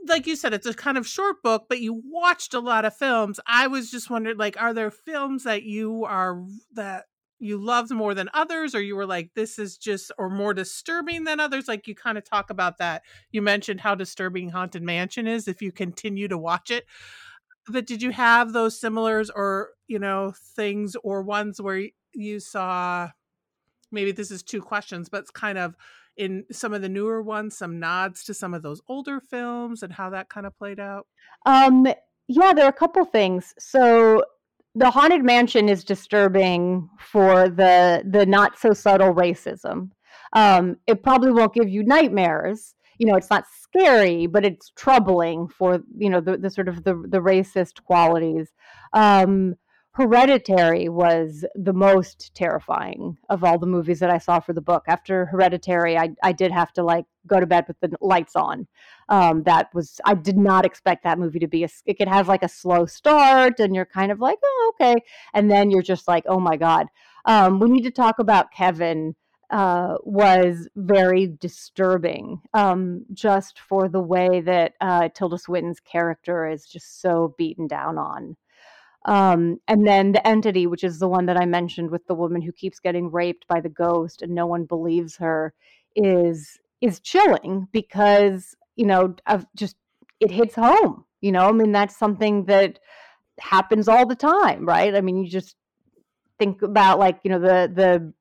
like 0.07 0.27
you 0.27 0.35
said 0.35 0.53
it's 0.53 0.65
a 0.65 0.73
kind 0.73 0.97
of 0.97 1.07
short 1.07 1.41
book 1.41 1.65
but 1.69 1.79
you 1.79 2.01
watched 2.05 2.53
a 2.53 2.59
lot 2.59 2.85
of 2.85 2.95
films. 2.95 3.39
I 3.47 3.67
was 3.67 3.91
just 3.91 4.09
wondering 4.09 4.37
like 4.37 4.61
are 4.61 4.73
there 4.73 4.91
films 4.91 5.43
that 5.43 5.63
you 5.63 6.05
are 6.05 6.43
that 6.73 7.05
you 7.39 7.57
loved 7.57 7.91
more 7.91 8.13
than 8.13 8.29
others 8.33 8.75
or 8.75 8.81
you 8.81 8.95
were 8.95 9.05
like 9.05 9.31
this 9.33 9.57
is 9.57 9.77
just 9.77 10.11
or 10.17 10.29
more 10.29 10.53
disturbing 10.53 11.23
than 11.23 11.39
others? 11.39 11.67
Like 11.67 11.87
you 11.87 11.95
kind 11.95 12.17
of 12.17 12.23
talk 12.23 12.49
about 12.49 12.77
that. 12.77 13.03
You 13.31 13.41
mentioned 13.41 13.81
how 13.81 13.95
disturbing 13.95 14.49
haunted 14.49 14.83
mansion 14.83 15.27
is 15.27 15.47
if 15.47 15.61
you 15.61 15.71
continue 15.71 16.27
to 16.27 16.37
watch 16.37 16.69
it. 16.69 16.85
But 17.67 17.85
did 17.85 18.01
you 18.01 18.11
have 18.11 18.51
those 18.53 18.79
similars 18.79 19.29
or 19.33 19.71
you 19.87 19.99
know 19.99 20.33
things 20.55 20.95
or 21.03 21.21
ones 21.21 21.61
where 21.61 21.87
you 22.13 22.39
saw 22.39 23.09
maybe 23.91 24.11
this 24.11 24.31
is 24.31 24.43
two 24.43 24.61
questions 24.61 25.09
but 25.09 25.21
it's 25.21 25.31
kind 25.31 25.57
of 25.57 25.75
in 26.17 26.43
some 26.51 26.73
of 26.73 26.81
the 26.81 26.89
newer 26.89 27.21
ones 27.21 27.57
some 27.57 27.79
nods 27.79 28.23
to 28.23 28.33
some 28.33 28.53
of 28.53 28.61
those 28.61 28.81
older 28.87 29.19
films 29.19 29.83
and 29.83 29.93
how 29.93 30.09
that 30.09 30.29
kind 30.29 30.45
of 30.45 30.57
played 30.57 30.79
out? 30.79 31.07
Um 31.45 31.87
yeah 32.27 32.53
there 32.53 32.65
are 32.65 32.69
a 32.69 32.73
couple 32.73 33.05
things. 33.05 33.53
So 33.59 34.23
the 34.79 34.89
haunted 34.89 35.25
mansion 35.25 35.67
is 35.67 35.83
disturbing 35.83 36.89
for 36.97 37.49
the 37.49 38.01
the 38.09 38.25
not 38.25 38.57
so 38.57 38.71
subtle 38.71 39.13
racism. 39.13 39.89
Um, 40.33 40.77
it 40.87 41.03
probably 41.03 41.33
won't 41.33 41.53
give 41.53 41.67
you 41.67 41.83
nightmares. 41.83 42.75
You 42.97 43.07
know, 43.07 43.15
it's 43.15 43.29
not 43.29 43.43
scary, 43.61 44.25
but 44.25 44.45
it's 44.45 44.71
troubling 44.77 45.49
for 45.49 45.81
you 45.97 46.09
know 46.09 46.21
the, 46.21 46.37
the 46.37 46.49
sort 46.49 46.69
of 46.69 46.85
the 46.85 46.95
the 46.95 47.19
racist 47.19 47.83
qualities. 47.83 48.53
Um, 48.93 49.55
Hereditary 49.99 50.87
was 50.87 51.43
the 51.55 51.73
most 51.73 52.33
terrifying 52.33 53.17
of 53.27 53.43
all 53.43 53.59
the 53.59 53.65
movies 53.65 53.99
that 53.99 54.09
I 54.09 54.17
saw 54.17 54.39
for 54.39 54.53
the 54.53 54.61
book. 54.61 54.85
After 54.87 55.25
Hereditary, 55.25 55.97
I, 55.97 56.11
I 56.23 56.31
did 56.31 56.53
have 56.53 56.71
to 56.73 56.83
like 56.83 57.03
go 57.27 57.41
to 57.41 57.45
bed 57.45 57.65
with 57.67 57.77
the 57.81 57.91
lights 57.99 58.37
on. 58.37 58.65
Um, 59.09 59.43
that 59.43 59.67
was 59.73 59.99
I 60.05 60.13
did 60.13 60.37
not 60.37 60.63
expect 60.63 61.03
that 61.03 61.19
movie 61.19 61.39
to 61.39 61.49
be 61.49 61.65
a. 61.65 61.69
It 61.85 61.97
could 61.97 62.07
have 62.07 62.29
like 62.29 62.43
a 62.43 62.47
slow 62.47 62.85
start, 62.85 63.59
and 63.59 63.75
you're 63.75 63.83
kind 63.83 64.09
of 64.09 64.21
like, 64.21 64.37
oh, 64.41 64.73
okay, 64.73 65.03
and 65.33 65.51
then 65.51 65.69
you're 65.69 65.81
just 65.81 66.07
like, 66.07 66.23
oh 66.27 66.39
my 66.39 66.55
god. 66.55 66.87
Um, 67.25 67.59
we 67.59 67.69
need 67.69 67.83
to 67.83 67.91
talk 67.91 68.19
about 68.19 68.53
Kevin. 68.53 69.15
Uh, 69.51 69.97
was 70.03 70.69
very 70.75 71.25
disturbing, 71.25 72.39
um, 72.53 73.03
just 73.11 73.59
for 73.59 73.89
the 73.89 73.99
way 73.99 74.41
that 74.41 74.75
uh, 74.79 75.09
Tilda 75.09 75.39
Swinton's 75.39 75.79
character 75.79 76.47
is 76.47 76.67
just 76.67 77.01
so 77.01 77.33
beaten 77.35 77.67
down 77.67 77.97
on. 77.97 78.37
Um, 79.05 79.59
and 79.67 79.87
then 79.87 80.11
the 80.11 80.25
entity, 80.27 80.67
which 80.67 80.83
is 80.83 80.99
the 80.99 81.07
one 81.07 81.25
that 81.27 81.37
I 81.37 81.45
mentioned 81.45 81.89
with 81.89 82.05
the 82.07 82.15
woman 82.15 82.41
who 82.41 82.51
keeps 82.51 82.79
getting 82.79 83.11
raped 83.11 83.47
by 83.47 83.61
the 83.61 83.69
ghost 83.69 84.21
and 84.21 84.35
no 84.35 84.45
one 84.45 84.65
believes 84.65 85.17
her, 85.17 85.53
is 85.95 86.59
is 86.81 86.99
chilling 86.99 87.67
because 87.71 88.55
you 88.75 88.85
know 88.85 89.15
of 89.27 89.45
just 89.55 89.75
it 90.19 90.31
hits 90.31 90.55
home. 90.55 91.05
You 91.21 91.31
know, 91.31 91.47
I 91.47 91.51
mean 91.51 91.71
that's 91.71 91.97
something 91.97 92.45
that 92.45 92.79
happens 93.39 93.87
all 93.87 94.05
the 94.05 94.15
time, 94.15 94.65
right? 94.65 94.95
I 94.95 95.01
mean, 95.01 95.17
you 95.17 95.29
just 95.29 95.55
think 96.39 96.61
about 96.61 96.99
like 96.99 97.19
you 97.23 97.31
know 97.31 97.39
the 97.39 97.71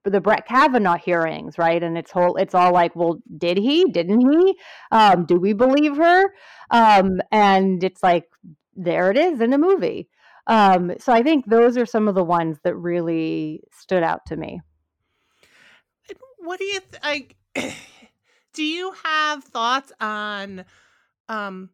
the 0.04 0.10
the 0.10 0.20
Brett 0.20 0.46
Kavanaugh 0.46 0.98
hearings, 0.98 1.58
right? 1.58 1.82
And 1.82 1.96
it's 1.98 2.10
whole 2.10 2.36
it's 2.36 2.54
all 2.54 2.72
like, 2.72 2.94
well, 2.96 3.20
did 3.36 3.58
he? 3.58 3.84
Didn't 3.86 4.20
he? 4.20 4.56
Um, 4.90 5.26
do 5.26 5.36
we 5.36 5.52
believe 5.52 5.96
her? 5.96 6.32
Um, 6.70 7.20
and 7.32 7.82
it's 7.82 8.02
like 8.02 8.24
there 8.74 9.10
it 9.10 9.16
is 9.16 9.40
in 9.40 9.52
a 9.52 9.58
movie. 9.58 10.08
Um, 10.48 10.94
so 10.98 11.12
I 11.12 11.22
think 11.22 11.46
those 11.46 11.76
are 11.76 11.86
some 11.86 12.08
of 12.08 12.14
the 12.14 12.24
ones 12.24 12.58
that 12.64 12.74
really 12.74 13.62
stood 13.72 14.02
out 14.02 14.26
to 14.26 14.36
me. 14.36 14.60
What 16.38 16.58
do 16.58 16.64
you 16.64 16.80
th- 16.80 17.34
do 18.54 18.64
you 18.64 18.92
have 19.04 19.44
thoughts 19.44 19.92
on 20.00 20.64
um 21.28 21.70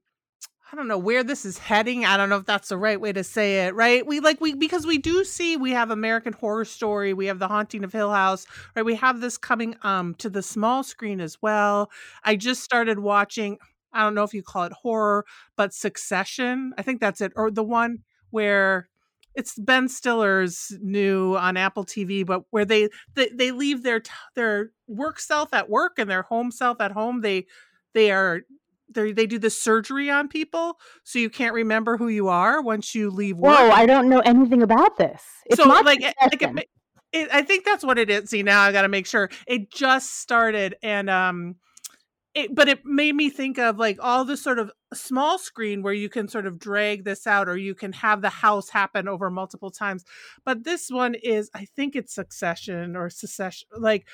I 0.72 0.76
don't 0.76 0.88
know 0.88 0.98
where 0.98 1.22
this 1.22 1.44
is 1.44 1.58
heading. 1.58 2.04
I 2.04 2.16
don't 2.16 2.28
know 2.28 2.38
if 2.38 2.46
that's 2.46 2.70
the 2.70 2.76
right 2.78 3.00
way 3.00 3.12
to 3.12 3.22
say 3.22 3.66
it, 3.66 3.74
right? 3.76 4.04
We 4.04 4.18
like 4.18 4.40
we 4.40 4.54
because 4.54 4.86
we 4.86 4.98
do 4.98 5.24
see 5.24 5.56
we 5.56 5.70
have 5.70 5.90
American 5.90 6.32
Horror 6.32 6.64
Story, 6.64 7.12
we 7.12 7.26
have 7.26 7.38
The 7.38 7.46
Haunting 7.48 7.84
of 7.84 7.92
Hill 7.92 8.10
House, 8.12 8.46
right? 8.74 8.84
We 8.84 8.96
have 8.96 9.20
this 9.20 9.38
coming 9.38 9.76
um 9.82 10.14
to 10.16 10.28
the 10.28 10.42
small 10.42 10.82
screen 10.82 11.20
as 11.20 11.40
well. 11.40 11.90
I 12.24 12.34
just 12.36 12.62
started 12.64 12.98
watching 12.98 13.58
I 13.92 14.02
don't 14.02 14.14
know 14.16 14.24
if 14.24 14.34
you 14.34 14.42
call 14.42 14.64
it 14.64 14.72
horror, 14.72 15.24
but 15.56 15.72
Succession. 15.72 16.72
I 16.76 16.82
think 16.82 17.00
that's 17.00 17.20
it 17.20 17.32
or 17.36 17.50
the 17.52 17.62
one 17.62 17.98
where 18.34 18.88
it's 19.36 19.56
Ben 19.56 19.88
Stiller's 19.88 20.72
new 20.82 21.36
on 21.36 21.56
Apple 21.56 21.84
TV, 21.84 22.26
but 22.26 22.42
where 22.50 22.64
they 22.64 22.88
they, 23.14 23.28
they 23.32 23.52
leave 23.52 23.84
their 23.84 24.02
their 24.34 24.72
work 24.88 25.20
self 25.20 25.54
at 25.54 25.70
work 25.70 25.98
and 25.98 26.10
their 26.10 26.22
home 26.22 26.50
self 26.50 26.80
at 26.80 26.90
home. 26.90 27.20
They 27.20 27.46
they 27.94 28.10
are 28.10 28.42
they 28.92 29.12
they 29.12 29.26
do 29.26 29.38
the 29.38 29.50
surgery 29.50 30.10
on 30.10 30.26
people, 30.26 30.78
so 31.04 31.20
you 31.20 31.30
can't 31.30 31.54
remember 31.54 31.96
who 31.96 32.08
you 32.08 32.26
are 32.26 32.60
once 32.60 32.92
you 32.92 33.08
leave 33.08 33.36
work. 33.36 33.56
Whoa, 33.56 33.70
I 33.70 33.86
don't 33.86 34.08
know 34.08 34.20
anything 34.20 34.62
about 34.62 34.96
this. 34.96 35.22
It's 35.46 35.62
so 35.62 35.68
like, 35.68 35.84
like 35.84 36.02
it, 36.02 36.68
it, 37.12 37.28
I 37.32 37.42
think 37.42 37.64
that's 37.64 37.84
what 37.84 38.00
it 38.00 38.10
is. 38.10 38.30
See, 38.30 38.42
now 38.42 38.62
I 38.62 38.72
got 38.72 38.82
to 38.82 38.88
make 38.88 39.06
sure 39.06 39.30
it 39.46 39.70
just 39.70 40.18
started, 40.20 40.74
and 40.82 41.08
um, 41.08 41.54
it, 42.34 42.54
but 42.54 42.68
it 42.68 42.84
made 42.84 43.14
me 43.14 43.30
think 43.30 43.58
of 43.58 43.78
like 43.78 43.98
all 44.00 44.24
the 44.24 44.36
sort 44.36 44.58
of 44.58 44.70
small 44.92 45.38
screen 45.38 45.82
where 45.82 45.92
you 45.92 46.08
can 46.08 46.28
sort 46.28 46.46
of 46.46 46.58
drag 46.58 47.04
this 47.04 47.26
out 47.26 47.48
or 47.48 47.56
you 47.56 47.74
can 47.74 47.92
have 47.92 48.22
the 48.22 48.30
house 48.30 48.68
happen 48.68 49.08
over 49.08 49.30
multiple 49.30 49.70
times 49.70 50.04
but 50.44 50.64
this 50.64 50.90
one 50.90 51.14
is 51.14 51.50
i 51.54 51.64
think 51.64 51.94
it's 51.94 52.14
succession 52.14 52.96
or 52.96 53.08
succession 53.08 53.68
like 53.76 54.06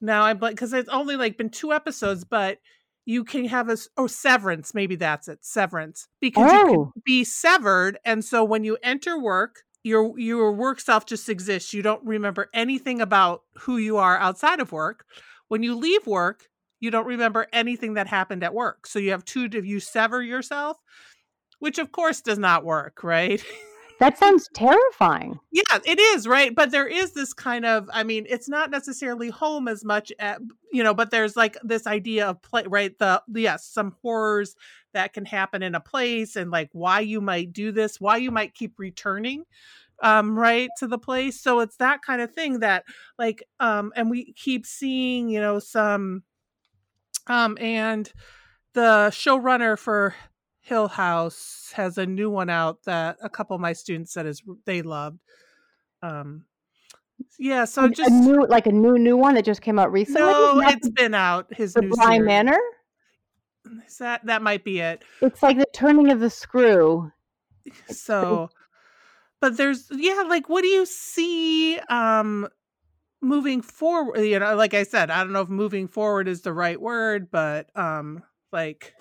now 0.00 0.22
i'm 0.22 0.38
like 0.38 0.54
because 0.54 0.72
it's 0.72 0.88
only 0.88 1.16
like 1.16 1.36
been 1.36 1.50
two 1.50 1.72
episodes 1.72 2.24
but 2.24 2.58
you 3.04 3.24
can 3.24 3.46
have 3.46 3.68
a 3.68 3.72
or 3.96 4.04
oh, 4.04 4.06
severance 4.06 4.74
maybe 4.74 4.96
that's 4.96 5.28
it 5.28 5.44
severance 5.44 6.08
because 6.20 6.50
oh. 6.50 6.56
you 6.56 6.66
can 6.66 6.80
oh. 6.80 6.92
be 7.04 7.24
severed 7.24 7.98
and 8.04 8.24
so 8.24 8.44
when 8.44 8.64
you 8.64 8.78
enter 8.82 9.18
work 9.18 9.62
your 9.84 10.18
your 10.18 10.52
work 10.52 10.80
self 10.80 11.04
just 11.04 11.28
exists 11.28 11.74
you 11.74 11.82
don't 11.82 12.04
remember 12.04 12.48
anything 12.54 13.00
about 13.00 13.42
who 13.60 13.76
you 13.76 13.96
are 13.96 14.18
outside 14.18 14.60
of 14.60 14.72
work 14.72 15.04
when 15.48 15.62
you 15.62 15.74
leave 15.74 16.06
work 16.06 16.48
you 16.82 16.90
don't 16.90 17.06
remember 17.06 17.46
anything 17.52 17.94
that 17.94 18.08
happened 18.08 18.42
at 18.42 18.52
work. 18.52 18.86
So 18.86 18.98
you 18.98 19.12
have 19.12 19.24
two, 19.24 19.48
you 19.52 19.80
sever 19.80 20.20
yourself, 20.20 20.78
which 21.60 21.78
of 21.78 21.92
course 21.92 22.20
does 22.20 22.38
not 22.38 22.64
work, 22.64 23.02
right? 23.02 23.42
That 23.98 24.18
sounds 24.18 24.48
terrifying. 24.52 25.38
Yeah, 25.52 25.78
it 25.84 26.00
is, 26.00 26.26
right? 26.26 26.52
But 26.52 26.72
there 26.72 26.88
is 26.88 27.12
this 27.12 27.32
kind 27.32 27.64
of, 27.64 27.88
I 27.92 28.02
mean, 28.02 28.26
it's 28.28 28.48
not 28.48 28.68
necessarily 28.68 29.30
home 29.30 29.68
as 29.68 29.84
much, 29.84 30.10
at, 30.18 30.40
you 30.72 30.82
know, 30.82 30.92
but 30.92 31.12
there's 31.12 31.36
like 31.36 31.56
this 31.62 31.86
idea 31.86 32.26
of 32.26 32.42
play, 32.42 32.64
right? 32.66 32.98
The, 32.98 33.22
yes, 33.32 33.64
some 33.64 33.94
horrors 34.02 34.56
that 34.92 35.12
can 35.12 35.24
happen 35.24 35.62
in 35.62 35.76
a 35.76 35.80
place 35.80 36.34
and 36.34 36.50
like 36.50 36.70
why 36.72 36.98
you 36.98 37.20
might 37.20 37.52
do 37.52 37.70
this, 37.70 38.00
why 38.00 38.16
you 38.16 38.32
might 38.32 38.54
keep 38.54 38.76
returning 38.76 39.44
um 40.02 40.36
right 40.36 40.68
to 40.78 40.88
the 40.88 40.98
place 40.98 41.40
so 41.40 41.60
it's 41.60 41.76
that 41.76 42.02
kind 42.02 42.20
of 42.20 42.34
thing 42.34 42.58
that 42.58 42.82
like 43.20 43.44
um 43.60 43.92
and 43.94 44.10
we 44.10 44.32
keep 44.32 44.66
seeing 44.66 45.28
you 45.28 45.40
know 45.40 45.60
some 45.60 46.24
um 47.26 47.56
and 47.60 48.12
the 48.74 49.10
showrunner 49.10 49.78
for 49.78 50.14
Hill 50.60 50.88
House 50.88 51.72
has 51.74 51.98
a 51.98 52.06
new 52.06 52.30
one 52.30 52.48
out 52.48 52.84
that 52.84 53.16
a 53.22 53.28
couple 53.28 53.54
of 53.54 53.60
my 53.60 53.72
students 53.72 54.12
said 54.12 54.26
is 54.26 54.42
they 54.64 54.82
loved. 54.82 55.18
Um, 56.02 56.44
yeah, 57.38 57.64
so 57.64 57.88
just 57.88 58.10
a 58.10 58.14
new 58.14 58.46
like 58.46 58.66
a 58.66 58.72
new 58.72 58.98
new 58.98 59.16
one 59.16 59.34
that 59.34 59.44
just 59.44 59.60
came 59.60 59.78
out 59.78 59.92
recently. 59.92 60.20
No, 60.22 60.60
it's 60.64 60.88
been 60.90 61.14
out. 61.14 61.52
His 61.52 61.74
the 61.74 61.82
new 61.82 61.90
Bly 61.90 62.16
series. 62.16 62.26
Manor. 62.26 62.60
Is 63.86 63.98
that 63.98 64.24
that 64.26 64.42
might 64.42 64.64
be 64.64 64.80
it. 64.80 65.04
It's 65.20 65.42
like 65.42 65.58
the 65.58 65.66
turning 65.72 66.10
of 66.10 66.20
the 66.20 66.30
screw. 66.30 67.12
So, 67.88 68.50
but 69.40 69.56
there's 69.56 69.88
yeah, 69.90 70.24
like 70.28 70.48
what 70.48 70.62
do 70.62 70.68
you 70.68 70.86
see? 70.86 71.78
Um, 71.88 72.48
moving 73.22 73.62
forward, 73.62 74.20
you 74.20 74.38
know, 74.38 74.54
like 74.56 74.74
I 74.74 74.82
said, 74.82 75.10
I 75.10 75.22
don't 75.22 75.32
know 75.32 75.42
if 75.42 75.48
moving 75.48 75.88
forward 75.88 76.28
is 76.28 76.42
the 76.42 76.52
right 76.52 76.80
word, 76.80 77.30
but 77.30 77.70
um, 77.76 78.22
like 78.52 78.94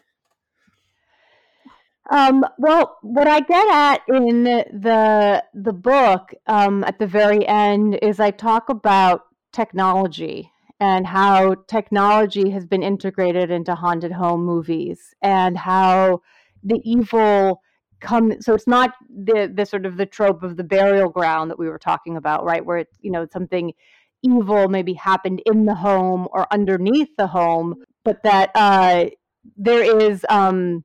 Um, 2.10 2.44
well, 2.58 2.98
what 3.04 3.28
I 3.28 3.40
get 3.40 3.68
at 3.70 4.02
in 4.10 4.44
the 4.44 5.44
the 5.54 5.74
book 5.74 6.34
um, 6.48 6.84
at 6.84 7.00
the 7.00 7.08
very 7.08 7.48
end 7.48 8.00
is 8.02 8.20
I 8.20 8.32
talk 8.32 8.70
about 8.70 9.22
technology 9.54 10.52
and 10.80 11.06
how 11.06 11.56
technology 11.68 12.50
has 12.50 12.66
been 12.66 12.84
integrated 12.84 13.52
into 13.52 13.76
haunted 13.76 14.12
home 14.12 14.44
movies 14.44 15.14
and 15.22 15.58
how 15.58 16.22
the 16.64 16.82
evil 16.84 17.62
come 18.00 18.42
so 18.42 18.56
it's 18.56 18.68
not 18.68 18.94
the 19.10 19.52
the 19.54 19.66
sort 19.66 19.86
of 19.86 19.96
the 19.98 20.06
trope 20.08 20.42
of 20.42 20.58
the 20.58 20.64
burial 20.64 21.08
ground 21.10 21.52
that 21.52 21.60
we 21.60 21.70
were 21.70 21.78
talking 21.80 22.18
about 22.18 22.44
right? 22.44 22.66
Where 22.66 22.78
it's 22.80 22.98
you 23.02 23.12
know 23.12 23.28
something 23.32 23.72
evil 24.24 24.68
maybe 24.68 24.94
happened 24.94 25.42
in 25.46 25.66
the 25.66 25.76
home 25.76 26.28
or 26.32 26.52
underneath 26.52 27.10
the 27.18 27.28
home 27.28 27.76
but 28.04 28.22
that 28.24 28.52
uh 28.56 29.06
there 29.58 30.00
is 30.00 30.26
um 30.30 30.84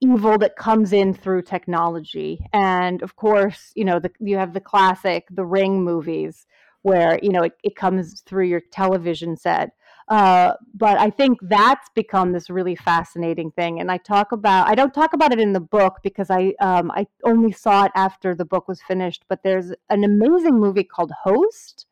evil 0.00 0.36
that 0.38 0.56
comes 0.56 0.92
in 0.92 1.14
through 1.14 1.42
technology. 1.42 2.38
And 2.52 3.02
of 3.02 3.16
course 3.16 3.72
you 3.74 3.84
know 3.84 3.98
the, 3.98 4.10
you 4.20 4.36
have 4.36 4.52
the 4.52 4.60
classic 4.60 5.24
the 5.30 5.44
ring 5.44 5.82
movies 5.82 6.46
where 6.82 7.18
you 7.22 7.30
know 7.30 7.42
it, 7.42 7.52
it 7.62 7.76
comes 7.76 8.20
through 8.26 8.46
your 8.46 8.62
television 8.72 9.36
set. 9.36 9.70
Uh, 10.06 10.52
but 10.74 10.98
i 10.98 11.08
think 11.08 11.38
that's 11.40 11.88
become 11.94 12.32
this 12.32 12.50
really 12.50 12.76
fascinating 12.76 13.50
thing. 13.52 13.80
And 13.80 13.90
i 13.90 13.96
talk 13.96 14.32
about 14.32 14.68
i 14.68 14.74
don't 14.74 14.92
talk 14.92 15.14
about 15.14 15.32
it 15.32 15.40
in 15.40 15.54
the 15.54 15.60
book 15.60 16.00
because 16.02 16.30
i 16.30 16.52
um, 16.60 16.90
i 16.90 17.06
only 17.24 17.52
saw 17.52 17.84
it 17.84 17.92
after 17.94 18.34
the 18.34 18.44
book 18.44 18.68
was 18.68 18.82
finished 18.82 19.24
but 19.30 19.42
there's 19.42 19.70
an 19.88 20.04
amazing 20.04 20.60
movie 20.60 20.84
called 20.84 21.12
host 21.22 21.86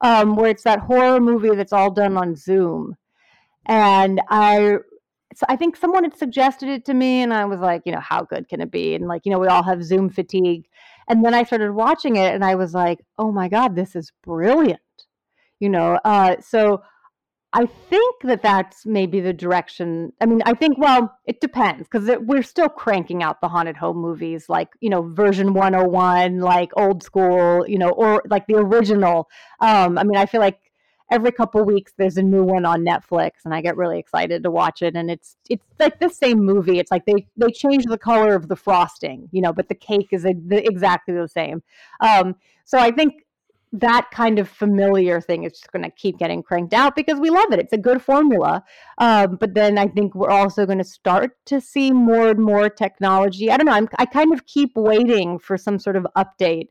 um, 0.00 0.36
where 0.36 0.50
it's 0.50 0.62
that 0.62 0.80
horror 0.80 1.20
movie 1.20 1.54
that's 1.54 1.72
all 1.72 1.90
done 1.90 2.16
on 2.16 2.36
zoom 2.36 2.96
and 3.66 4.20
i 4.30 4.76
so 5.34 5.46
I 5.48 5.56
think 5.56 5.76
someone 5.76 6.04
had 6.04 6.16
suggested 6.16 6.68
it 6.68 6.84
to 6.86 6.94
me, 6.94 7.22
and 7.22 7.32
I 7.32 7.44
was 7.44 7.60
like, 7.60 7.82
you 7.84 7.92
know, 7.92 8.00
how 8.00 8.22
good 8.24 8.48
can 8.48 8.60
it 8.60 8.70
be? 8.70 8.94
And 8.94 9.06
like, 9.06 9.22
you 9.24 9.30
know, 9.30 9.38
we 9.38 9.46
all 9.46 9.62
have 9.62 9.84
Zoom 9.84 10.10
fatigue. 10.10 10.66
And 11.08 11.24
then 11.24 11.32
I 11.32 11.44
started 11.44 11.72
watching 11.72 12.16
it, 12.16 12.34
and 12.34 12.44
I 12.44 12.54
was 12.54 12.74
like, 12.74 12.98
oh 13.18 13.30
my 13.30 13.48
god, 13.48 13.76
this 13.76 13.94
is 13.94 14.10
brilliant. 14.24 14.80
You 15.60 15.68
know, 15.68 16.00
uh, 16.04 16.36
so 16.40 16.82
I 17.58 17.66
think 17.66 18.22
that 18.22 18.40
that's 18.40 18.86
maybe 18.86 19.18
the 19.18 19.32
direction. 19.32 20.12
I 20.20 20.26
mean, 20.26 20.42
I 20.46 20.54
think, 20.54 20.78
well, 20.78 21.18
it 21.26 21.40
depends 21.40 21.88
because 21.88 22.08
we're 22.20 22.44
still 22.44 22.68
cranking 22.68 23.20
out 23.20 23.40
the 23.40 23.48
haunted 23.48 23.76
home 23.76 23.96
movies, 23.96 24.48
like, 24.48 24.68
you 24.78 24.88
know, 24.88 25.02
version 25.02 25.54
101, 25.54 26.38
like 26.38 26.70
old 26.76 27.02
school, 27.02 27.66
you 27.66 27.76
know, 27.76 27.88
or 27.88 28.22
like 28.30 28.46
the 28.46 28.54
original. 28.54 29.28
Um, 29.58 29.98
I 29.98 30.04
mean, 30.04 30.16
I 30.16 30.26
feel 30.26 30.40
like 30.40 30.60
every 31.10 31.32
couple 31.32 31.64
weeks 31.64 31.94
there's 31.98 32.16
a 32.16 32.22
new 32.22 32.44
one 32.44 32.64
on 32.64 32.84
Netflix 32.84 33.30
and 33.44 33.52
I 33.52 33.60
get 33.60 33.76
really 33.76 33.98
excited 33.98 34.44
to 34.44 34.52
watch 34.52 34.80
it 34.80 34.94
and 34.94 35.10
it's 35.10 35.36
it's 35.48 35.64
like 35.80 35.98
the 35.98 36.10
same 36.10 36.44
movie 36.44 36.78
it's 36.78 36.90
like 36.90 37.06
they 37.06 37.26
they 37.34 37.50
change 37.50 37.86
the 37.86 37.96
color 37.96 38.34
of 38.34 38.48
the 38.48 38.56
frosting 38.56 39.26
you 39.32 39.40
know 39.40 39.54
but 39.54 39.70
the 39.70 39.74
cake 39.74 40.08
is 40.12 40.26
a, 40.26 40.34
the, 40.34 40.62
exactly 40.66 41.14
the 41.14 41.26
same 41.26 41.62
um 42.00 42.36
so 42.66 42.78
I 42.78 42.90
think 42.90 43.24
that 43.72 44.10
kind 44.10 44.38
of 44.38 44.48
familiar 44.48 45.20
thing 45.20 45.44
is 45.44 45.52
just 45.52 45.72
going 45.72 45.84
to 45.84 45.90
keep 45.90 46.18
getting 46.18 46.42
cranked 46.42 46.72
out 46.72 46.96
because 46.96 47.20
we 47.20 47.30
love 47.30 47.52
it. 47.52 47.58
It's 47.58 47.72
a 47.72 47.78
good 47.78 48.02
formula 48.02 48.62
um 48.98 49.36
but 49.36 49.54
then 49.54 49.78
I 49.78 49.86
think 49.86 50.14
we're 50.14 50.30
also 50.30 50.66
going 50.66 50.78
to 50.78 50.84
start 50.84 51.32
to 51.46 51.60
see 51.60 51.90
more 51.90 52.28
and 52.28 52.40
more 52.40 52.68
technology. 52.68 53.50
I 53.50 53.56
don't 53.56 53.66
know 53.66 53.72
I'm, 53.72 53.88
I 53.98 54.06
kind 54.06 54.32
of 54.32 54.46
keep 54.46 54.72
waiting 54.76 55.38
for 55.38 55.56
some 55.56 55.78
sort 55.78 55.96
of 55.96 56.06
update 56.16 56.68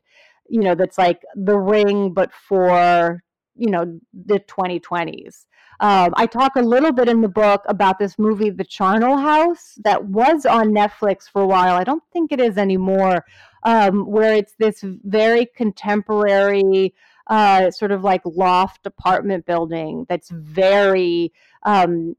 you 0.48 0.60
know 0.60 0.74
that's 0.74 0.98
like 0.98 1.22
the 1.36 1.56
ring 1.56 2.12
but 2.12 2.32
for 2.32 3.22
you 3.54 3.70
know 3.70 3.98
the 4.26 4.40
2020s 4.40 5.44
um, 5.80 6.12
i 6.16 6.26
talk 6.26 6.56
a 6.56 6.62
little 6.62 6.92
bit 6.92 7.08
in 7.08 7.20
the 7.20 7.28
book 7.28 7.62
about 7.66 7.98
this 7.98 8.18
movie 8.18 8.50
the 8.50 8.64
charnel 8.64 9.16
house 9.16 9.74
that 9.84 10.02
was 10.06 10.46
on 10.46 10.68
netflix 10.68 11.24
for 11.30 11.42
a 11.42 11.46
while. 11.46 11.76
I 11.76 11.84
don't 11.84 12.02
think 12.12 12.32
it 12.32 12.40
is 12.40 12.56
anymore 12.56 13.24
um, 13.62 14.06
where 14.06 14.34
it's 14.34 14.54
this 14.58 14.82
very 15.04 15.46
contemporary 15.46 16.94
uh, 17.28 17.70
sort 17.70 17.92
of 17.92 18.02
like 18.04 18.22
loft 18.24 18.86
apartment 18.86 19.44
building 19.46 20.06
that's 20.08 20.30
very 20.30 21.32
um, 21.64 22.14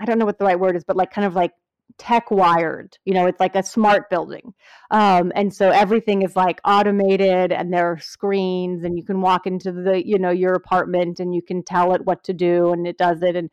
i 0.00 0.04
don't 0.04 0.18
know 0.18 0.26
what 0.26 0.38
the 0.38 0.44
right 0.44 0.60
word 0.60 0.76
is 0.76 0.84
but 0.84 0.96
like 0.96 1.10
kind 1.10 1.26
of 1.26 1.34
like 1.34 1.52
tech 1.98 2.30
wired 2.30 2.96
you 3.04 3.12
know 3.12 3.26
it's 3.26 3.40
like 3.40 3.56
a 3.56 3.62
smart 3.62 4.08
building. 4.08 4.54
Um, 4.90 5.32
and 5.34 5.52
so 5.52 5.70
everything 5.70 6.22
is 6.22 6.36
like 6.36 6.60
automated 6.64 7.52
and 7.52 7.72
there 7.72 7.90
are 7.90 7.98
screens 7.98 8.84
and 8.84 8.96
you 8.96 9.04
can 9.04 9.20
walk 9.20 9.46
into 9.46 9.72
the 9.72 10.06
you 10.06 10.18
know 10.18 10.30
your 10.30 10.54
apartment 10.54 11.20
and 11.20 11.34
you 11.34 11.42
can 11.42 11.62
tell 11.62 11.92
it 11.94 12.04
what 12.04 12.24
to 12.24 12.32
do 12.32 12.72
and 12.72 12.86
it 12.86 12.96
does 12.96 13.22
it. 13.22 13.36
And 13.36 13.50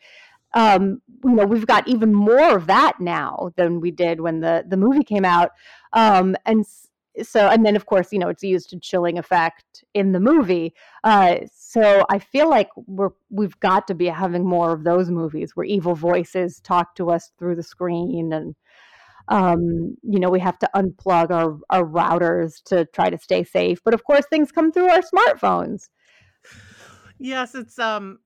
um, 0.54 1.02
you 1.24 1.32
know 1.32 1.46
we've 1.46 1.66
got 1.66 1.88
even 1.88 2.14
more 2.14 2.56
of 2.56 2.68
that 2.68 3.00
now 3.00 3.52
than 3.58 3.82
we 3.82 3.92
did 3.92 4.22
when 4.22 4.40
the 4.40 4.64
the 4.68 4.78
movie 4.78 5.04
came 5.04 5.26
out. 5.26 5.52
Um, 5.94 6.36
and 6.46 6.66
so 7.24 7.48
and 7.48 7.66
then 7.66 7.76
of 7.76 7.86
course 7.86 8.12
you 8.12 8.20
know 8.20 8.30
it's 8.30 8.44
used 8.44 8.70
to 8.70 8.80
chilling 8.80 9.18
effect 9.18 9.84
in 9.94 10.12
the 10.12 10.20
movie. 10.20 10.74
Uh, 11.04 11.38
so 11.54 12.06
i 12.10 12.20
feel 12.20 12.50
like 12.50 12.70
we're 12.88 13.10
we've 13.30 13.60
got 13.60 13.88
to 13.88 13.96
be 13.96 14.06
having 14.06 14.46
more 14.48 14.72
of 14.72 14.84
those 14.84 15.10
movies 15.10 15.56
where 15.56 15.66
evil 15.66 15.96
voices 15.96 16.60
talk 16.60 16.96
to 16.96 17.10
us 17.10 17.32
through 17.38 17.56
the 17.56 17.64
screen 17.64 18.34
and 18.34 18.56
um, 19.28 19.96
you 20.04 20.20
know 20.20 20.30
we 20.30 20.40
have 20.40 20.60
to 20.60 20.70
unplug 20.76 21.32
our, 21.32 21.58
our 21.72 21.84
routers 21.84 22.62
to 22.66 22.86
try 22.86 23.10
to 23.10 23.18
stay 23.18 23.44
safe. 23.44 23.80
But 23.84 23.96
of 23.96 24.04
course 24.04 24.26
things 24.30 24.52
come 24.52 24.72
through 24.72 24.90
our 24.90 25.02
smartphones. 25.02 25.90
Yes 27.20 27.56
it's 27.56 27.80
um 27.80 28.20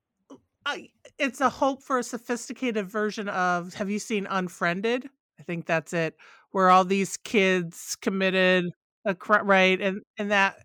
I, 0.65 0.89
it's 1.17 1.39
a 1.39 1.49
hope 1.49 1.83
for 1.83 1.99
a 1.99 2.03
sophisticated 2.03 2.89
version 2.89 3.29
of 3.29 3.73
have 3.75 3.89
you 3.89 3.97
seen 3.97 4.27
unfriended? 4.29 5.09
I 5.39 5.43
think 5.43 5.65
that's 5.65 5.93
it 5.93 6.15
where 6.51 6.69
all 6.69 6.85
these 6.85 7.17
kids 7.17 7.97
committed 8.01 8.65
a 9.05 9.15
crime, 9.15 9.47
right? 9.47 9.79
And 9.79 10.01
and 10.17 10.31
that 10.31 10.57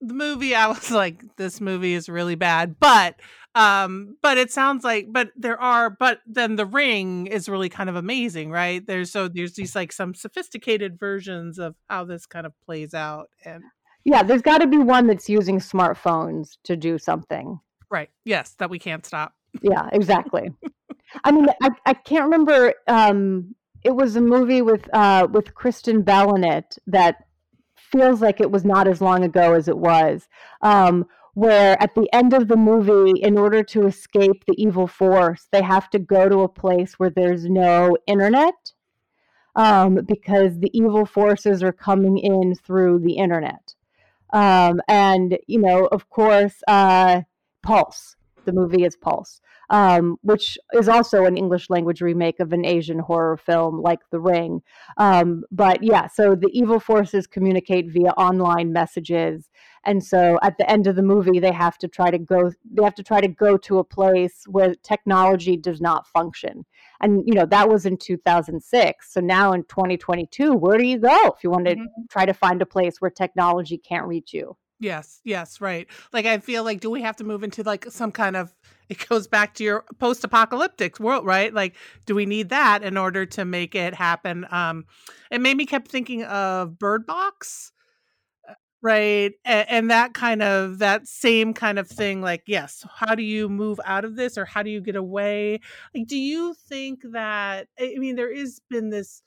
the 0.00 0.14
movie, 0.14 0.54
I 0.54 0.66
was 0.66 0.90
like, 1.02 1.22
this 1.36 1.60
movie 1.60 1.94
is 1.94 2.08
really 2.08 2.34
bad, 2.34 2.76
but 2.78 3.16
um, 3.54 4.16
but 4.22 4.38
it 4.38 4.50
sounds 4.50 4.82
like, 4.82 5.08
but 5.10 5.30
there 5.36 5.60
are, 5.60 5.90
but 5.90 6.20
then 6.26 6.56
the 6.56 6.64
ring 6.64 7.26
is 7.26 7.50
really 7.50 7.68
kind 7.68 7.90
of 7.90 7.96
amazing, 7.96 8.50
right? 8.50 8.84
There's 8.86 9.10
so 9.10 9.28
there's 9.28 9.54
these 9.54 9.76
like 9.76 9.92
some 9.92 10.14
sophisticated 10.14 10.98
versions 10.98 11.58
of 11.58 11.76
how 11.88 12.04
this 12.04 12.24
kind 12.26 12.46
of 12.46 12.52
plays 12.64 12.94
out, 12.94 13.28
and 13.44 13.62
yeah, 14.04 14.22
there's 14.22 14.42
got 14.42 14.58
to 14.58 14.66
be 14.66 14.78
one 14.78 15.06
that's 15.06 15.28
using 15.28 15.58
smartphones 15.58 16.56
to 16.64 16.76
do 16.76 16.98
something, 16.98 17.60
right? 17.90 18.08
Yes, 18.24 18.54
that 18.58 18.70
we 18.70 18.78
can't 18.78 19.04
stop. 19.04 19.34
Yeah, 19.60 19.88
exactly. 19.92 20.50
I 21.24 21.30
mean, 21.30 21.46
I, 21.60 21.70
I 21.84 21.92
can't 21.92 22.24
remember 22.24 22.72
um, 22.88 23.54
it 23.84 23.94
was 23.94 24.16
a 24.16 24.20
movie 24.20 24.62
with 24.62 24.92
uh, 24.94 25.26
with 25.30 25.54
Kristen 25.54 26.02
Bell 26.02 26.34
in 26.34 26.44
it 26.44 26.78
that 26.86 27.24
feels 27.74 28.20
like 28.20 28.40
it 28.40 28.50
was 28.50 28.64
not 28.64 28.88
as 28.88 29.00
long 29.00 29.24
ago 29.24 29.54
as 29.54 29.68
it 29.68 29.78
was. 29.78 30.28
Um, 30.62 31.06
where 31.34 31.82
at 31.82 31.94
the 31.94 32.08
end 32.12 32.34
of 32.34 32.48
the 32.48 32.56
movie, 32.56 33.18
in 33.20 33.38
order 33.38 33.62
to 33.62 33.86
escape 33.86 34.44
the 34.46 34.54
evil 34.58 34.86
force, 34.86 35.48
they 35.50 35.62
have 35.62 35.88
to 35.90 35.98
go 35.98 36.28
to 36.28 36.40
a 36.40 36.48
place 36.48 36.98
where 36.98 37.10
there's 37.10 37.46
no 37.46 37.96
internet 38.06 38.72
um, 39.56 40.00
because 40.06 40.58
the 40.58 40.70
evil 40.76 41.06
forces 41.06 41.62
are 41.62 41.72
coming 41.72 42.18
in 42.18 42.54
through 42.54 42.98
the 42.98 43.14
internet. 43.14 43.74
Um, 44.32 44.80
and, 44.88 45.38
you 45.46 45.58
know, 45.58 45.86
of 45.86 46.08
course, 46.10 46.62
uh, 46.68 47.22
Pulse. 47.62 48.16
The 48.44 48.52
movie 48.52 48.84
is 48.84 48.96
Pulse. 48.96 49.40
Um, 49.72 50.18
which 50.20 50.58
is 50.74 50.86
also 50.86 51.24
an 51.24 51.38
English 51.38 51.70
language 51.70 52.02
remake 52.02 52.40
of 52.40 52.52
an 52.52 52.64
Asian 52.64 52.98
horror 52.98 53.38
film 53.38 53.80
like 53.80 54.00
The 54.10 54.20
Ring. 54.20 54.60
Um, 54.98 55.44
but 55.50 55.82
yeah, 55.82 56.08
so 56.08 56.34
the 56.34 56.50
evil 56.52 56.78
forces 56.78 57.26
communicate 57.26 57.90
via 57.90 58.10
online 58.10 58.72
messages. 58.72 59.48
And 59.84 60.04
so 60.04 60.38
at 60.42 60.58
the 60.58 60.70
end 60.70 60.86
of 60.86 60.94
the 60.94 61.02
movie, 61.02 61.40
they 61.40 61.52
have 61.52 61.78
to 61.78 61.88
try 61.88 62.10
to 62.10 62.18
go. 62.18 62.52
They 62.70 62.84
have 62.84 62.94
to 62.96 63.02
try 63.02 63.22
to 63.22 63.28
go 63.28 63.56
to 63.56 63.78
a 63.78 63.84
place 63.84 64.44
where 64.46 64.74
technology 64.74 65.56
does 65.56 65.80
not 65.80 66.06
function. 66.06 66.66
And 67.00 67.22
you 67.26 67.34
know 67.34 67.46
that 67.46 67.68
was 67.68 67.86
in 67.86 67.96
2006. 67.96 69.12
So 69.12 69.20
now 69.20 69.54
in 69.54 69.64
2022, 69.64 70.52
where 70.52 70.76
do 70.76 70.86
you 70.86 70.98
go 70.98 71.34
if 71.34 71.42
you 71.42 71.50
want 71.50 71.64
to 71.64 71.76
mm-hmm. 71.76 72.02
try 72.10 72.26
to 72.26 72.34
find 72.34 72.60
a 72.60 72.66
place 72.66 73.00
where 73.00 73.10
technology 73.10 73.78
can't 73.78 74.06
reach 74.06 74.34
you? 74.34 74.56
Yes, 74.82 75.20
yes, 75.22 75.60
right. 75.60 75.86
Like 76.12 76.26
I 76.26 76.38
feel 76.38 76.64
like 76.64 76.80
do 76.80 76.90
we 76.90 77.02
have 77.02 77.14
to 77.16 77.24
move 77.24 77.44
into 77.44 77.62
like 77.62 77.86
some 77.88 78.10
kind 78.10 78.36
of 78.36 78.52
it 78.92 79.08
goes 79.08 79.26
back 79.26 79.54
to 79.54 79.64
your 79.64 79.84
post-apocalyptic 79.98 81.00
world, 81.00 81.24
right? 81.24 81.52
Like 81.52 81.74
do 82.06 82.14
we 82.14 82.26
need 82.26 82.50
that 82.50 82.82
in 82.82 82.96
order 82.96 83.26
to 83.26 83.44
make 83.44 83.74
it 83.74 83.94
happen? 83.94 84.46
Um 84.50 84.84
it 85.30 85.40
made 85.40 85.56
me 85.56 85.66
kept 85.66 85.88
thinking 85.88 86.24
of 86.24 86.78
Bird 86.78 87.06
Box. 87.06 87.72
Uh, 88.48 88.54
right? 88.82 89.32
And, 89.44 89.68
and 89.70 89.90
that 89.90 90.14
kind 90.14 90.42
of 90.42 90.78
that 90.78 91.06
same 91.06 91.54
kind 91.54 91.78
of 91.78 91.88
thing 91.88 92.20
like 92.20 92.42
yes, 92.46 92.84
how 92.94 93.14
do 93.14 93.22
you 93.22 93.48
move 93.48 93.80
out 93.84 94.04
of 94.04 94.16
this 94.16 94.36
or 94.36 94.44
how 94.44 94.62
do 94.62 94.70
you 94.70 94.80
get 94.80 94.96
away? 94.96 95.60
Like 95.94 96.06
do 96.06 96.18
you 96.18 96.54
think 96.68 97.00
that 97.12 97.68
I 97.80 97.94
mean 97.98 98.16
there 98.16 98.32
is 98.32 98.60
been 98.68 98.90
this 98.90 99.22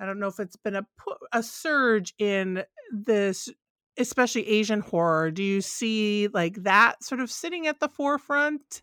I 0.00 0.06
don't 0.06 0.18
know 0.18 0.28
if 0.28 0.40
it's 0.40 0.56
been 0.56 0.76
a 0.76 0.86
a 1.32 1.42
surge 1.42 2.14
in 2.18 2.64
this 2.90 3.50
especially 3.98 4.48
Asian 4.48 4.80
horror, 4.80 5.30
do 5.30 5.42
you 5.42 5.60
see 5.60 6.28
like 6.28 6.62
that 6.62 7.02
sort 7.04 7.20
of 7.20 7.30
sitting 7.30 7.66
at 7.66 7.80
the 7.80 7.88
forefront 7.88 8.82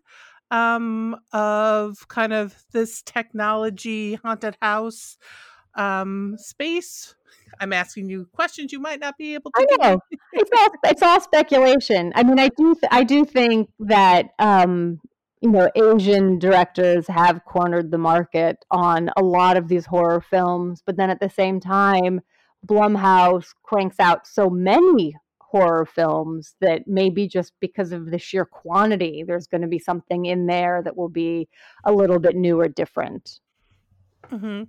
um, 0.52 1.18
of 1.34 2.08
kind 2.08 2.34
of 2.34 2.56
this 2.72 3.02
technology 3.02 4.16
haunted 4.16 4.58
house 4.62 5.18
um, 5.76 6.36
space? 6.38 7.16
I'm 7.60 7.74
asking 7.74 8.10
you 8.10 8.28
questions 8.34 8.72
you 8.72 8.80
might 8.80 9.00
not 9.00 9.18
be 9.18 9.34
able 9.34 9.52
to. 9.52 9.68
I 9.82 9.90
know 9.90 10.00
it's 10.34 10.52
all 10.56 10.68
it's 10.84 11.02
all 11.02 11.22
speculation. 11.22 12.12
I 12.16 12.24
mean, 12.24 12.40
I 12.40 12.50
do 12.50 12.76
th- 12.76 12.90
I 12.92 13.04
do 13.04 13.26
think 13.26 13.70
that 13.80 14.30
um, 14.40 15.00
you 15.42 15.50
know 15.50 15.70
Asian 15.76 16.40
directors 16.40 17.08
have 17.08 17.44
cornered 17.46 17.92
the 17.92 17.98
market 17.98 18.58
on 18.70 19.10
a 19.18 19.24
lot 19.24 19.58
of 19.58 19.68
these 19.68 19.86
horror 19.86 20.22
films, 20.22 20.84
but 20.86 20.98
then 20.98 21.10
at 21.10 21.20
the 21.20 21.30
same 21.30 21.60
time 21.60 22.22
Blumhouse 22.68 23.54
cranks 23.64 24.00
out 24.00 24.28
so 24.28 24.50
many 24.50 25.16
horror 25.40 25.86
films 25.86 26.56
that 26.60 26.88
maybe 26.88 27.28
just 27.28 27.54
because 27.62 27.92
of 27.92 28.12
the 28.12 28.20
sheer 28.20 28.46
quantity, 28.46 29.24
there's 29.26 29.48
going 29.48 29.62
to 29.62 29.68
be 29.68 29.80
something 29.80 30.26
in 30.26 30.46
there 30.46 30.82
that 30.84 30.98
will 30.98 31.10
be 31.10 31.48
a 31.86 31.92
little 31.92 32.20
bit 32.20 32.36
new 32.36 32.60
or 32.60 32.68
different. 32.68 33.40
Mm-hmm. 34.30 34.64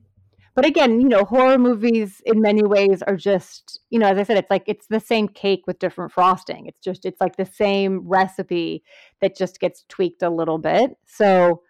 But 0.55 0.67
again, 0.67 1.01
you 1.01 1.09
know, 1.09 1.25
horror 1.25 1.59
movies 1.59 2.21
in 2.27 2.41
many 2.41 2.65
ways 2.65 3.01
are 3.03 3.17
just, 3.17 3.81
you 3.91 3.99
know, 3.99 4.09
as 4.09 4.19
I 4.19 4.25
said, 4.25 4.39
it's 4.39 4.51
like 4.51 4.65
it's 4.67 4.89
the 4.89 4.99
same 4.99 5.29
cake 5.29 5.65
with 5.67 5.79
different 5.79 6.11
frosting. 6.11 6.67
It's 6.67 6.81
just, 6.81 7.05
it's 7.05 7.21
like 7.21 7.37
the 7.37 7.47
same 7.47 8.01
recipe 8.09 8.83
that 9.21 9.37
just 9.37 9.61
gets 9.61 9.85
tweaked 9.89 10.23
a 10.23 10.31
little 10.31 10.59
bit. 10.59 10.97
So, 11.07 11.63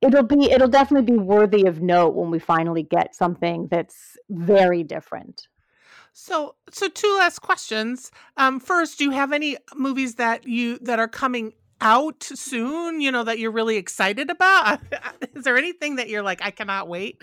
it'll 0.00 0.22
be 0.22 0.50
it'll 0.50 0.68
definitely 0.68 1.12
be 1.12 1.18
worthy 1.18 1.66
of 1.66 1.82
note 1.82 2.14
when 2.14 2.30
we 2.30 2.38
finally 2.38 2.82
get 2.82 3.14
something 3.14 3.68
that's 3.70 4.16
very 4.28 4.82
different. 4.82 5.48
So 6.12 6.56
so 6.70 6.88
two 6.88 7.16
last 7.18 7.40
questions. 7.40 8.10
Um 8.36 8.60
first 8.60 8.98
do 8.98 9.04
you 9.04 9.10
have 9.10 9.32
any 9.32 9.56
movies 9.74 10.16
that 10.16 10.46
you 10.46 10.78
that 10.78 10.98
are 10.98 11.08
coming 11.08 11.52
out 11.82 12.22
soon 12.22 13.00
you 13.00 13.10
know 13.10 13.24
that 13.24 13.38
you're 13.38 13.50
really 13.50 13.76
excited 13.76 14.30
about? 14.30 14.80
Is 15.34 15.44
there 15.44 15.56
anything 15.56 15.96
that 15.96 16.08
you're 16.08 16.22
like 16.22 16.42
i 16.44 16.50
cannot 16.50 16.88
wait 16.88 17.22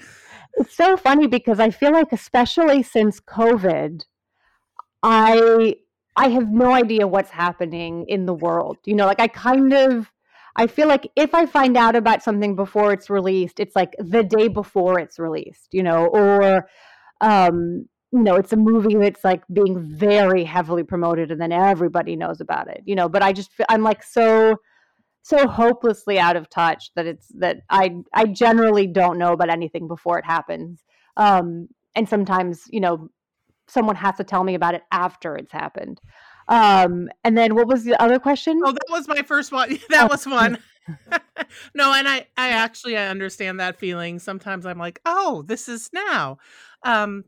it's 0.53 0.75
so 0.75 0.97
funny 0.97 1.27
because 1.27 1.59
i 1.59 1.69
feel 1.69 1.91
like 1.91 2.11
especially 2.11 2.81
since 2.81 3.19
covid 3.19 4.03
i 5.03 5.75
i 6.15 6.29
have 6.29 6.49
no 6.51 6.71
idea 6.71 7.07
what's 7.07 7.29
happening 7.29 8.05
in 8.07 8.25
the 8.25 8.33
world. 8.33 8.77
You 8.85 8.95
know 8.95 9.05
like 9.05 9.19
i 9.19 9.27
kind 9.27 9.73
of 9.73 10.11
I 10.57 10.67
feel 10.67 10.87
like 10.87 11.09
if 11.15 11.35
I 11.35 11.45
find 11.45 11.77
out 11.77 11.95
about 11.95 12.23
something 12.23 12.55
before 12.55 12.91
it's 12.91 13.09
released, 13.09 13.59
it's 13.59 13.75
like 13.75 13.95
the 13.99 14.23
day 14.23 14.47
before 14.47 14.99
it's 14.99 15.19
released, 15.19 15.69
you 15.71 15.83
know, 15.83 16.07
or 16.07 16.67
um, 17.21 17.87
you 18.11 18.23
know, 18.23 18.35
it's 18.35 18.53
a 18.53 18.57
movie 18.57 18.95
that's 18.95 19.23
like 19.23 19.43
being 19.53 19.79
very 19.79 20.43
heavily 20.43 20.83
promoted 20.83 21.31
and 21.31 21.41
then 21.41 21.51
everybody 21.51 22.15
knows 22.15 22.41
about 22.41 22.69
it, 22.69 22.81
you 22.85 22.95
know, 22.95 23.07
but 23.09 23.21
I 23.21 23.33
just 23.33 23.51
I'm 23.69 23.83
like 23.83 24.03
so 24.03 24.57
so 25.23 25.47
hopelessly 25.47 26.17
out 26.19 26.37
of 26.37 26.49
touch 26.49 26.91
that 26.95 27.05
it's 27.05 27.27
that 27.39 27.57
I 27.69 27.97
I 28.13 28.25
generally 28.25 28.87
don't 28.87 29.19
know 29.19 29.33
about 29.33 29.49
anything 29.49 29.87
before 29.87 30.17
it 30.17 30.25
happens. 30.25 30.83
Um 31.17 31.67
and 31.95 32.07
sometimes, 32.07 32.63
you 32.71 32.79
know, 32.79 33.09
someone 33.67 33.95
has 33.95 34.15
to 34.17 34.23
tell 34.23 34.43
me 34.43 34.55
about 34.55 34.75
it 34.75 34.83
after 34.91 35.35
it's 35.35 35.51
happened. 35.51 35.99
Um, 36.47 37.09
and 37.23 37.37
then 37.37 37.55
what 37.55 37.67
was 37.67 37.83
the 37.83 38.01
other 38.01 38.19
question? 38.19 38.61
Oh, 38.63 38.71
that 38.71 38.85
was 38.89 39.07
my 39.07 39.21
first 39.21 39.51
one. 39.51 39.79
That 39.89 40.05
oh. 40.05 40.07
was 40.11 40.25
one. 40.25 40.57
no, 41.75 41.93
and 41.93 42.07
I, 42.07 42.27
I 42.37 42.49
actually 42.49 42.97
I 42.97 43.07
understand 43.07 43.59
that 43.59 43.77
feeling. 43.77 44.19
Sometimes 44.19 44.65
I'm 44.65 44.77
like, 44.77 45.01
oh, 45.05 45.43
this 45.45 45.67
is 45.67 45.89
now. 45.93 46.37
Um, 46.83 47.25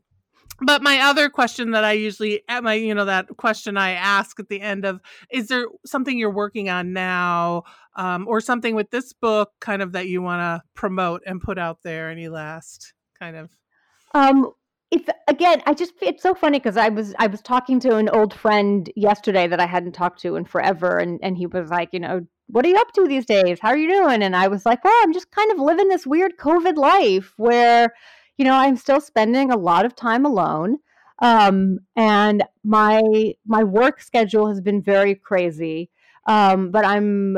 but 0.62 0.82
my 0.82 1.00
other 1.00 1.30
question 1.30 1.70
that 1.70 1.84
I 1.84 1.92
usually 1.92 2.42
at 2.48 2.62
my, 2.62 2.74
you 2.74 2.94
know, 2.94 3.06
that 3.06 3.28
question 3.36 3.76
I 3.76 3.92
ask 3.92 4.38
at 4.38 4.48
the 4.48 4.60
end 4.60 4.84
of, 4.84 5.00
is 5.30 5.48
there 5.48 5.66
something 5.86 6.18
you're 6.18 6.30
working 6.30 6.68
on 6.68 6.92
now, 6.92 7.64
um, 7.96 8.28
or 8.28 8.40
something 8.40 8.74
with 8.74 8.90
this 8.90 9.12
book, 9.12 9.52
kind 9.60 9.80
of 9.82 9.92
that 9.92 10.08
you 10.08 10.20
want 10.22 10.40
to 10.40 10.62
promote 10.74 11.22
and 11.26 11.40
put 11.40 11.58
out 11.58 11.82
there? 11.82 12.10
Any 12.10 12.28
last 12.28 12.92
kind 13.18 13.36
of? 13.36 13.50
Um, 14.12 14.52
it's 14.90 15.08
again 15.28 15.62
i 15.66 15.74
just 15.74 15.92
it's 16.02 16.22
so 16.22 16.34
funny 16.34 16.58
because 16.58 16.76
i 16.76 16.88
was 16.88 17.14
i 17.18 17.26
was 17.26 17.40
talking 17.40 17.78
to 17.78 17.96
an 17.96 18.08
old 18.08 18.34
friend 18.34 18.90
yesterday 18.96 19.46
that 19.46 19.60
i 19.60 19.66
hadn't 19.66 19.92
talked 19.92 20.20
to 20.20 20.36
in 20.36 20.44
forever 20.44 20.98
and 20.98 21.20
and 21.22 21.36
he 21.36 21.46
was 21.46 21.70
like 21.70 21.90
you 21.92 22.00
know 22.00 22.26
what 22.52 22.64
are 22.66 22.68
you 22.68 22.76
up 22.76 22.92
to 22.94 23.06
these 23.06 23.26
days? 23.26 23.60
How 23.60 23.68
are 23.68 23.76
you 23.76 23.88
doing? 23.88 24.22
And 24.22 24.34
i 24.34 24.48
was 24.48 24.66
like 24.66 24.84
well 24.84 24.98
i'm 25.02 25.12
just 25.12 25.30
kind 25.30 25.52
of 25.52 25.58
living 25.58 25.88
this 25.88 26.06
weird 26.06 26.36
covid 26.38 26.76
life 26.76 27.32
where 27.36 27.92
you 28.36 28.44
know 28.44 28.54
i'm 28.54 28.76
still 28.76 29.00
spending 29.00 29.50
a 29.50 29.56
lot 29.56 29.84
of 29.84 29.94
time 29.94 30.24
alone 30.24 30.78
um, 31.22 31.78
and 31.96 32.42
my 32.64 33.02
my 33.46 33.62
work 33.62 34.00
schedule 34.00 34.48
has 34.48 34.60
been 34.60 34.82
very 34.82 35.14
crazy 35.14 35.90
um, 36.26 36.70
but 36.70 36.84
i'm 36.84 37.36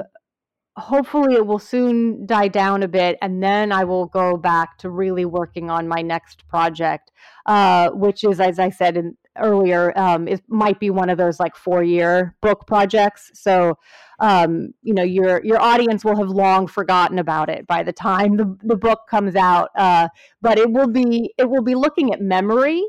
hopefully 0.76 1.34
it 1.34 1.46
will 1.46 1.58
soon 1.58 2.24
die 2.24 2.48
down 2.48 2.82
a 2.82 2.88
bit 2.88 3.18
and 3.20 3.42
then 3.42 3.70
i 3.72 3.84
will 3.84 4.06
go 4.06 4.38
back 4.38 4.78
to 4.78 4.88
really 4.88 5.24
working 5.24 5.70
on 5.70 5.86
my 5.86 6.00
next 6.00 6.48
project 6.48 7.10
uh, 7.46 7.90
which 7.90 8.24
is 8.24 8.40
as 8.40 8.58
i 8.58 8.70
said 8.70 8.96
in, 8.96 9.16
earlier 9.38 9.96
um, 9.98 10.28
it 10.28 10.42
might 10.48 10.78
be 10.78 10.90
one 10.90 11.08
of 11.08 11.18
those 11.18 11.40
like 11.40 11.56
four 11.56 11.82
year 11.82 12.36
book 12.42 12.66
projects. 12.66 13.30
So 13.34 13.78
um, 14.20 14.74
you 14.82 14.94
know 14.94 15.02
your 15.02 15.44
your 15.44 15.60
audience 15.60 16.04
will 16.04 16.16
have 16.16 16.28
long 16.28 16.66
forgotten 16.66 17.18
about 17.18 17.48
it 17.48 17.66
by 17.66 17.82
the 17.82 17.92
time 17.92 18.36
the, 18.36 18.56
the 18.62 18.76
book 18.76 19.00
comes 19.08 19.34
out 19.34 19.70
uh, 19.76 20.08
but 20.40 20.58
it 20.58 20.70
will 20.70 20.88
be 20.88 21.32
it 21.38 21.48
will 21.48 21.62
be 21.62 21.74
looking 21.74 22.12
at 22.12 22.20
memory 22.20 22.82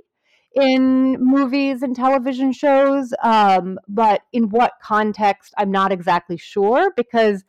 in 0.55 1.17
movies 1.19 1.81
and 1.81 1.95
television 1.95 2.51
shows 2.51 3.13
um, 3.23 3.79
but 3.87 4.21
in 4.33 4.49
what 4.49 4.73
context 4.83 5.51
i'm 5.57 5.71
not 5.71 5.91
exactly 5.91 6.37
sure 6.37 6.91
because 6.95 7.43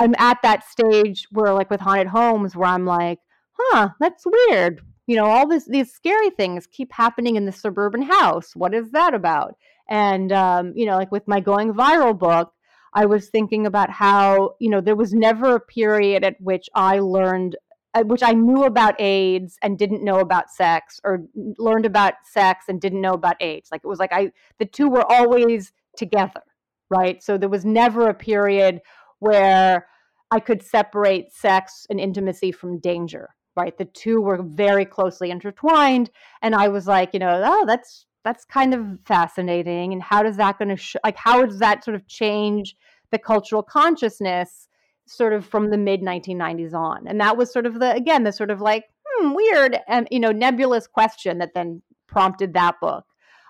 I'm 0.00 0.14
at 0.18 0.38
that 0.42 0.66
stage 0.66 1.26
where, 1.30 1.52
like 1.52 1.68
with 1.68 1.80
haunted 1.80 2.06
homes, 2.06 2.56
where 2.56 2.70
I'm 2.70 2.86
like, 2.86 3.18
huh, 3.52 3.90
that's 4.00 4.24
weird. 4.24 4.80
You 5.06 5.16
know, 5.16 5.26
all 5.26 5.46
this 5.46 5.66
these 5.66 5.92
scary 5.92 6.30
things 6.30 6.66
keep 6.66 6.90
happening 6.90 7.36
in 7.36 7.44
the 7.44 7.52
suburban 7.52 8.02
house. 8.02 8.56
What 8.56 8.74
is 8.74 8.92
that 8.92 9.12
about? 9.12 9.56
And 9.90 10.32
um, 10.32 10.72
you 10.74 10.86
know, 10.86 10.96
like 10.96 11.12
with 11.12 11.28
my 11.28 11.40
going 11.40 11.74
viral 11.74 12.18
book, 12.18 12.54
I 12.94 13.04
was 13.04 13.28
thinking 13.28 13.66
about 13.66 13.90
how 13.90 14.54
you 14.58 14.70
know 14.70 14.80
there 14.80 14.96
was 14.96 15.12
never 15.12 15.54
a 15.54 15.60
period 15.60 16.24
at 16.24 16.40
which 16.40 16.70
I 16.74 17.00
learned 17.00 17.56
which 18.04 18.22
I 18.22 18.32
knew 18.32 18.64
about 18.64 18.98
AIDS 18.98 19.58
and 19.60 19.78
didn't 19.78 20.02
know 20.02 20.20
about 20.20 20.48
sex, 20.50 20.98
or 21.04 21.24
learned 21.34 21.84
about 21.84 22.14
sex 22.24 22.66
and 22.68 22.80
didn't 22.80 23.02
know 23.02 23.12
about 23.12 23.36
AIDS. 23.40 23.68
Like 23.70 23.82
it 23.84 23.88
was 23.88 23.98
like 23.98 24.12
I, 24.14 24.32
the 24.58 24.64
two 24.64 24.88
were 24.88 25.04
always 25.12 25.72
together, 25.94 26.42
right? 26.88 27.22
So 27.22 27.36
there 27.36 27.48
was 27.50 27.66
never 27.66 28.08
a 28.08 28.14
period 28.14 28.80
where 29.20 29.86
I 30.30 30.40
could 30.40 30.62
separate 30.62 31.32
sex 31.32 31.86
and 31.90 32.00
intimacy 32.00 32.52
from 32.52 32.78
danger, 32.78 33.30
right? 33.56 33.76
The 33.76 33.84
two 33.84 34.20
were 34.20 34.42
very 34.42 34.84
closely 34.84 35.30
intertwined. 35.30 36.10
And 36.42 36.54
I 36.54 36.68
was 36.68 36.86
like, 36.86 37.10
you 37.12 37.20
know, 37.20 37.42
oh, 37.44 37.64
that's 37.66 38.06
that's 38.24 38.44
kind 38.44 38.74
of 38.74 38.98
fascinating. 39.06 39.92
And 39.92 40.02
how 40.02 40.22
does 40.22 40.36
that 40.36 40.58
going 40.58 40.68
to 40.68 40.76
sh- 40.76 40.96
like 41.04 41.16
how 41.16 41.44
does 41.44 41.58
that 41.58 41.84
sort 41.84 41.94
of 41.94 42.06
change 42.06 42.76
the 43.10 43.18
cultural 43.18 43.62
consciousness 43.62 44.68
sort 45.06 45.32
of 45.32 45.44
from 45.44 45.70
the 45.70 45.78
mid 45.78 46.02
1990s 46.02 46.74
on? 46.74 47.06
And 47.06 47.20
that 47.20 47.36
was 47.36 47.52
sort 47.52 47.66
of 47.66 47.80
the 47.80 47.92
again 47.94 48.24
the 48.24 48.32
sort 48.32 48.50
of 48.50 48.60
like 48.60 48.84
hmm, 49.06 49.34
weird 49.34 49.78
and 49.88 50.06
you 50.10 50.20
know 50.20 50.32
nebulous 50.32 50.86
question 50.86 51.38
that 51.38 51.54
then 51.54 51.82
prompted 52.06 52.54
that 52.54 52.76
book. 52.80 53.04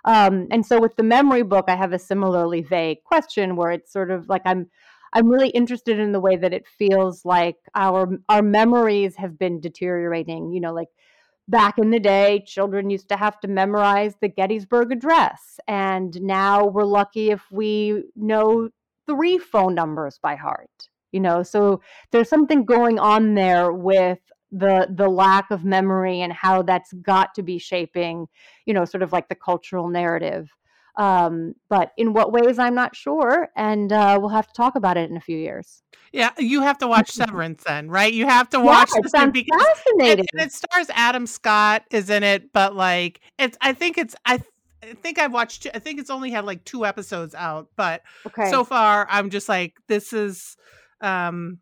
Um, 0.04 0.46
and 0.50 0.64
so 0.64 0.80
with 0.80 0.96
the 0.96 1.02
memory 1.02 1.42
book, 1.42 1.66
I 1.68 1.76
have 1.76 1.92
a 1.92 1.98
similarly 1.98 2.62
vague 2.62 3.02
question 3.04 3.56
where 3.56 3.70
it's 3.70 3.92
sort 3.92 4.10
of 4.10 4.28
like 4.28 4.42
I'm 4.46 4.70
I'm 5.12 5.28
really 5.28 5.50
interested 5.50 5.98
in 5.98 6.12
the 6.12 6.20
way 6.20 6.36
that 6.36 6.52
it 6.52 6.66
feels 6.66 7.24
like 7.24 7.56
our 7.74 8.08
our 8.28 8.42
memories 8.42 9.16
have 9.16 9.38
been 9.38 9.60
deteriorating. 9.60 10.52
You 10.52 10.60
know, 10.60 10.72
like 10.72 10.88
back 11.48 11.78
in 11.78 11.90
the 11.90 12.00
day, 12.00 12.44
children 12.46 12.90
used 12.90 13.08
to 13.08 13.16
have 13.16 13.40
to 13.40 13.48
memorize 13.48 14.14
the 14.20 14.28
Gettysburg 14.28 14.92
Address, 14.92 15.58
and 15.66 16.20
now 16.22 16.66
we're 16.66 16.84
lucky 16.84 17.30
if 17.30 17.42
we 17.50 18.04
know 18.14 18.70
three 19.06 19.38
phone 19.38 19.74
numbers 19.74 20.18
by 20.22 20.36
heart. 20.36 20.88
You 21.12 21.20
know, 21.20 21.42
so 21.42 21.80
there's 22.12 22.28
something 22.28 22.64
going 22.64 22.98
on 23.00 23.34
there 23.34 23.72
with 23.72 24.20
the 24.52 24.88
the 24.96 25.08
lack 25.08 25.50
of 25.50 25.64
memory 25.64 26.20
and 26.20 26.32
how 26.32 26.62
that's 26.62 26.92
got 26.94 27.34
to 27.34 27.42
be 27.42 27.58
shaping, 27.58 28.26
you 28.66 28.74
know, 28.74 28.84
sort 28.84 29.02
of 29.02 29.12
like 29.12 29.28
the 29.28 29.34
cultural 29.34 29.88
narrative. 29.88 30.50
Um, 30.96 31.54
but 31.68 31.92
in 31.96 32.12
what 32.12 32.32
ways, 32.32 32.58
I'm 32.58 32.74
not 32.74 32.94
sure. 32.96 33.48
And 33.56 33.92
uh, 33.92 34.18
we'll 34.20 34.30
have 34.30 34.46
to 34.46 34.52
talk 34.52 34.76
about 34.76 34.96
it 34.96 35.10
in 35.10 35.16
a 35.16 35.20
few 35.20 35.38
years. 35.38 35.82
Yeah, 36.12 36.30
you 36.38 36.62
have 36.62 36.78
to 36.78 36.88
watch 36.88 37.10
Severance 37.10 37.62
then, 37.64 37.88
right? 37.88 38.12
You 38.12 38.26
have 38.26 38.50
to 38.50 38.60
watch 38.60 38.90
yeah, 38.94 39.00
this 39.02 39.12
sounds 39.12 39.32
because 39.32 39.62
fascinating. 39.62 40.26
it, 40.34 40.42
it 40.42 40.52
stars 40.52 40.88
Adam 40.90 41.26
Scott 41.26 41.84
is 41.90 42.10
in 42.10 42.22
it, 42.22 42.52
but 42.52 42.74
like 42.74 43.20
it's 43.38 43.56
I 43.60 43.72
think 43.72 43.96
it's 43.96 44.16
I 44.26 44.42
I 44.82 44.94
think 44.94 45.18
I've 45.18 45.32
watched 45.32 45.66
I 45.72 45.78
think 45.78 46.00
it's 46.00 46.10
only 46.10 46.30
had 46.30 46.44
like 46.44 46.64
two 46.64 46.84
episodes 46.84 47.34
out, 47.34 47.68
but 47.76 48.02
okay. 48.26 48.50
so 48.50 48.64
far 48.64 49.06
I'm 49.08 49.30
just 49.30 49.48
like 49.48 49.74
this 49.86 50.12
is 50.12 50.56
um 51.00 51.58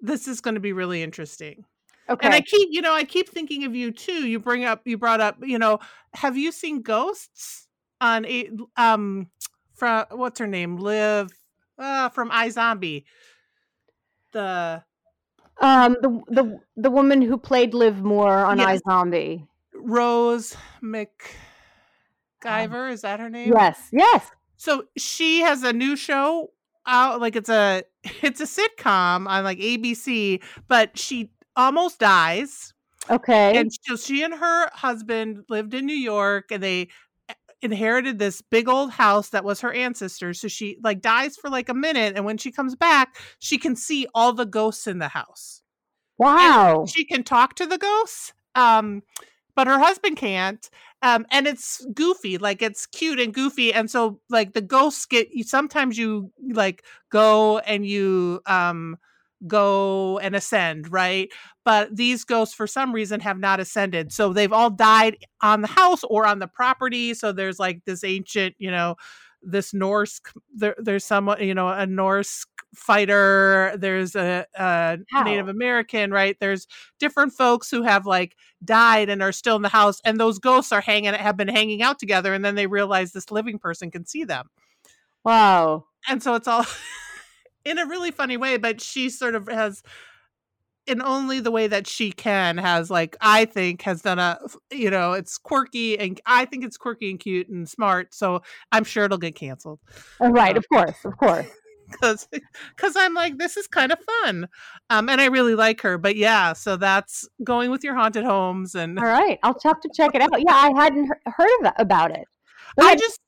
this 0.00 0.28
is 0.28 0.40
going 0.40 0.54
to 0.54 0.60
be 0.60 0.72
really 0.72 1.02
interesting. 1.02 1.64
okay. 2.08 2.26
And 2.26 2.34
I 2.34 2.40
keep, 2.40 2.68
you 2.70 2.82
know, 2.82 2.94
I 2.94 3.04
keep 3.04 3.28
thinking 3.28 3.64
of 3.64 3.74
you 3.74 3.90
too. 3.90 4.26
You 4.26 4.38
bring 4.38 4.64
up, 4.64 4.82
you 4.84 4.98
brought 4.98 5.20
up, 5.20 5.36
you 5.42 5.58
know, 5.58 5.78
have 6.14 6.36
you 6.36 6.52
seen 6.52 6.82
Ghosts 6.82 7.65
on 8.00 8.24
a 8.26 8.50
um 8.76 9.30
from 9.74 10.06
what's 10.10 10.38
her 10.38 10.46
name, 10.46 10.76
Liv, 10.78 11.30
uh, 11.78 12.08
from 12.10 12.30
iZombie, 12.30 13.04
the 14.32 14.82
um, 15.60 15.96
the 16.02 16.22
the 16.28 16.60
the 16.76 16.90
woman 16.90 17.22
who 17.22 17.38
played 17.38 17.74
Liv 17.74 18.02
Moore 18.02 18.44
on 18.44 18.58
Yes. 18.58 18.58
iZombie. 18.58 19.46
Rose 19.74 20.56
McIver, 20.82 21.10
is 22.92 23.02
that 23.02 23.20
her 23.20 23.30
name? 23.30 23.54
Yes, 23.54 23.88
yes. 23.92 24.30
So 24.56 24.84
she 24.96 25.40
has 25.40 25.62
a 25.62 25.72
new 25.72 25.96
show 25.96 26.50
out, 26.86 27.20
like 27.20 27.36
it's 27.36 27.48
a 27.48 27.82
it's 28.22 28.40
a 28.40 28.44
sitcom 28.46 29.28
on 29.28 29.44
like 29.44 29.58
ABC, 29.58 30.42
but 30.68 30.98
she 30.98 31.30
almost 31.56 31.98
dies. 31.98 32.72
Okay. 33.08 33.56
and 33.58 33.70
so 33.82 33.96
she 33.96 34.24
and 34.24 34.34
her 34.34 34.68
husband 34.72 35.44
lived 35.48 35.74
in 35.74 35.86
New 35.86 35.94
York 35.94 36.50
and 36.50 36.62
they 36.62 36.88
inherited 37.66 38.18
this 38.18 38.40
big 38.40 38.68
old 38.68 38.92
house 38.92 39.30
that 39.30 39.44
was 39.44 39.60
her 39.60 39.72
ancestors 39.72 40.40
so 40.40 40.48
she 40.48 40.78
like 40.82 41.02
dies 41.02 41.36
for 41.36 41.50
like 41.50 41.68
a 41.68 41.74
minute 41.74 42.14
and 42.16 42.24
when 42.24 42.38
she 42.38 42.50
comes 42.50 42.74
back 42.74 43.16
she 43.38 43.58
can 43.58 43.76
see 43.76 44.06
all 44.14 44.32
the 44.32 44.46
ghosts 44.46 44.86
in 44.86 44.98
the 44.98 45.08
house 45.08 45.62
wow. 46.16 46.86
she 46.86 47.04
can 47.04 47.22
talk 47.22 47.54
to 47.54 47.66
the 47.66 47.76
ghosts 47.76 48.32
um 48.54 49.02
but 49.54 49.66
her 49.66 49.78
husband 49.78 50.16
can't 50.16 50.70
um 51.02 51.26
and 51.30 51.46
it's 51.46 51.84
goofy 51.92 52.38
like 52.38 52.62
it's 52.62 52.86
cute 52.86 53.18
and 53.18 53.34
goofy 53.34 53.72
and 53.72 53.90
so 53.90 54.20
like 54.30 54.52
the 54.54 54.60
ghosts 54.60 55.04
get 55.04 55.28
you 55.32 55.42
sometimes 55.42 55.98
you 55.98 56.30
like 56.52 56.84
go 57.10 57.58
and 57.58 57.84
you 57.84 58.40
um 58.46 58.96
go 59.46 60.18
and 60.18 60.34
ascend 60.34 60.90
right? 60.90 61.30
But 61.64 61.94
these 61.94 62.24
ghosts 62.24 62.54
for 62.54 62.66
some 62.66 62.92
reason 62.92 63.20
have 63.20 63.38
not 63.38 63.60
ascended. 63.60 64.12
So 64.12 64.32
they've 64.32 64.52
all 64.52 64.70
died 64.70 65.18
on 65.42 65.62
the 65.62 65.68
house 65.68 66.04
or 66.04 66.26
on 66.26 66.38
the 66.38 66.46
property. 66.46 67.12
So 67.14 67.32
there's 67.32 67.58
like 67.58 67.84
this 67.84 68.04
ancient 68.04 68.54
you 68.58 68.70
know 68.70 68.96
this 69.42 69.72
norse 69.74 70.20
there, 70.54 70.74
there's 70.78 71.04
someone 71.04 71.42
you 71.42 71.54
know 71.54 71.68
a 71.68 71.86
norse 71.86 72.46
fighter. 72.74 73.74
There's 73.78 74.14
a, 74.16 74.46
a 74.54 74.98
How? 75.12 75.22
native 75.22 75.48
american 75.48 76.10
right? 76.10 76.36
There's 76.40 76.66
different 76.98 77.32
folks 77.32 77.70
who 77.70 77.82
have 77.82 78.06
like 78.06 78.36
died 78.64 79.08
and 79.08 79.22
are 79.22 79.32
still 79.32 79.56
in 79.56 79.62
the 79.62 79.68
house 79.68 80.00
and 80.04 80.18
those 80.18 80.38
ghosts 80.38 80.72
are 80.72 80.80
hanging 80.80 81.14
have 81.14 81.36
been 81.36 81.48
hanging 81.48 81.82
out 81.82 81.98
together 81.98 82.34
and 82.34 82.44
then 82.44 82.54
they 82.54 82.66
realize 82.66 83.12
this 83.12 83.30
living 83.30 83.58
person 83.58 83.90
can 83.90 84.06
see 84.06 84.24
them. 84.24 84.48
Wow. 85.24 85.86
and 86.08 86.22
so 86.22 86.34
it's 86.34 86.48
all 86.48 86.64
in 87.66 87.78
a 87.78 87.86
really 87.86 88.10
funny 88.10 88.36
way 88.36 88.56
but 88.56 88.80
she 88.80 89.10
sort 89.10 89.34
of 89.34 89.48
has 89.48 89.82
in 90.86 91.02
only 91.02 91.40
the 91.40 91.50
way 91.50 91.66
that 91.66 91.86
she 91.86 92.12
can 92.12 92.56
has 92.58 92.90
like 92.90 93.16
i 93.20 93.44
think 93.44 93.82
has 93.82 94.02
done 94.02 94.18
a 94.18 94.38
you 94.70 94.88
know 94.90 95.12
it's 95.12 95.36
quirky 95.36 95.98
and 95.98 96.20
i 96.26 96.44
think 96.44 96.64
it's 96.64 96.76
quirky 96.76 97.10
and 97.10 97.20
cute 97.20 97.48
and 97.48 97.68
smart 97.68 98.14
so 98.14 98.40
i'm 98.72 98.84
sure 98.84 99.04
it'll 99.04 99.18
get 99.18 99.34
canceled 99.34 99.80
Oh, 100.20 100.30
right. 100.30 100.54
Uh, 100.54 100.58
Of 100.58 100.68
course. 100.68 101.04
Of 101.04 101.16
course. 101.16 101.46
because 101.90 102.28
because 102.76 102.96
i'm 102.96 103.14
like 103.14 103.38
this 103.38 103.56
is 103.56 103.68
kind 103.68 103.92
of 103.92 103.98
fun 104.22 104.48
um 104.90 105.08
and 105.08 105.20
i 105.20 105.26
really 105.26 105.54
like 105.54 105.80
her 105.80 105.96
but 105.98 106.16
yeah 106.16 106.52
so 106.52 106.76
that's 106.76 107.28
going 107.44 107.70
with 107.70 107.84
your 107.84 107.94
haunted 107.94 108.24
homes 108.24 108.74
and 108.74 108.98
All 108.98 109.04
right. 109.04 109.38
I'll 109.44 109.56
have 109.62 109.80
to 109.80 109.90
check 109.94 110.14
it 110.14 110.20
out. 110.20 110.30
Yeah, 110.38 110.54
I 110.54 110.72
hadn't 110.74 111.08
heard 111.26 111.72
about 111.78 112.10
it. 112.10 112.24
I 112.80 112.96
just 112.96 113.20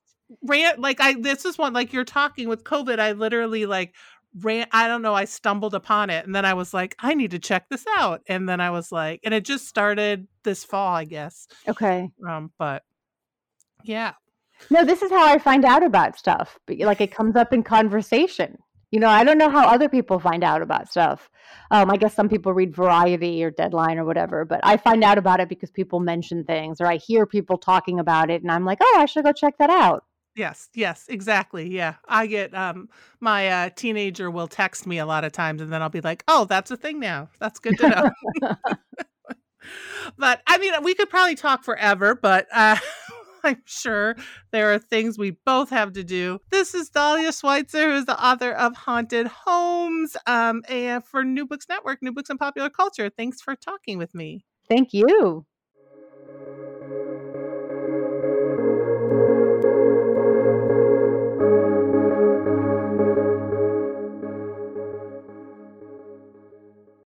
ran 0.43 0.81
like 0.81 1.01
I 1.01 1.15
this 1.15 1.45
is 1.45 1.57
one 1.57 1.73
like 1.73 1.93
you're 1.93 2.05
talking 2.05 2.49
with 2.49 2.65
COVID. 2.65 2.99
I 2.99 3.13
literally 3.13 3.65
like 3.67 3.95
ran 4.41 4.67
I 4.73 4.89
don't 4.89 5.03
know, 5.03 5.15
I 5.15 5.25
stumbled 5.25 5.75
upon 5.75 6.11
it 6.11 6.25
and 6.27 6.35
then 6.35 6.45
I 6.45 6.55
was 6.55 6.73
like, 6.75 6.95
I 6.99 7.15
need 7.15 7.31
to 7.33 7.39
check 7.39 7.69
this 7.69 7.85
out. 7.97 8.23
And 8.27 8.49
then 8.49 8.61
I 8.61 8.71
was 8.71 8.93
like, 8.93 9.21
and 9.25 9.35
it 9.35 9.45
just 9.45 9.69
started 9.69 10.27
this 10.45 10.65
fall, 10.65 10.95
I 10.95 11.05
guess. 11.05 11.47
Okay. 11.67 12.11
Um, 12.29 12.53
but 12.59 12.83
yeah. 13.85 14.13
No, 14.71 14.85
this 14.85 15.03
is 15.03 15.11
how 15.11 15.27
I 15.27 15.39
find 15.39 15.65
out 15.65 15.83
about 15.83 16.19
stuff. 16.19 16.59
but, 16.67 16.79
Like 16.79 17.01
it 17.01 17.15
comes 17.15 17.37
up 17.37 17.53
in 17.53 17.63
conversation. 17.63 18.59
You 18.91 19.01
know, 19.01 19.09
I 19.09 19.23
don't 19.23 19.37
know 19.37 19.51
how 19.51 19.67
other 19.69 19.89
people 19.89 20.19
find 20.19 20.43
out 20.43 20.63
about 20.63 20.89
stuff. 20.89 21.29
Um, 21.71 21.91
I 21.91 21.99
guess 21.99 22.15
some 22.15 22.29
people 22.29 22.55
read 22.55 22.75
Variety 22.75 23.45
or 23.45 23.51
Deadline 23.51 23.99
or 23.99 24.07
whatever, 24.07 24.47
but 24.47 24.61
I 24.63 24.79
find 24.79 25.05
out 25.05 25.19
about 25.19 25.41
it 25.41 25.49
because 25.51 25.71
people 25.71 26.01
mention 26.01 26.43
things 26.45 26.81
or 26.81 26.87
I 26.87 26.97
hear 26.97 27.27
people 27.27 27.59
talking 27.59 28.01
about 28.01 28.31
it 28.31 28.41
and 28.41 28.51
I'm 28.51 28.65
like, 28.65 28.79
oh, 28.81 28.97
I 28.99 29.05
should 29.05 29.25
go 29.25 29.33
check 29.33 29.59
that 29.59 29.69
out. 29.69 30.05
Yes, 30.39 30.69
yes, 30.73 31.07
exactly. 31.09 31.69
Yeah. 31.69 31.95
I 32.07 32.29
get 32.29 32.55
um 32.55 32.89
my 33.21 33.49
uh 33.49 33.71
teenager 33.75 34.31
will 34.31 34.47
text 34.47 34.87
me 34.87 34.99
a 34.99 35.07
lot 35.07 35.25
of 35.25 35.33
times 35.33 35.61
and 35.61 35.73
then 35.73 35.83
I'll 35.83 35.89
be 35.89 36.01
like, 36.01 36.23
"Oh, 36.29 36.45
that's 36.45 36.71
a 36.71 36.77
thing 36.77 37.01
now. 37.01 37.29
That's 37.41 37.59
good 37.59 37.77
to 37.79 37.87
know." 37.89 38.03
but 40.19 40.41
I 40.47 40.59
mean, 40.59 40.73
we 40.83 40.95
could 40.95 41.11
probably 41.11 41.35
talk 41.35 41.65
forever, 41.65 42.15
but 42.15 42.47
uh 42.55 42.77
I'm 43.45 43.63
sure 43.67 44.17
there 44.51 44.73
are 44.73 44.79
things 44.79 45.17
we 45.19 45.31
both 45.47 45.71
have 45.71 45.93
to 45.95 46.05
do. 46.05 46.41
This 46.51 46.75
is 46.75 46.91
Dahlia 46.91 47.33
Schweitzer, 47.33 47.93
who's 47.93 48.05
the 48.05 48.23
author 48.23 48.51
of 48.53 48.77
Haunted 48.77 49.29
Homes, 49.29 50.17
um, 50.27 50.63
and 50.69 51.05
for 51.05 51.23
New 51.23 51.47
Books 51.47 51.67
Network, 51.69 52.03
New 52.03 52.13
Books 52.13 52.31
and 52.31 52.39
Popular 52.39 52.69
Culture. 52.69 53.09
Thanks 53.09 53.41
for 53.41 53.55
talking 53.55 53.97
with 53.97 54.13
me. 54.13 54.45
Thank 54.69 54.93
you. 54.93 55.47